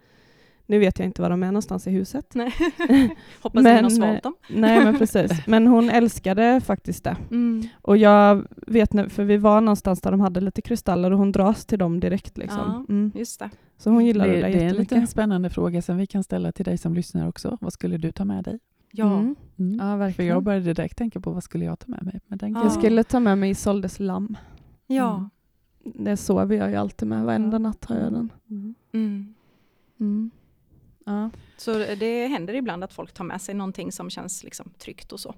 Nu 0.70 0.80
vet 0.80 1.00
jag 1.00 1.06
inte 1.06 1.22
var 1.22 1.30
de 1.30 1.44
är 1.44 1.48
någonstans 1.48 1.88
i 1.88 1.92
huset. 1.92 2.32
Nej. 2.36 2.54
Hoppas 3.42 3.64
men, 3.64 3.74
ingen 3.74 3.84
har 3.84 3.90
svalt 3.90 4.24
dem. 4.24 4.36
nej, 4.50 4.84
men 4.84 4.98
precis. 4.98 5.32
Men 5.48 5.68
hon 5.68 5.90
älskade 5.90 6.62
faktiskt 6.62 7.04
det. 7.04 7.18
Mm. 7.32 7.68
Och 7.82 7.98
jag 7.98 8.48
vet 8.68 8.94
nu, 8.94 9.10
för 9.10 9.24
vi 9.24 9.38
var 9.38 9.62
någonstans 9.62 10.02
där 10.02 10.12
de 10.12 10.20
hade 10.20 10.42
lite 10.42 10.62
kristaller 10.62 11.12
och 11.12 11.18
hon 11.18 11.32
dras 11.32 11.66
till 11.66 11.80
dem 11.80 12.00
direkt. 12.00 12.38
Liksom. 12.38 12.86
Ja, 12.88 12.94
mm. 12.94 13.12
just 13.16 13.40
det. 13.40 13.50
Så 13.78 13.90
hon 13.90 14.06
gillade 14.06 14.32
det, 14.32 14.42
det, 14.42 14.48
det 14.48 14.64
är 14.64 14.70
en 14.70 14.76
liten 14.76 15.08
spännande 15.08 15.50
fråga 15.50 15.82
som 15.82 15.98
vi 15.98 16.08
kan 16.08 16.24
ställa 16.24 16.52
till 16.52 16.66
dig 16.66 16.78
som 16.78 16.94
lyssnar 16.94 17.28
också. 17.28 17.58
Vad 17.62 17.74
skulle 17.74 17.98
du 17.98 18.12
ta 18.12 18.26
med 18.26 18.44
dig? 18.44 18.60
Ja, 18.92 19.14
mm. 19.14 19.36
mm. 19.60 19.80
ja 19.80 19.96
verkligen. 19.96 20.16
För 20.16 20.36
jag 20.36 20.44
började 20.44 20.74
direkt 20.74 20.98
tänka 20.98 21.20
på 21.20 21.32
vad 21.32 21.44
skulle 21.44 21.66
jag 21.66 21.80
ta 21.80 21.88
med 21.88 22.04
mig? 22.04 22.20
Men 22.28 22.38
den 22.38 22.54
ja. 22.54 22.64
Jag 22.64 22.72
skulle 22.72 23.04
ta 23.04 23.20
med 23.20 23.38
mig 23.38 23.50
Isoldes 23.50 24.00
lamm. 24.00 24.38
Ja. 24.88 25.16
Mm. 25.16 26.06
Det 26.06 26.18
sover 26.18 26.56
jag 26.56 26.70
ju 26.70 26.76
alltid 26.76 27.08
med. 27.08 27.26
Varenda 27.26 27.58
natt 27.58 27.86
har 27.86 27.96
jag 27.96 28.14
den. 28.14 28.30
Mm. 28.94 30.32
Ja. 31.10 31.30
Så 31.58 31.74
det 31.74 32.28
händer 32.28 32.54
ibland 32.54 32.84
att 32.84 32.94
folk 32.94 33.14
tar 33.14 33.24
med 33.24 33.42
sig 33.42 33.56
någonting 33.56 33.92
som 33.92 34.10
känns 34.10 34.44
liksom 34.44 34.72
tryggt 34.78 35.12
och 35.12 35.20
så. 35.20 35.36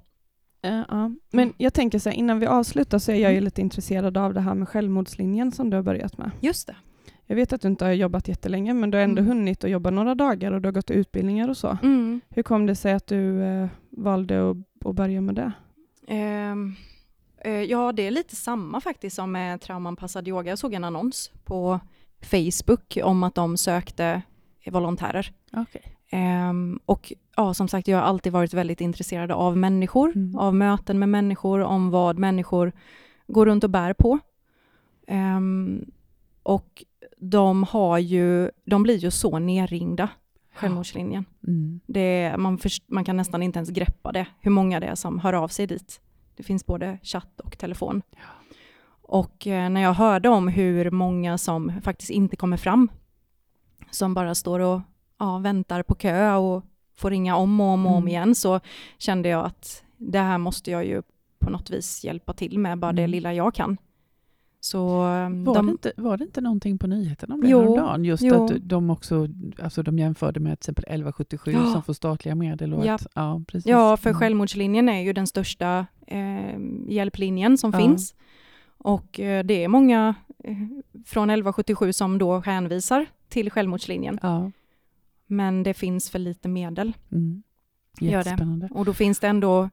Ja. 0.62 1.12
Men 1.32 1.54
jag 1.58 1.74
tänker 1.74 2.00
så 2.00 2.10
här, 2.10 2.18
innan 2.18 2.40
vi 2.40 2.46
avslutar 2.46 3.00
så 3.00 3.12
är 3.12 3.16
jag 3.16 3.32
ju 3.32 3.38
mm. 3.38 3.44
lite 3.44 3.62
intresserad 3.62 4.18
av 4.18 4.34
det 4.34 4.42
här 4.42 4.56
med 4.56 4.70
självmordslinjen 4.70 5.52
som 5.52 5.70
du 5.70 5.78
har 5.78 5.84
börjat 5.84 6.18
med. 6.18 6.32
Just 6.40 6.68
det. 6.68 6.76
Jag 7.26 7.36
vet 7.36 7.54
att 7.54 7.62
du 7.62 7.68
inte 7.68 7.86
har 7.86 7.92
jobbat 7.92 8.28
jättelänge, 8.28 8.74
men 8.74 8.92
du 8.92 8.98
har 8.98 9.04
ändå 9.04 9.22
mm. 9.22 9.38
hunnit 9.38 9.64
att 9.64 9.70
jobba 9.70 9.90
några 9.90 10.16
dagar 10.16 10.52
och 10.52 10.62
du 10.62 10.68
har 10.68 10.74
gått 10.74 10.92
utbildningar 10.92 11.50
och 11.50 11.58
så. 11.58 11.78
Mm. 11.84 12.22
Hur 12.30 12.44
kom 12.44 12.66
det 12.66 12.76
sig 12.76 12.94
att 12.94 13.08
du 13.08 13.16
uh, 13.16 13.68
valde 13.90 14.52
att, 14.52 14.58
att 14.86 14.96
börja 14.96 15.22
med 15.22 15.36
det? 15.36 15.52
Um, 16.52 16.76
ja, 17.68 17.92
det 17.92 18.08
är 18.08 18.12
lite 18.12 18.36
samma 18.36 18.82
faktiskt 18.82 19.16
som 19.16 19.32
med 19.32 19.62
traumanpassad 19.62 20.28
yoga. 20.28 20.52
Jag 20.52 20.60
såg 20.60 20.74
en 20.74 20.84
annons 20.84 21.32
på 21.44 21.80
Facebook 22.22 22.98
om 23.04 23.24
att 23.24 23.36
de 23.36 23.58
sökte 23.58 24.22
volontärer. 24.66 25.32
Okay. 25.52 25.82
Um, 26.50 26.80
och 26.86 27.14
ja, 27.36 27.54
som 27.54 27.68
sagt, 27.68 27.88
jag 27.88 27.98
har 27.98 28.04
alltid 28.04 28.34
varit 28.34 28.54
väldigt 28.54 28.82
intresserad 28.82 29.32
av 29.32 29.58
människor, 29.58 30.12
mm. 30.16 30.36
av 30.38 30.56
möten 30.56 31.00
med 31.00 31.10
människor, 31.10 31.60
om 31.60 31.90
vad 31.90 32.18
människor 32.18 32.72
går 33.28 33.46
runt 33.46 33.64
och 33.64 33.70
bär 33.70 33.94
på. 33.94 34.20
Um, 35.08 35.92
och 36.44 36.84
de 37.18 37.64
har 37.64 37.98
ju, 37.98 38.50
de 38.66 38.84
blir 38.84 38.98
ju 38.98 39.12
så 39.12 39.40
nerringda, 39.40 40.10
självmordslinjen. 40.54 41.26
Mm. 41.48 41.80
Det, 41.86 42.36
man, 42.38 42.58
först, 42.58 42.84
man 42.88 43.06
kan 43.06 43.18
nästan 43.18 43.44
inte 43.44 43.60
ens 43.60 43.70
greppa 43.70 44.12
det, 44.12 44.26
hur 44.40 44.52
många 44.52 44.80
det 44.80 44.88
är 44.88 44.96
som 44.96 45.20
hör 45.20 45.34
av 45.34 45.48
sig 45.48 45.68
dit. 45.68 46.02
Det 46.36 46.44
finns 46.44 46.66
både 46.66 46.98
chatt 47.04 47.40
och 47.40 47.58
telefon. 47.58 48.02
Ja. 48.12 48.18
Och 49.02 49.48
eh, 49.48 49.70
när 49.70 49.82
jag 49.82 49.94
hörde 49.94 50.30
om 50.30 50.48
hur 50.48 50.92
många 50.92 51.38
som 51.38 51.82
faktiskt 51.84 52.12
inte 52.12 52.36
kommer 52.36 52.58
fram 52.58 52.90
som 53.92 54.14
bara 54.14 54.36
står 54.36 54.60
och 54.60 54.82
ja, 55.20 55.38
väntar 55.38 55.84
på 55.84 55.96
kö 55.96 56.36
och 56.36 56.64
får 56.96 57.10
ringa 57.10 57.36
om 57.36 57.60
och 57.60 57.68
om 57.68 57.86
och 57.86 57.92
om 57.92 57.98
mm. 57.98 58.08
igen, 58.08 58.36
så 58.36 58.60
kände 58.98 59.30
jag 59.30 59.46
att 59.46 59.84
det 59.98 60.20
här 60.20 60.38
måste 60.38 60.72
jag 60.72 60.86
ju 60.86 61.02
på 61.40 61.50
något 61.50 61.70
vis 61.70 62.04
hjälpa 62.04 62.34
till 62.34 62.60
med, 62.60 62.78
bara 62.78 62.94
det 62.94 63.02
mm. 63.02 63.12
lilla 63.12 63.34
jag 63.34 63.54
kan. 63.54 63.78
Så, 64.64 64.88
var, 64.88 65.54
de, 65.54 65.66
det 65.66 65.72
inte, 65.72 65.92
var 65.98 66.18
det 66.18 66.24
inte 66.24 66.42
någonting 66.42 66.78
på 66.78 66.88
nyheterna 66.88 67.36
om 67.36 67.42
det 67.42 67.50
jo, 67.50 67.60
häromdagen? 67.60 68.06
Just 68.06 68.24
jo. 68.24 68.46
att 68.46 68.70
de 68.70 68.90
också 68.90 69.28
alltså 69.60 69.84
de 69.84 70.00
jämförde 70.00 70.40
med 70.40 70.60
till 70.60 70.64
exempel 70.64 70.84
1177 70.84 71.52
ja. 71.52 71.74
som 71.74 71.84
får 71.84 71.94
statliga 71.94 72.36
medel. 72.36 72.74
Och 72.74 72.86
ja. 72.86 72.94
Att, 72.94 73.08
ja, 73.16 73.42
precis. 73.48 73.70
ja, 73.70 73.98
för 73.98 74.10
mm. 74.10 74.20
självmordslinjen 74.20 74.90
är 74.90 75.02
ju 75.02 75.14
den 75.14 75.28
största 75.28 75.86
eh, 76.08 76.60
hjälplinjen 76.88 77.58
som 77.58 77.72
ja. 77.72 77.80
finns. 77.80 78.16
Och 78.78 79.20
eh, 79.20 79.44
det 79.44 79.64
är 79.64 79.68
många 79.68 80.16
eh, 80.44 80.56
från 81.06 81.30
1177 81.30 81.94
som 81.94 82.18
då 82.18 82.40
hänvisar 82.40 83.06
till 83.32 83.52
självmordslinjen. 83.52 84.20
Ja. 84.22 84.52
Men 85.28 85.64
det 85.64 85.74
finns 85.74 86.10
för 86.10 86.20
lite 86.20 86.48
medel. 86.48 86.94
Mm. 87.12 87.44
Jättespännande. 88.00 88.70
Och 88.72 88.86
då 88.86 88.94
finns 88.94 89.20
det 89.20 89.28
ändå, 89.28 89.70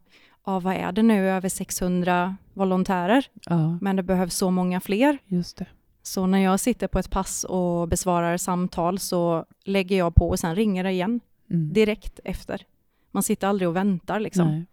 ja, 0.47 0.61
vad 0.61 0.75
är 0.75 0.93
det 0.93 1.03
nu, 1.03 1.29
över 1.31 1.49
600 1.49 2.37
volontärer. 2.55 3.27
Ja. 3.47 3.79
Men 3.81 3.97
det 3.97 4.03
behövs 4.03 4.35
så 4.35 4.51
många 4.51 4.81
fler. 4.81 5.19
Just 5.27 5.57
det. 5.57 5.67
Så 6.03 6.27
när 6.27 6.39
jag 6.39 6.61
sitter 6.61 6.89
på 6.89 6.99
ett 6.99 7.11
pass 7.11 7.45
och 7.45 7.89
besvarar 7.89 8.37
samtal 8.37 8.99
så 8.99 9.45
lägger 9.65 9.99
jag 9.99 10.15
på 10.15 10.29
och 10.29 10.39
sen 10.39 10.55
ringer 10.55 10.85
det 10.85 10.91
igen. 10.91 11.21
Mm. 11.51 11.73
Direkt 11.73 12.21
efter. 12.25 12.67
Man 13.11 13.23
sitter 13.23 13.49
aldrig 13.49 13.69
och 13.69 13.77
väntar 13.77 14.21
liksom. 14.21 14.49
Nej. 14.49 14.67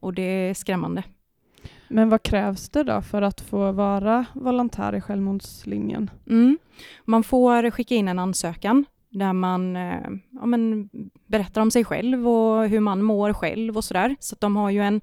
Och 0.00 0.14
det 0.14 0.22
är 0.22 0.54
skrämmande. 0.54 1.02
Men 1.88 2.08
vad 2.08 2.22
krävs 2.22 2.68
det 2.68 2.82
då 2.82 3.02
för 3.02 3.22
att 3.22 3.40
få 3.40 3.72
vara 3.72 4.24
volontär 4.32 4.94
i 4.94 5.00
självmordslinjen? 5.00 6.10
Mm. 6.26 6.58
Man 7.04 7.22
får 7.22 7.70
skicka 7.70 7.94
in 7.94 8.08
en 8.08 8.18
ansökan 8.18 8.84
där 9.10 9.32
man 9.32 9.76
eh, 9.76 10.10
ja, 10.30 10.46
men, 10.46 10.88
berättar 11.26 11.60
om 11.60 11.70
sig 11.70 11.84
själv 11.84 12.28
och 12.28 12.68
hur 12.68 12.80
man 12.80 13.02
mår 13.02 13.32
själv 13.32 13.76
och 13.76 13.84
sådär. 13.84 14.16
Så 14.20 14.36
de 14.38 14.56
har 14.56 14.70
ju 14.70 14.80
en, 14.82 15.00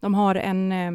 de 0.00 0.14
har 0.14 0.34
en, 0.34 0.72
eh, 0.72 0.92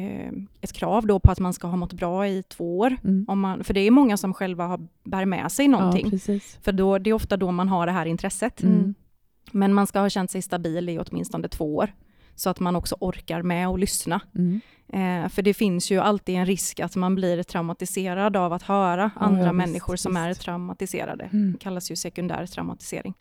eh, 0.00 0.32
ett 0.60 0.72
krav 0.72 1.06
då 1.06 1.20
på 1.20 1.30
att 1.30 1.38
man 1.38 1.52
ska 1.52 1.66
ha 1.66 1.76
mått 1.76 1.92
bra 1.92 2.28
i 2.28 2.42
två 2.42 2.78
år. 2.78 2.96
Mm. 3.04 3.24
Om 3.28 3.40
man, 3.40 3.64
för 3.64 3.74
det 3.74 3.80
är 3.80 3.90
många 3.90 4.16
som 4.16 4.34
själva 4.34 4.66
har, 4.66 4.80
bär 5.04 5.24
med 5.24 5.52
sig 5.52 5.68
någonting. 5.68 6.10
Ja, 6.26 6.38
för 6.62 6.72
då, 6.72 6.98
det 6.98 7.10
är 7.10 7.14
ofta 7.14 7.36
då 7.36 7.50
man 7.50 7.68
har 7.68 7.86
det 7.86 7.92
här 7.92 8.06
intresset. 8.06 8.62
Mm. 8.62 8.94
Men 9.52 9.74
man 9.74 9.86
ska 9.86 10.00
ha 10.00 10.10
känt 10.10 10.30
sig 10.30 10.42
stabil 10.42 10.88
i 10.88 10.98
åtminstone 10.98 11.48
två 11.48 11.76
år 11.76 11.92
så 12.38 12.50
att 12.50 12.60
man 12.60 12.76
också 12.76 12.96
orkar 13.00 13.42
med 13.42 13.68
att 13.68 13.80
lyssna. 13.80 14.20
Mm. 14.34 14.60
Eh, 14.88 15.28
för 15.28 15.42
det 15.42 15.54
finns 15.54 15.90
ju 15.90 15.98
alltid 15.98 16.34
en 16.34 16.46
risk 16.46 16.80
att 16.80 16.96
man 16.96 17.14
blir 17.14 17.42
traumatiserad 17.42 18.36
av 18.36 18.52
att 18.52 18.62
höra 18.62 19.10
ja, 19.14 19.20
andra 19.20 19.46
ja, 19.46 19.52
människor 19.52 19.92
visst, 19.94 20.02
som 20.02 20.12
visst. 20.12 20.40
är 20.40 20.44
traumatiserade. 20.44 21.24
Mm. 21.24 21.52
Det 21.52 21.58
kallas 21.58 21.90
ju 21.90 21.96
sekundär 21.96 22.46
traumatisering. 22.46 23.14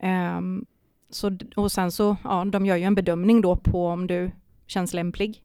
Eh, 0.00 0.40
så, 1.10 1.38
och 1.56 1.72
sen 1.72 1.92
så, 1.92 2.16
ja, 2.24 2.44
de 2.44 2.66
gör 2.66 2.76
ju 2.76 2.84
en 2.84 2.94
bedömning 2.94 3.40
då 3.40 3.56
på 3.56 3.86
om 3.86 4.06
du 4.06 4.30
känns 4.66 4.94
lämplig. 4.94 5.42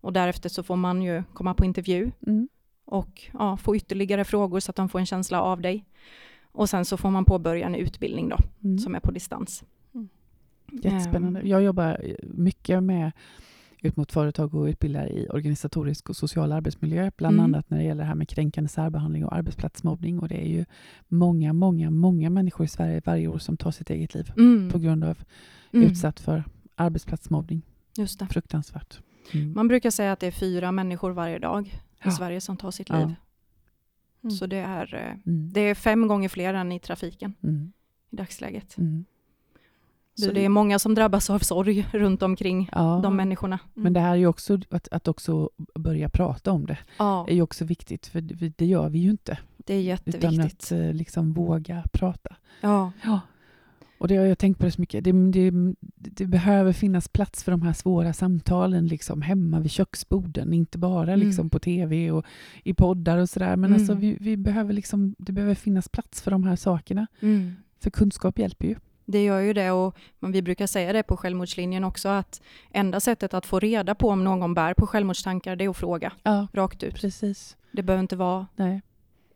Och 0.00 0.12
därefter 0.12 0.48
så 0.48 0.62
får 0.62 0.76
man 0.76 1.02
ju 1.02 1.22
komma 1.34 1.54
på 1.54 1.64
intervju 1.64 2.10
mm. 2.26 2.48
och 2.84 3.22
ja, 3.32 3.56
få 3.56 3.76
ytterligare 3.76 4.24
frågor 4.24 4.60
så 4.60 4.70
att 4.70 4.76
de 4.76 4.88
får 4.88 4.98
en 4.98 5.06
känsla 5.06 5.42
av 5.42 5.60
dig. 5.60 5.84
Och 6.52 6.68
sen 6.68 6.84
så 6.84 6.96
får 6.96 7.10
man 7.10 7.24
påbörja 7.24 7.66
en 7.66 7.74
utbildning 7.74 8.28
då, 8.28 8.36
mm. 8.64 8.78
som 8.78 8.94
är 8.94 9.00
på 9.00 9.10
distans. 9.10 9.64
Jättespännande. 10.82 11.40
Jag 11.44 11.62
jobbar 11.62 12.00
mycket 12.22 12.82
med 12.82 13.12
ut 13.82 13.96
mot 13.96 14.12
företag 14.12 14.54
och 14.54 14.64
utbildar 14.64 15.12
i 15.12 15.28
organisatorisk 15.28 16.10
och 16.10 16.16
social 16.16 16.52
arbetsmiljö, 16.52 17.10
bland 17.16 17.34
mm. 17.34 17.44
annat 17.44 17.70
när 17.70 17.78
det 17.78 17.84
gäller 17.84 18.02
det 18.02 18.08
här 18.08 18.14
med 18.14 18.28
kränkande 18.28 18.68
särbehandling 18.68 19.24
och 19.24 19.34
arbetsplatsmobbning. 19.34 20.18
Och 20.18 20.28
det 20.28 20.44
är 20.44 20.48
ju 20.48 20.64
många, 21.08 21.52
många, 21.52 21.90
många 21.90 22.30
människor 22.30 22.66
i 22.66 22.68
Sverige 22.68 23.02
varje 23.04 23.28
år 23.28 23.38
som 23.38 23.56
tar 23.56 23.70
sitt 23.70 23.90
eget 23.90 24.14
liv 24.14 24.32
mm. 24.36 24.70
på 24.70 24.78
grund 24.78 25.04
av 25.04 25.18
mm. 25.72 25.86
utsatt 25.86 26.20
för 26.20 26.44
arbetsplatsmobbning. 26.74 27.62
Just 27.96 28.18
det. 28.18 28.26
Fruktansvärt. 28.26 29.00
Mm. 29.32 29.54
Man 29.54 29.68
brukar 29.68 29.90
säga 29.90 30.12
att 30.12 30.20
det 30.20 30.26
är 30.26 30.30
fyra 30.30 30.72
människor 30.72 31.10
varje 31.10 31.38
dag 31.38 31.68
i 31.68 31.72
ja. 32.04 32.10
Sverige 32.10 32.40
som 32.40 32.56
tar 32.56 32.70
sitt 32.70 32.90
liv. 32.90 33.14
Ja. 34.20 34.30
Så 34.30 34.46
det 34.46 34.56
är, 34.56 34.94
eh, 34.94 35.32
mm. 35.32 35.52
det 35.52 35.60
är 35.60 35.74
fem 35.74 36.08
gånger 36.08 36.28
fler 36.28 36.54
än 36.54 36.72
i 36.72 36.80
trafiken 36.80 37.34
mm. 37.42 37.72
i 38.10 38.16
dagsläget. 38.16 38.76
Så 40.18 40.32
det 40.32 40.44
är 40.44 40.48
många 40.48 40.78
som 40.78 40.94
drabbas 40.94 41.30
av 41.30 41.38
sorg 41.38 41.86
runt 41.92 42.22
omkring 42.22 42.68
ja. 42.72 43.00
de 43.02 43.16
människorna. 43.16 43.58
Mm. 43.74 43.82
Men 43.82 43.92
det 43.92 44.00
här 44.00 44.10
är 44.10 44.16
ju 44.16 44.26
också, 44.26 44.58
att, 44.70 44.88
att 44.88 45.08
också 45.08 45.50
börja 45.74 46.08
prata 46.08 46.52
om 46.52 46.66
det, 46.66 46.78
ja. 46.98 47.26
är 47.28 47.34
ju 47.34 47.42
också 47.42 47.64
viktigt, 47.64 48.06
för 48.06 48.20
det, 48.20 48.58
det 48.58 48.66
gör 48.66 48.88
vi 48.88 48.98
ju 48.98 49.10
inte. 49.10 49.38
Det 49.56 49.74
är 49.74 49.80
jätteviktigt. 49.80 50.32
Utan 50.32 50.40
att 50.40 50.72
eh, 50.72 50.92
liksom 50.92 51.32
våga 51.32 51.84
prata. 51.92 52.36
Ja. 52.60 52.92
ja. 53.04 53.20
Och 53.98 54.08
det 54.08 54.16
har 54.16 54.24
jag 54.24 54.38
tänkt 54.38 54.58
på 54.58 54.64
det 54.64 54.72
så 54.72 54.80
mycket. 54.80 55.04
Det, 55.04 55.12
det, 55.12 55.74
det, 55.90 56.26
behöver 56.26 56.72
finnas 56.72 57.08
plats 57.08 57.44
för 57.44 57.52
de 57.52 57.62
här 57.62 57.72
svåra 57.72 58.12
samtalen 58.12 58.86
liksom, 58.86 59.22
hemma 59.22 59.60
vid 59.60 59.70
köksborden, 59.70 60.52
inte 60.52 60.78
bara 60.78 61.12
mm. 61.12 61.26
liksom, 61.26 61.50
på 61.50 61.58
tv 61.58 62.10
och 62.10 62.26
i 62.62 62.74
poddar 62.74 63.18
och 63.18 63.28
sådär. 63.28 63.56
Men 63.56 63.72
alltså, 63.72 63.92
mm. 63.92 64.08
alltså, 64.08 64.24
vi, 64.24 64.30
vi, 64.30 64.36
behöver 64.36 64.72
liksom, 64.72 65.14
det 65.18 65.32
behöver 65.32 65.54
finnas 65.54 65.88
plats 65.88 66.22
för 66.22 66.30
de 66.30 66.44
här 66.44 66.56
sakerna. 66.56 67.06
Mm. 67.20 67.56
För 67.80 67.90
kunskap 67.90 68.38
hjälper 68.38 68.66
ju. 68.66 68.76
Det 69.06 69.24
gör 69.24 69.40
ju 69.40 69.52
det 69.52 69.70
och 69.70 69.96
vi 70.20 70.42
brukar 70.42 70.66
säga 70.66 70.92
det 70.92 71.02
på 71.02 71.16
självmordslinjen 71.16 71.84
också 71.84 72.08
att 72.08 72.42
enda 72.70 73.00
sättet 73.00 73.34
att 73.34 73.46
få 73.46 73.60
reda 73.60 73.94
på 73.94 74.08
om 74.08 74.24
någon 74.24 74.54
bär 74.54 74.74
på 74.74 74.86
självmordstankar 74.86 75.56
det 75.56 75.64
är 75.64 75.68
att 75.68 75.76
fråga 75.76 76.12
ja, 76.22 76.46
rakt 76.52 76.82
ut. 76.82 76.94
Precis. 76.94 77.56
Det 77.72 77.82
behöver 77.82 78.02
inte 78.02 78.16
vara 78.16 78.46
Nej 78.56 78.80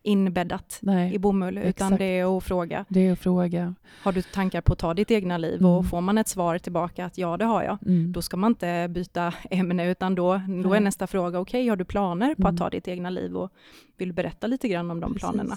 inbäddat 0.03 0.79
Nej, 0.81 1.13
i 1.13 1.19
bomull, 1.19 1.57
utan 1.57 1.69
exakt. 1.69 1.97
det 1.97 2.05
är 2.05 2.37
att 2.37 2.43
fråga. 2.43 2.85
Det 2.89 3.07
är 3.07 3.11
att 3.11 3.19
fråga. 3.19 3.75
Har 4.03 4.11
du 4.11 4.21
tankar 4.21 4.61
på 4.61 4.73
att 4.73 4.79
ta 4.79 4.93
ditt 4.93 5.11
egna 5.11 5.37
liv? 5.37 5.59
Mm. 5.59 5.71
Och 5.71 5.85
får 5.85 6.01
man 6.01 6.17
ett 6.17 6.27
svar 6.27 6.57
tillbaka 6.57 7.05
att 7.05 7.17
ja, 7.17 7.37
det 7.37 7.45
har 7.45 7.63
jag, 7.63 7.77
mm. 7.85 8.11
då 8.11 8.21
ska 8.21 8.37
man 8.37 8.51
inte 8.51 8.87
byta 8.89 9.33
ämne, 9.51 9.91
utan 9.91 10.15
då, 10.15 10.41
då 10.63 10.73
är 10.73 10.79
nästa 10.79 11.07
fråga, 11.07 11.39
okej, 11.39 11.61
okay, 11.61 11.69
har 11.69 11.75
du 11.75 11.85
planer 11.85 12.35
på 12.35 12.41
mm. 12.41 12.53
att 12.53 12.57
ta 12.57 12.69
ditt 12.69 12.87
egna 12.87 13.09
liv? 13.09 13.37
Och 13.37 13.51
vill 13.97 14.13
berätta 14.13 14.47
lite 14.47 14.67
grann 14.67 14.91
om 14.91 14.99
de 14.99 15.13
Precis. 15.13 15.29
planerna? 15.29 15.55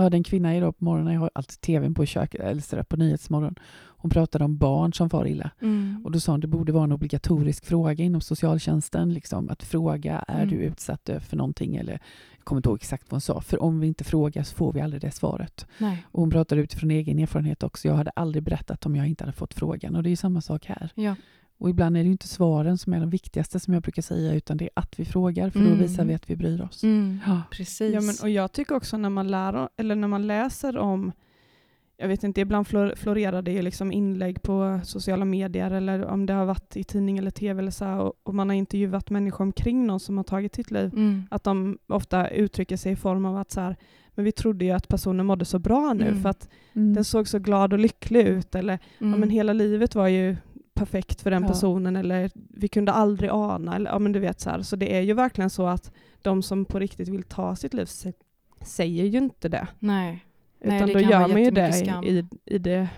Jag 0.00 0.04
hade 0.04 0.16
en 0.16 0.24
kvinna 0.24 0.56
idag 0.56 0.78
på 0.78 0.84
morgonen, 0.84 1.14
jag 1.14 1.20
har 1.20 1.30
alltid 1.34 1.60
tvn 1.60 1.94
på 1.94 2.04
i 2.04 2.06
köket, 2.06 2.40
eller 2.40 2.60
sådär, 2.60 2.82
på 2.82 2.96
Nyhetsmorgon. 2.96 3.54
Hon 4.02 4.10
pratade 4.10 4.44
om 4.44 4.56
barn 4.56 4.92
som 4.92 5.10
far 5.10 5.26
illa. 5.26 5.50
Mm. 5.60 6.02
Och 6.04 6.10
då 6.10 6.20
sa 6.20 6.32
hon 6.32 6.38
att 6.38 6.42
det 6.42 6.48
borde 6.48 6.72
vara 6.72 6.84
en 6.84 6.92
obligatorisk 6.92 7.64
fråga 7.64 8.04
inom 8.04 8.20
socialtjänsten. 8.20 9.14
Liksom, 9.14 9.50
att 9.50 9.62
fråga, 9.62 10.24
är 10.28 10.42
mm. 10.42 10.48
du 10.48 10.56
utsatt 10.56 11.10
för 11.20 11.36
någonting? 11.36 11.76
Eller, 11.76 11.92
jag 12.36 12.44
kommer 12.44 12.58
inte 12.58 12.68
ihåg 12.68 12.78
exakt 12.78 13.04
vad 13.10 13.12
hon 13.12 13.20
sa. 13.20 13.40
För 13.40 13.62
om 13.62 13.80
vi 13.80 13.86
inte 13.86 14.04
frågar 14.04 14.42
så 14.42 14.54
får 14.54 14.72
vi 14.72 14.80
aldrig 14.80 15.02
det 15.02 15.10
svaret. 15.10 15.66
Nej. 15.78 16.04
Och 16.04 16.20
hon 16.20 16.30
pratade 16.30 16.60
utifrån 16.60 16.90
egen 16.90 17.18
erfarenhet 17.18 17.62
också. 17.62 17.88
Jag 17.88 17.94
hade 17.94 18.10
aldrig 18.10 18.44
berättat 18.44 18.86
om 18.86 18.96
jag 18.96 19.06
inte 19.06 19.24
hade 19.24 19.36
fått 19.36 19.54
frågan. 19.54 19.96
Och 19.96 20.02
det 20.02 20.10
är 20.10 20.16
samma 20.16 20.40
sak 20.40 20.66
här. 20.66 20.90
Ja. 20.94 21.14
Och 21.60 21.70
ibland 21.70 21.96
är 21.96 22.04
det 22.04 22.10
inte 22.10 22.28
svaren 22.28 22.78
som 22.78 22.92
är 22.92 23.00
de 23.00 23.10
viktigaste, 23.10 23.60
som 23.60 23.74
jag 23.74 23.82
brukar 23.82 24.02
säga, 24.02 24.34
utan 24.34 24.56
det 24.56 24.64
är 24.64 24.70
att 24.74 25.00
vi 25.00 25.04
frågar, 25.04 25.50
för 25.50 25.58
mm. 25.58 25.70
då 25.70 25.76
visar 25.76 26.04
vi 26.04 26.14
att 26.14 26.30
vi 26.30 26.36
bryr 26.36 26.60
oss. 26.60 26.82
Mm. 26.82 27.20
Ja. 27.26 27.42
Precis. 27.50 27.94
Ja, 27.94 28.00
men, 28.00 28.14
och 28.22 28.30
jag 28.30 28.52
tycker 28.52 28.74
också 28.74 28.96
när 28.96 29.10
man, 29.10 29.28
lär, 29.28 29.68
eller 29.76 29.94
när 29.94 30.08
man 30.08 30.26
läser 30.26 30.78
om 30.78 31.12
jag 32.00 32.08
vet 32.08 32.24
inte, 32.24 32.40
ibland 32.40 32.68
florerar 32.96 33.42
det 33.42 33.52
ju 33.52 33.62
liksom 33.62 33.92
inlägg 33.92 34.42
på 34.42 34.80
sociala 34.84 35.24
medier 35.24 35.70
eller 35.70 36.04
om 36.04 36.26
det 36.26 36.32
har 36.32 36.46
varit 36.46 36.76
i 36.76 36.84
tidning 36.84 37.18
eller 37.18 37.30
tv 37.30 37.62
eller 37.62 37.70
så 37.70 37.86
och, 37.86 38.12
och, 38.22 38.34
man 38.34 38.48
har 38.48 38.56
intervjuat 38.56 39.10
människor 39.10 39.44
omkring 39.44 39.86
någon 39.86 40.00
som 40.00 40.16
har 40.16 40.24
tagit 40.24 40.54
sitt 40.54 40.70
liv. 40.70 40.92
Mm. 40.94 41.22
Att 41.30 41.44
de 41.44 41.78
ofta 41.86 42.28
uttrycker 42.28 42.76
sig 42.76 42.92
i 42.92 42.96
form 42.96 43.24
av 43.24 43.36
att 43.36 43.50
så 43.50 43.60
här, 43.60 43.76
men 44.14 44.24
vi 44.24 44.32
trodde 44.32 44.64
ju 44.64 44.70
att 44.70 44.88
personen 44.88 45.26
mådde 45.26 45.44
så 45.44 45.58
bra 45.58 45.92
nu 45.92 46.08
mm. 46.08 46.22
för 46.22 46.28
att 46.28 46.48
mm. 46.72 46.94
den 46.94 47.04
såg 47.04 47.28
så 47.28 47.38
glad 47.38 47.72
och 47.72 47.78
lycklig 47.78 48.26
ut 48.26 48.54
eller 48.54 48.72
ja, 48.72 48.78
men 48.98 49.14
mm. 49.14 49.30
hela 49.30 49.52
livet 49.52 49.94
var 49.94 50.08
ju 50.08 50.36
perfekt 50.80 51.20
för 51.20 51.30
den 51.30 51.42
ja. 51.42 51.48
personen 51.48 51.96
eller 51.96 52.30
vi 52.34 52.68
kunde 52.68 52.92
aldrig 52.92 53.30
ana. 53.30 53.76
Eller, 53.76 53.90
ja, 53.90 53.98
men 53.98 54.12
du 54.12 54.18
vet, 54.18 54.40
så, 54.40 54.50
här. 54.50 54.62
så 54.62 54.76
det 54.76 54.96
är 54.96 55.00
ju 55.00 55.14
verkligen 55.14 55.50
så 55.50 55.66
att 55.66 55.92
de 56.22 56.42
som 56.42 56.64
på 56.64 56.78
riktigt 56.78 57.08
vill 57.08 57.22
ta 57.22 57.56
sitt 57.56 57.74
liv 57.74 57.88
säger 58.62 59.04
ju 59.04 59.18
inte 59.18 59.48
det. 59.48 59.66
Nej. 59.78 60.24
Utan 60.60 60.76
Nej, 60.78 60.94
då 60.94 61.00
gör 61.00 61.28
man 61.28 61.44
ju 61.44 61.50
det 61.50 62.02
i, 62.04 62.24
i 62.44 62.58
det 62.58 62.88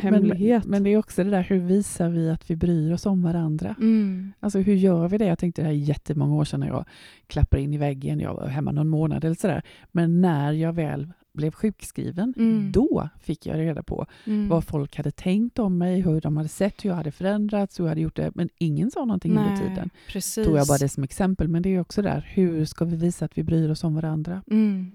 hemlighet. 0.00 0.64
Men, 0.64 0.70
men, 0.70 0.82
det 0.82 0.90
är 0.90 0.98
också 0.98 1.24
det 1.24 1.30
där, 1.30 1.42
hur 1.42 1.58
visar 1.58 2.08
vi 2.08 2.30
att 2.30 2.50
vi 2.50 2.56
bryr 2.56 2.92
oss 2.92 3.06
om 3.06 3.22
varandra? 3.22 3.74
Mm. 3.78 4.32
Alltså 4.40 4.58
hur 4.58 4.74
gör 4.74 5.08
vi 5.08 5.18
det? 5.18 5.26
Jag 5.26 5.38
tänkte 5.38 5.62
det 5.62 5.66
här 5.66 5.74
jättemånga 5.74 6.34
år 6.34 6.44
sedan 6.44 6.60
när 6.60 6.66
jag 6.66 6.84
klappade 7.26 7.62
in 7.62 7.74
i 7.74 7.78
väggen, 7.78 8.20
jag 8.20 8.34
var 8.34 8.46
hemma 8.46 8.72
någon 8.72 8.88
månad 8.88 9.24
eller 9.24 9.34
sådär. 9.34 9.62
Men 9.92 10.20
när 10.20 10.52
jag 10.52 10.72
väl 10.72 11.12
blev 11.32 11.50
sjukskriven, 11.50 12.34
mm. 12.36 12.72
då 12.72 13.08
fick 13.20 13.46
jag 13.46 13.58
reda 13.58 13.82
på 13.82 14.06
mm. 14.24 14.48
vad 14.48 14.64
folk 14.64 14.96
hade 14.96 15.10
tänkt 15.10 15.58
om 15.58 15.78
mig, 15.78 16.00
hur 16.00 16.20
de 16.20 16.36
hade 16.36 16.48
sett 16.48 16.84
hur 16.84 16.90
jag 16.90 16.96
hade 16.96 17.12
förändrats, 17.12 17.80
hur 17.80 17.84
jag 17.84 17.88
hade 17.88 18.00
gjort 18.00 18.16
det. 18.16 18.32
Men 18.34 18.48
ingen 18.58 18.90
sa 18.90 19.04
någonting 19.04 19.34
Nej, 19.34 19.44
under 19.44 19.68
tiden. 19.68 19.90
Precis. 20.08 20.44
Tog 20.44 20.56
jag 20.56 20.66
bara 20.66 20.78
det 20.78 20.88
som 20.88 21.02
exempel. 21.02 21.48
Men 21.48 21.62
det 21.62 21.68
är 21.68 21.80
också 21.80 22.02
där, 22.02 22.30
hur 22.34 22.64
ska 22.64 22.84
vi 22.84 22.96
visa 22.96 23.24
att 23.24 23.38
vi 23.38 23.42
bryr 23.42 23.70
oss 23.70 23.84
om 23.84 23.94
varandra? 23.94 24.42
Mm. 24.50 24.90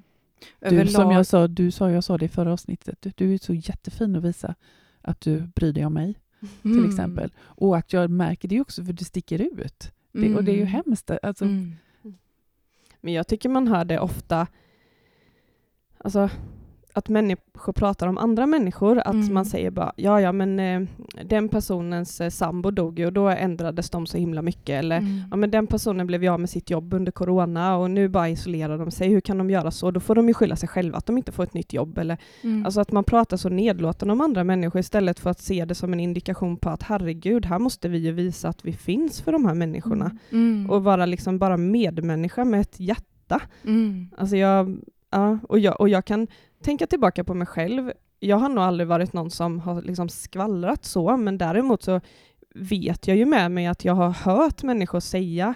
Du, 0.59 0.87
som 0.87 1.11
jag 1.11 1.25
sa, 1.25 1.47
du 1.47 1.71
sa, 1.71 1.91
jag 1.91 2.03
sa 2.03 2.17
det 2.17 2.25
i 2.25 2.29
förra 2.29 2.53
avsnittet, 2.53 3.05
du 3.15 3.33
är 3.33 3.37
så 3.37 3.53
jättefin 3.53 4.15
att 4.15 4.23
visa 4.23 4.55
att 5.01 5.21
du 5.21 5.41
bryr 5.55 5.73
dig 5.73 5.85
om 5.85 5.93
mig, 5.93 6.19
mm. 6.63 6.77
till 6.77 6.89
exempel. 6.89 7.31
Och 7.39 7.77
att 7.77 7.93
jag 7.93 8.09
märker 8.09 8.47
det 8.47 8.61
också 8.61 8.85
för 8.85 8.93
du 8.93 9.05
sticker 9.05 9.41
ut. 9.41 9.91
Det, 10.11 10.35
och 10.35 10.43
det 10.43 10.51
är 10.51 10.55
ju 10.55 10.61
mm. 10.61 10.73
hemskt. 10.73 11.11
Alltså. 11.23 11.45
Mm. 11.45 11.75
Men 13.01 13.13
jag 13.13 13.27
tycker 13.27 13.49
man 13.49 13.67
hör 13.67 13.85
det 13.85 13.99
ofta, 13.99 14.47
alltså 15.97 16.29
att 16.97 17.09
människor 17.09 17.73
pratar 17.73 18.07
om 18.07 18.17
andra 18.17 18.45
människor, 18.45 18.99
att 18.99 19.13
mm. 19.13 19.33
man 19.33 19.45
säger 19.45 19.71
bara 19.71 19.93
ja, 19.95 20.21
ja, 20.21 20.31
men 20.31 20.59
eh, 20.59 20.81
den 21.25 21.49
personens 21.49 22.21
eh, 22.21 22.29
sambo 22.29 22.71
dog 22.71 22.99
ju 22.99 23.05
och 23.05 23.13
då 23.13 23.27
ändrades 23.27 23.89
de 23.89 24.05
så 24.05 24.17
himla 24.17 24.41
mycket. 24.41 24.69
Eller 24.69 24.97
mm. 24.97 25.21
ja, 25.31 25.37
men 25.37 25.51
den 25.51 25.67
personen 25.67 26.07
blev 26.07 26.33
av 26.33 26.39
med 26.39 26.49
sitt 26.49 26.69
jobb 26.69 26.93
under 26.93 27.11
corona 27.11 27.77
och 27.77 27.91
nu 27.91 28.07
bara 28.07 28.29
isolerar 28.29 28.77
de 28.77 28.91
sig. 28.91 29.09
Hur 29.09 29.21
kan 29.21 29.37
de 29.37 29.49
göra 29.49 29.71
så? 29.71 29.91
Då 29.91 29.99
får 29.99 30.15
de 30.15 30.27
ju 30.27 30.33
skylla 30.33 30.55
sig 30.55 30.69
själva 30.69 30.97
att 30.97 31.05
de 31.05 31.17
inte 31.17 31.31
får 31.31 31.43
ett 31.43 31.53
nytt 31.53 31.73
jobb. 31.73 31.97
Eller, 31.97 32.17
mm. 32.41 32.65
Alltså 32.65 32.81
att 32.81 32.91
man 32.91 33.03
pratar 33.03 33.37
så 33.37 33.49
nedlåtande 33.49 34.11
om 34.11 34.21
andra 34.21 34.43
människor 34.43 34.79
istället 34.79 35.19
för 35.19 35.29
att 35.29 35.39
se 35.39 35.65
det 35.65 35.75
som 35.75 35.93
en 35.93 35.99
indikation 35.99 36.57
på 36.57 36.69
att 36.69 36.83
herregud, 36.83 37.45
här 37.45 37.59
måste 37.59 37.89
vi 37.89 37.97
ju 37.97 38.11
visa 38.11 38.49
att 38.49 38.65
vi 38.65 38.73
finns 38.73 39.21
för 39.21 39.31
de 39.31 39.45
här 39.45 39.55
människorna. 39.55 40.05
Mm. 40.31 40.53
Mm. 40.53 40.69
Och 40.69 40.83
vara 40.83 41.05
liksom 41.05 41.39
bara 41.39 41.57
medmänniska 41.57 42.45
med 42.45 42.61
ett 42.61 42.79
hjärta. 42.79 43.41
Mm. 43.63 44.09
Alltså 44.17 44.37
jag, 44.37 44.77
ja, 45.11 45.39
och, 45.49 45.59
jag, 45.59 45.81
och 45.81 45.89
jag 45.89 46.05
kan 46.05 46.27
tänka 46.63 46.87
tillbaka 46.87 47.23
på 47.23 47.33
mig 47.33 47.47
själv. 47.47 47.91
Jag 48.19 48.37
har 48.37 48.49
nog 48.49 48.63
aldrig 48.63 48.87
varit 48.87 49.13
någon 49.13 49.31
som 49.31 49.59
har 49.59 49.81
liksom 49.81 50.09
skvallrat 50.09 50.85
så, 50.85 51.17
men 51.17 51.37
däremot 51.37 51.83
så 51.83 52.01
vet 52.55 53.07
jag 53.07 53.17
ju 53.17 53.25
med 53.25 53.51
mig 53.51 53.67
att 53.67 53.85
jag 53.85 53.93
har 53.93 54.09
hört 54.09 54.63
människor 54.63 54.99
säga, 54.99 55.53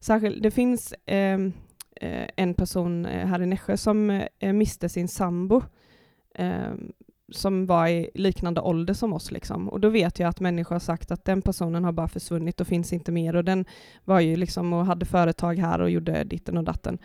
särskilt, 0.00 0.42
det 0.42 0.50
finns 0.50 0.94
ehm, 1.06 1.52
eh, 2.00 2.28
en 2.36 2.54
person 2.54 3.06
eh, 3.06 3.26
här 3.26 3.42
i 3.42 3.46
Nässjö 3.46 3.76
som 3.76 4.10
eh, 4.38 4.52
miste 4.52 4.88
sin 4.88 5.08
sambo 5.08 5.62
eh, 6.34 6.72
som 7.32 7.66
var 7.66 7.88
i 7.88 8.10
liknande 8.14 8.60
ålder 8.60 8.94
som 8.94 9.12
oss. 9.12 9.30
Liksom. 9.30 9.68
Och 9.68 9.80
då 9.80 9.88
vet 9.88 10.18
jag 10.18 10.28
att 10.28 10.40
människor 10.40 10.74
har 10.74 10.80
sagt 10.80 11.10
att 11.10 11.24
den 11.24 11.42
personen 11.42 11.84
har 11.84 11.92
bara 11.92 12.08
försvunnit 12.08 12.60
och 12.60 12.66
finns 12.66 12.92
inte 12.92 13.12
mer. 13.12 13.36
Och 13.36 13.44
den 13.44 13.64
var 14.04 14.20
ju 14.20 14.36
liksom 14.36 14.72
och 14.72 14.86
hade 14.86 15.06
företag 15.06 15.58
här 15.58 15.80
och 15.80 15.90
gjorde 15.90 16.24
ditten 16.24 16.56
och 16.56 16.64
datten. 16.64 16.98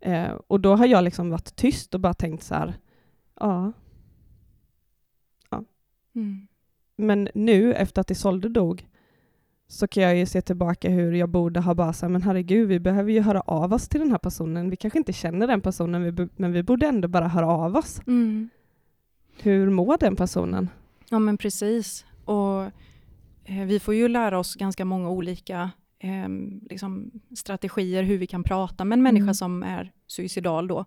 Eh, 0.00 0.30
och 0.46 0.60
då 0.60 0.76
har 0.76 0.86
jag 0.86 1.04
liksom 1.04 1.30
varit 1.30 1.56
tyst 1.56 1.94
och 1.94 2.00
bara 2.00 2.14
tänkt 2.14 2.42
så 2.42 2.54
här, 2.54 2.74
Ja. 3.40 3.72
ja. 5.50 5.64
Mm. 6.14 6.46
Men 6.96 7.28
nu, 7.34 7.74
efter 7.74 8.00
att 8.00 8.10
Isolde 8.10 8.48
dog, 8.48 8.86
så 9.68 9.88
kan 9.88 10.02
jag 10.02 10.16
ju 10.16 10.26
se 10.26 10.42
tillbaka 10.42 10.90
hur 10.90 11.12
jag 11.12 11.28
borde 11.28 11.60
ha 11.60 11.74
bara 11.74 11.92
sagt, 11.92 12.10
men 12.10 12.22
herregud, 12.22 12.68
vi 12.68 12.80
behöver 12.80 13.12
ju 13.12 13.20
höra 13.20 13.40
av 13.40 13.72
oss 13.72 13.88
till 13.88 14.00
den 14.00 14.10
här 14.10 14.18
personen. 14.18 14.70
Vi 14.70 14.76
kanske 14.76 14.98
inte 14.98 15.12
känner 15.12 15.46
den 15.46 15.60
personen, 15.60 16.28
men 16.36 16.52
vi 16.52 16.62
borde 16.62 16.86
ändå 16.86 17.08
bara 17.08 17.28
höra 17.28 17.46
av 17.46 17.76
oss. 17.76 18.00
Mm. 18.06 18.48
Hur 19.42 19.70
mår 19.70 19.96
den 19.98 20.16
personen? 20.16 20.68
Ja, 21.10 21.18
men 21.18 21.36
precis. 21.36 22.04
Och 22.24 22.62
eh, 23.44 23.64
vi 23.66 23.80
får 23.80 23.94
ju 23.94 24.08
lära 24.08 24.38
oss 24.38 24.54
ganska 24.54 24.84
många 24.84 25.10
olika 25.10 25.70
eh, 26.00 26.28
liksom 26.70 27.10
strategier 27.36 28.02
hur 28.02 28.18
vi 28.18 28.26
kan 28.26 28.44
prata 28.44 28.84
med 28.84 28.96
en 28.96 29.02
människa 29.02 29.22
mm. 29.22 29.34
som 29.34 29.62
är 29.62 29.92
suicidal 30.06 30.68
då. 30.68 30.84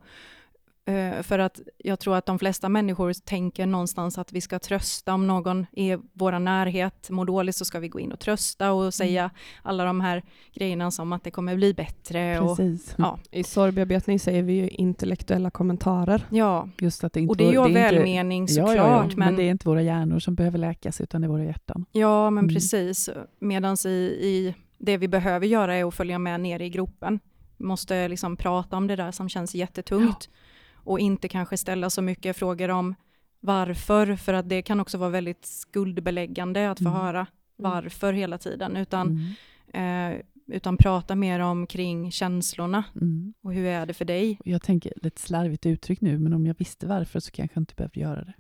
Uh, 0.89 1.22
för 1.22 1.39
att 1.39 1.59
jag 1.78 1.99
tror 1.99 2.16
att 2.16 2.26
de 2.26 2.39
flesta 2.39 2.70
människor 2.70 3.14
tänker 3.14 3.66
någonstans 3.66 4.18
att 4.18 4.34
vi 4.34 4.41
ska 4.41 4.59
trösta 4.59 5.14
om 5.14 5.28
någon 5.28 5.66
i 5.72 5.97
vår 6.14 6.39
närhet 6.39 7.09
mår 7.09 7.26
dåligt 7.26 7.55
så 7.55 7.66
ska 7.66 7.80
vi 7.80 7.88
gå 7.88 7.99
in 7.99 8.11
och 8.11 8.20
trösta 8.20 8.72
och 8.72 8.82
mm. 8.82 8.91
säga 8.91 9.32
alla 9.61 9.86
de 9.86 10.01
här 10.01 10.24
grejerna 10.53 10.91
som 10.91 11.14
att 11.14 11.24
det 11.24 11.32
kommer 11.32 11.55
bli 11.55 11.74
bättre. 11.74 12.39
Precis. 12.39 12.93
Och, 12.93 12.99
ja. 12.99 13.20
I 13.32 13.43
sorgbearbetning 13.43 14.20
säger 14.20 14.43
vi 14.43 14.53
ju 14.53 14.68
intellektuella 14.68 15.51
kommentarer. 15.51 16.28
Ja, 16.30 16.70
Just 16.78 17.03
att 17.03 17.14
det 17.14 17.20
inte 17.20 17.30
och 17.30 17.38
det 17.38 17.47
är 17.47 17.51
ju 17.51 17.57
av 17.57 17.72
välmening 17.72 18.47
såklart. 18.47 18.76
Ja, 18.76 18.88
ja, 18.88 18.89
ja. 18.89 19.03
Men, 19.03 19.18
men, 19.18 19.36
det 19.36 19.43
är 19.43 19.51
inte 19.51 19.68
våra 19.68 19.82
hjärnor 19.82 20.20
som 20.20 20.36
behöver 20.36 20.57
läkas 20.57 21.01
utan 21.01 21.22
det 21.22 21.26
är 21.26 21.30
våra 21.30 21.43
hjärtan. 21.43 21.86
Ja, 21.91 22.30
men 22.30 22.43
mm. 22.43 22.55
precis. 22.55 23.09
Medan 23.39 23.78
i, 23.86 23.89
i 23.89 24.55
det 24.86 24.97
vi 24.97 25.07
behöver 25.07 25.47
göra 25.47 25.75
är 25.75 25.88
att 25.88 25.95
följa 25.95 26.19
med 26.19 26.39
ner 26.39 26.59
i 26.59 26.69
gropen. 26.69 27.19
Vi 27.57 27.65
måste 27.65 28.07
liksom 28.07 28.38
prata 28.38 28.77
om 28.77 28.88
det 28.88 28.95
där 28.95 29.11
som 29.11 29.29
känns 29.29 29.55
jättetungt. 29.55 30.29
Ja 30.31 30.38
och 30.84 30.99
inte 30.99 31.27
kanske 31.27 31.57
ställa 31.57 31.89
så 31.89 32.01
mycket 32.01 32.38
frågor 32.38 32.69
om 32.69 32.95
varför, 33.39 34.15
för 34.15 34.34
att 34.34 34.49
det 34.49 34.61
kan 34.61 34.79
också 34.79 34.97
vara 34.97 35.09
väldigt 35.09 35.45
skuldbeläggande 35.45 36.71
att 36.71 36.79
få 36.79 36.89
mm. 36.89 36.99
höra 36.99 37.19
mm. 37.19 37.27
varför 37.55 38.13
hela 38.13 38.38
tiden, 38.38 38.77
utan, 38.77 39.36
mm. 39.73 40.13
eh, 40.13 40.21
utan 40.47 40.77
prata 40.77 41.15
mer 41.15 41.39
om 41.39 41.67
kring 41.67 42.11
känslorna 42.11 42.84
mm. 42.95 43.34
och 43.41 43.53
hur 43.53 43.65
är 43.65 43.86
det 43.86 43.93
för 43.93 44.05
dig? 44.05 44.39
Jag 44.45 44.61
tänker 44.61 44.93
lite 44.95 45.21
slarvigt 45.21 45.65
uttryck 45.65 46.01
nu, 46.01 46.19
men 46.19 46.34
om 46.34 46.45
jag 46.45 46.55
visste 46.57 46.88
varför 46.88 47.19
så 47.19 47.31
kanske 47.31 47.55
jag 47.57 47.61
inte 47.61 47.75
behövde 47.75 47.99
göra 47.99 48.23
det. 48.23 48.34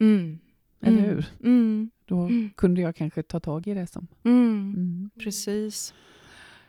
Mm. 0.00 0.38
Eller 0.80 0.98
mm. 0.98 1.08
hur? 1.08 1.24
Då 2.06 2.30
kunde 2.56 2.80
jag 2.80 2.96
kanske 2.96 3.22
ta 3.22 3.40
tag 3.40 3.66
i 3.66 3.74
det 3.74 3.86
som. 3.86 4.06
Precis. 5.24 5.94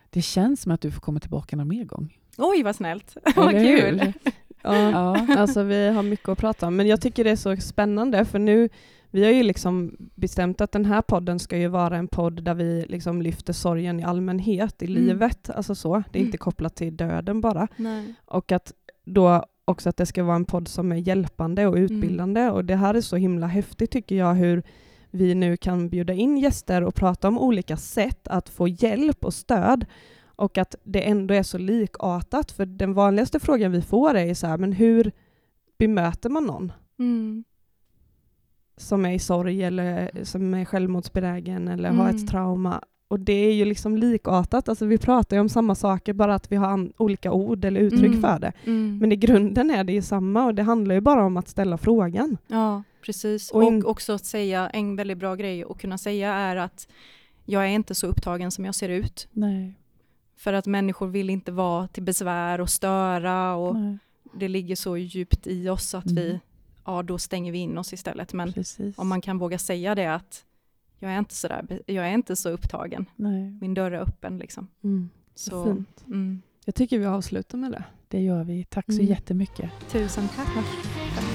Det 0.09 0.21
känns 0.21 0.61
som 0.61 0.71
att 0.71 0.81
du 0.81 0.91
får 0.91 1.01
komma 1.01 1.19
tillbaka 1.19 1.55
någon 1.55 1.67
mer 1.67 1.83
gång. 1.83 2.17
Oj, 2.37 2.63
vad 2.63 2.75
snällt. 2.75 3.17
vad 3.35 3.51
kul. 3.51 4.13
Ja, 4.61 4.75
ja, 4.91 5.27
alltså 5.37 5.63
vi 5.63 5.87
har 5.87 6.03
mycket 6.03 6.29
att 6.29 6.37
prata 6.37 6.67
om. 6.67 6.75
Men 6.75 6.87
jag 6.87 7.01
tycker 7.01 7.23
det 7.23 7.29
är 7.29 7.35
så 7.35 7.55
spännande 7.57 8.25
för 8.25 8.39
nu, 8.39 8.69
vi 9.11 9.23
har 9.23 9.31
ju 9.31 9.43
liksom 9.43 9.95
bestämt 10.15 10.61
att 10.61 10.71
den 10.71 10.85
här 10.85 11.01
podden 11.01 11.39
ska 11.39 11.57
ju 11.57 11.67
vara 11.67 11.97
en 11.97 12.07
podd 12.07 12.43
där 12.43 12.53
vi 12.53 12.85
liksom 12.89 13.21
lyfter 13.21 13.53
sorgen 13.53 13.99
i 13.99 14.03
allmänhet 14.03 14.81
i 14.81 14.85
mm. 14.85 15.03
livet. 15.03 15.49
Alltså 15.49 15.75
så. 15.75 16.03
Det 16.11 16.19
är 16.19 16.23
inte 16.23 16.35
mm. 16.35 16.37
kopplat 16.37 16.75
till 16.75 16.97
döden 16.97 17.41
bara. 17.41 17.67
Nej. 17.75 18.13
Och 18.25 18.51
att 18.51 18.73
då 19.05 19.45
också 19.65 19.89
att 19.89 19.97
det 19.97 20.05
ska 20.05 20.23
vara 20.23 20.35
en 20.35 20.45
podd 20.45 20.67
som 20.67 20.91
är 20.91 20.95
hjälpande 20.95 21.67
och 21.67 21.77
mm. 21.77 21.83
utbildande. 21.83 22.41
Mm. 22.41 22.53
Och 22.53 22.65
det 22.65 22.75
här 22.75 22.93
är 22.93 23.01
så 23.01 23.15
himla 23.15 23.47
häftigt 23.47 23.91
tycker 23.91 24.15
jag 24.15 24.33
hur 24.33 24.63
vi 25.11 25.35
nu 25.35 25.57
kan 25.57 25.89
bjuda 25.89 26.13
in 26.13 26.37
gäster 26.37 26.83
och 26.83 26.95
prata 26.95 27.27
om 27.27 27.39
olika 27.39 27.77
sätt 27.77 28.27
att 28.27 28.49
få 28.49 28.67
hjälp 28.67 29.25
och 29.25 29.33
stöd 29.33 29.85
och 30.23 30.57
att 30.57 30.75
det 30.83 31.01
ändå 31.01 31.33
är 31.33 31.43
så 31.43 31.57
likartat. 31.57 32.51
För 32.51 32.65
den 32.65 32.93
vanligaste 32.93 33.39
frågan 33.39 33.71
vi 33.71 33.81
får 33.81 34.15
är 34.15 34.33
så 34.33 34.47
här, 34.47 34.57
men 34.57 34.73
hur 34.73 35.11
bemöter 35.77 36.29
man 36.29 36.45
någon? 36.45 36.71
Mm. 36.99 37.43
Som 38.77 39.05
är 39.05 39.13
i 39.13 39.19
sorg 39.19 39.63
eller 39.63 40.11
som 40.23 40.53
är 40.53 40.65
självmordsbenägen 40.65 41.67
eller 41.67 41.89
mm. 41.89 41.99
har 41.99 42.09
ett 42.09 42.15
mm. 42.15 42.27
trauma. 42.27 42.81
Och 43.11 43.19
det 43.19 43.33
är 43.33 43.53
ju 43.53 43.65
liksom 43.65 43.97
likartat, 43.97 44.69
alltså 44.69 44.85
vi 44.85 44.97
pratar 44.97 45.37
ju 45.37 45.41
om 45.41 45.49
samma 45.49 45.75
saker, 45.75 46.13
bara 46.13 46.35
att 46.35 46.51
vi 46.51 46.55
har 46.55 46.89
olika 46.97 47.31
ord 47.31 47.65
eller 47.65 47.81
uttryck 47.81 48.05
mm. 48.05 48.21
för 48.21 48.39
det. 48.39 48.53
Mm. 48.65 48.97
Men 48.97 49.11
i 49.11 49.15
grunden 49.15 49.71
är 49.71 49.83
det 49.83 49.93
ju 49.93 50.01
samma 50.01 50.45
och 50.45 50.55
det 50.55 50.63
handlar 50.63 50.95
ju 50.95 51.01
bara 51.01 51.25
om 51.25 51.37
att 51.37 51.47
ställa 51.47 51.77
frågan. 51.77 52.37
Ja, 52.47 52.83
precis. 53.01 53.51
Och, 53.51 53.63
och 53.63 53.85
också 53.85 54.13
att 54.13 54.25
säga, 54.25 54.69
en 54.69 54.95
väldigt 54.95 55.17
bra 55.17 55.35
grej 55.35 55.63
att 55.63 55.81
kunna 55.81 55.97
säga 55.97 56.33
är 56.33 56.55
att 56.55 56.87
jag 57.45 57.63
är 57.63 57.67
inte 57.67 57.95
så 57.95 58.07
upptagen 58.07 58.51
som 58.51 58.65
jag 58.65 58.75
ser 58.75 58.89
ut. 58.89 59.27
Nej. 59.31 59.73
För 60.37 60.53
att 60.53 60.65
människor 60.65 61.07
vill 61.07 61.29
inte 61.29 61.51
vara 61.51 61.87
till 61.87 62.03
besvär 62.03 62.61
och 62.61 62.69
störa 62.69 63.55
och 63.55 63.75
Nej. 63.75 63.97
det 64.33 64.47
ligger 64.47 64.75
så 64.75 64.97
djupt 64.97 65.47
i 65.47 65.69
oss 65.69 65.95
att 65.95 66.05
mm. 66.05 66.15
vi, 66.15 66.39
ja 66.85 67.03
då 67.03 67.17
stänger 67.17 67.51
vi 67.51 67.57
in 67.57 67.77
oss 67.77 67.93
istället. 67.93 68.33
Men 68.33 68.53
Precis. 68.53 68.97
om 68.97 69.07
man 69.07 69.21
kan 69.21 69.37
våga 69.37 69.57
säga 69.57 69.95
det 69.95 70.15
att 70.15 70.45
jag 71.01 71.11
är 71.11 71.19
inte 71.19 71.35
så, 71.35 71.47
där, 71.47 71.81
jag 71.85 72.07
är 72.07 72.13
inte 72.13 72.35
så 72.35 72.49
upptagen. 72.49 73.05
Nej. 73.15 73.57
Min 73.61 73.73
dörr 73.73 73.91
är 73.91 74.01
öppen 74.01 74.37
liksom. 74.37 74.67
Mm. 74.83 75.09
Så, 75.35 75.63
fint. 75.63 76.03
Mm. 76.07 76.41
Jag 76.65 76.75
tycker 76.75 76.99
vi 76.99 77.05
avslutar 77.05 77.57
med 77.57 77.71
det. 77.71 77.83
Det 78.07 78.21
gör 78.21 78.43
vi. 78.43 78.63
Tack 78.63 78.85
så 78.85 78.91
mm. 78.91 79.05
jättemycket. 79.05 79.71
Tusen 79.89 80.27
tack. 80.27 80.47
tack. 80.55 81.30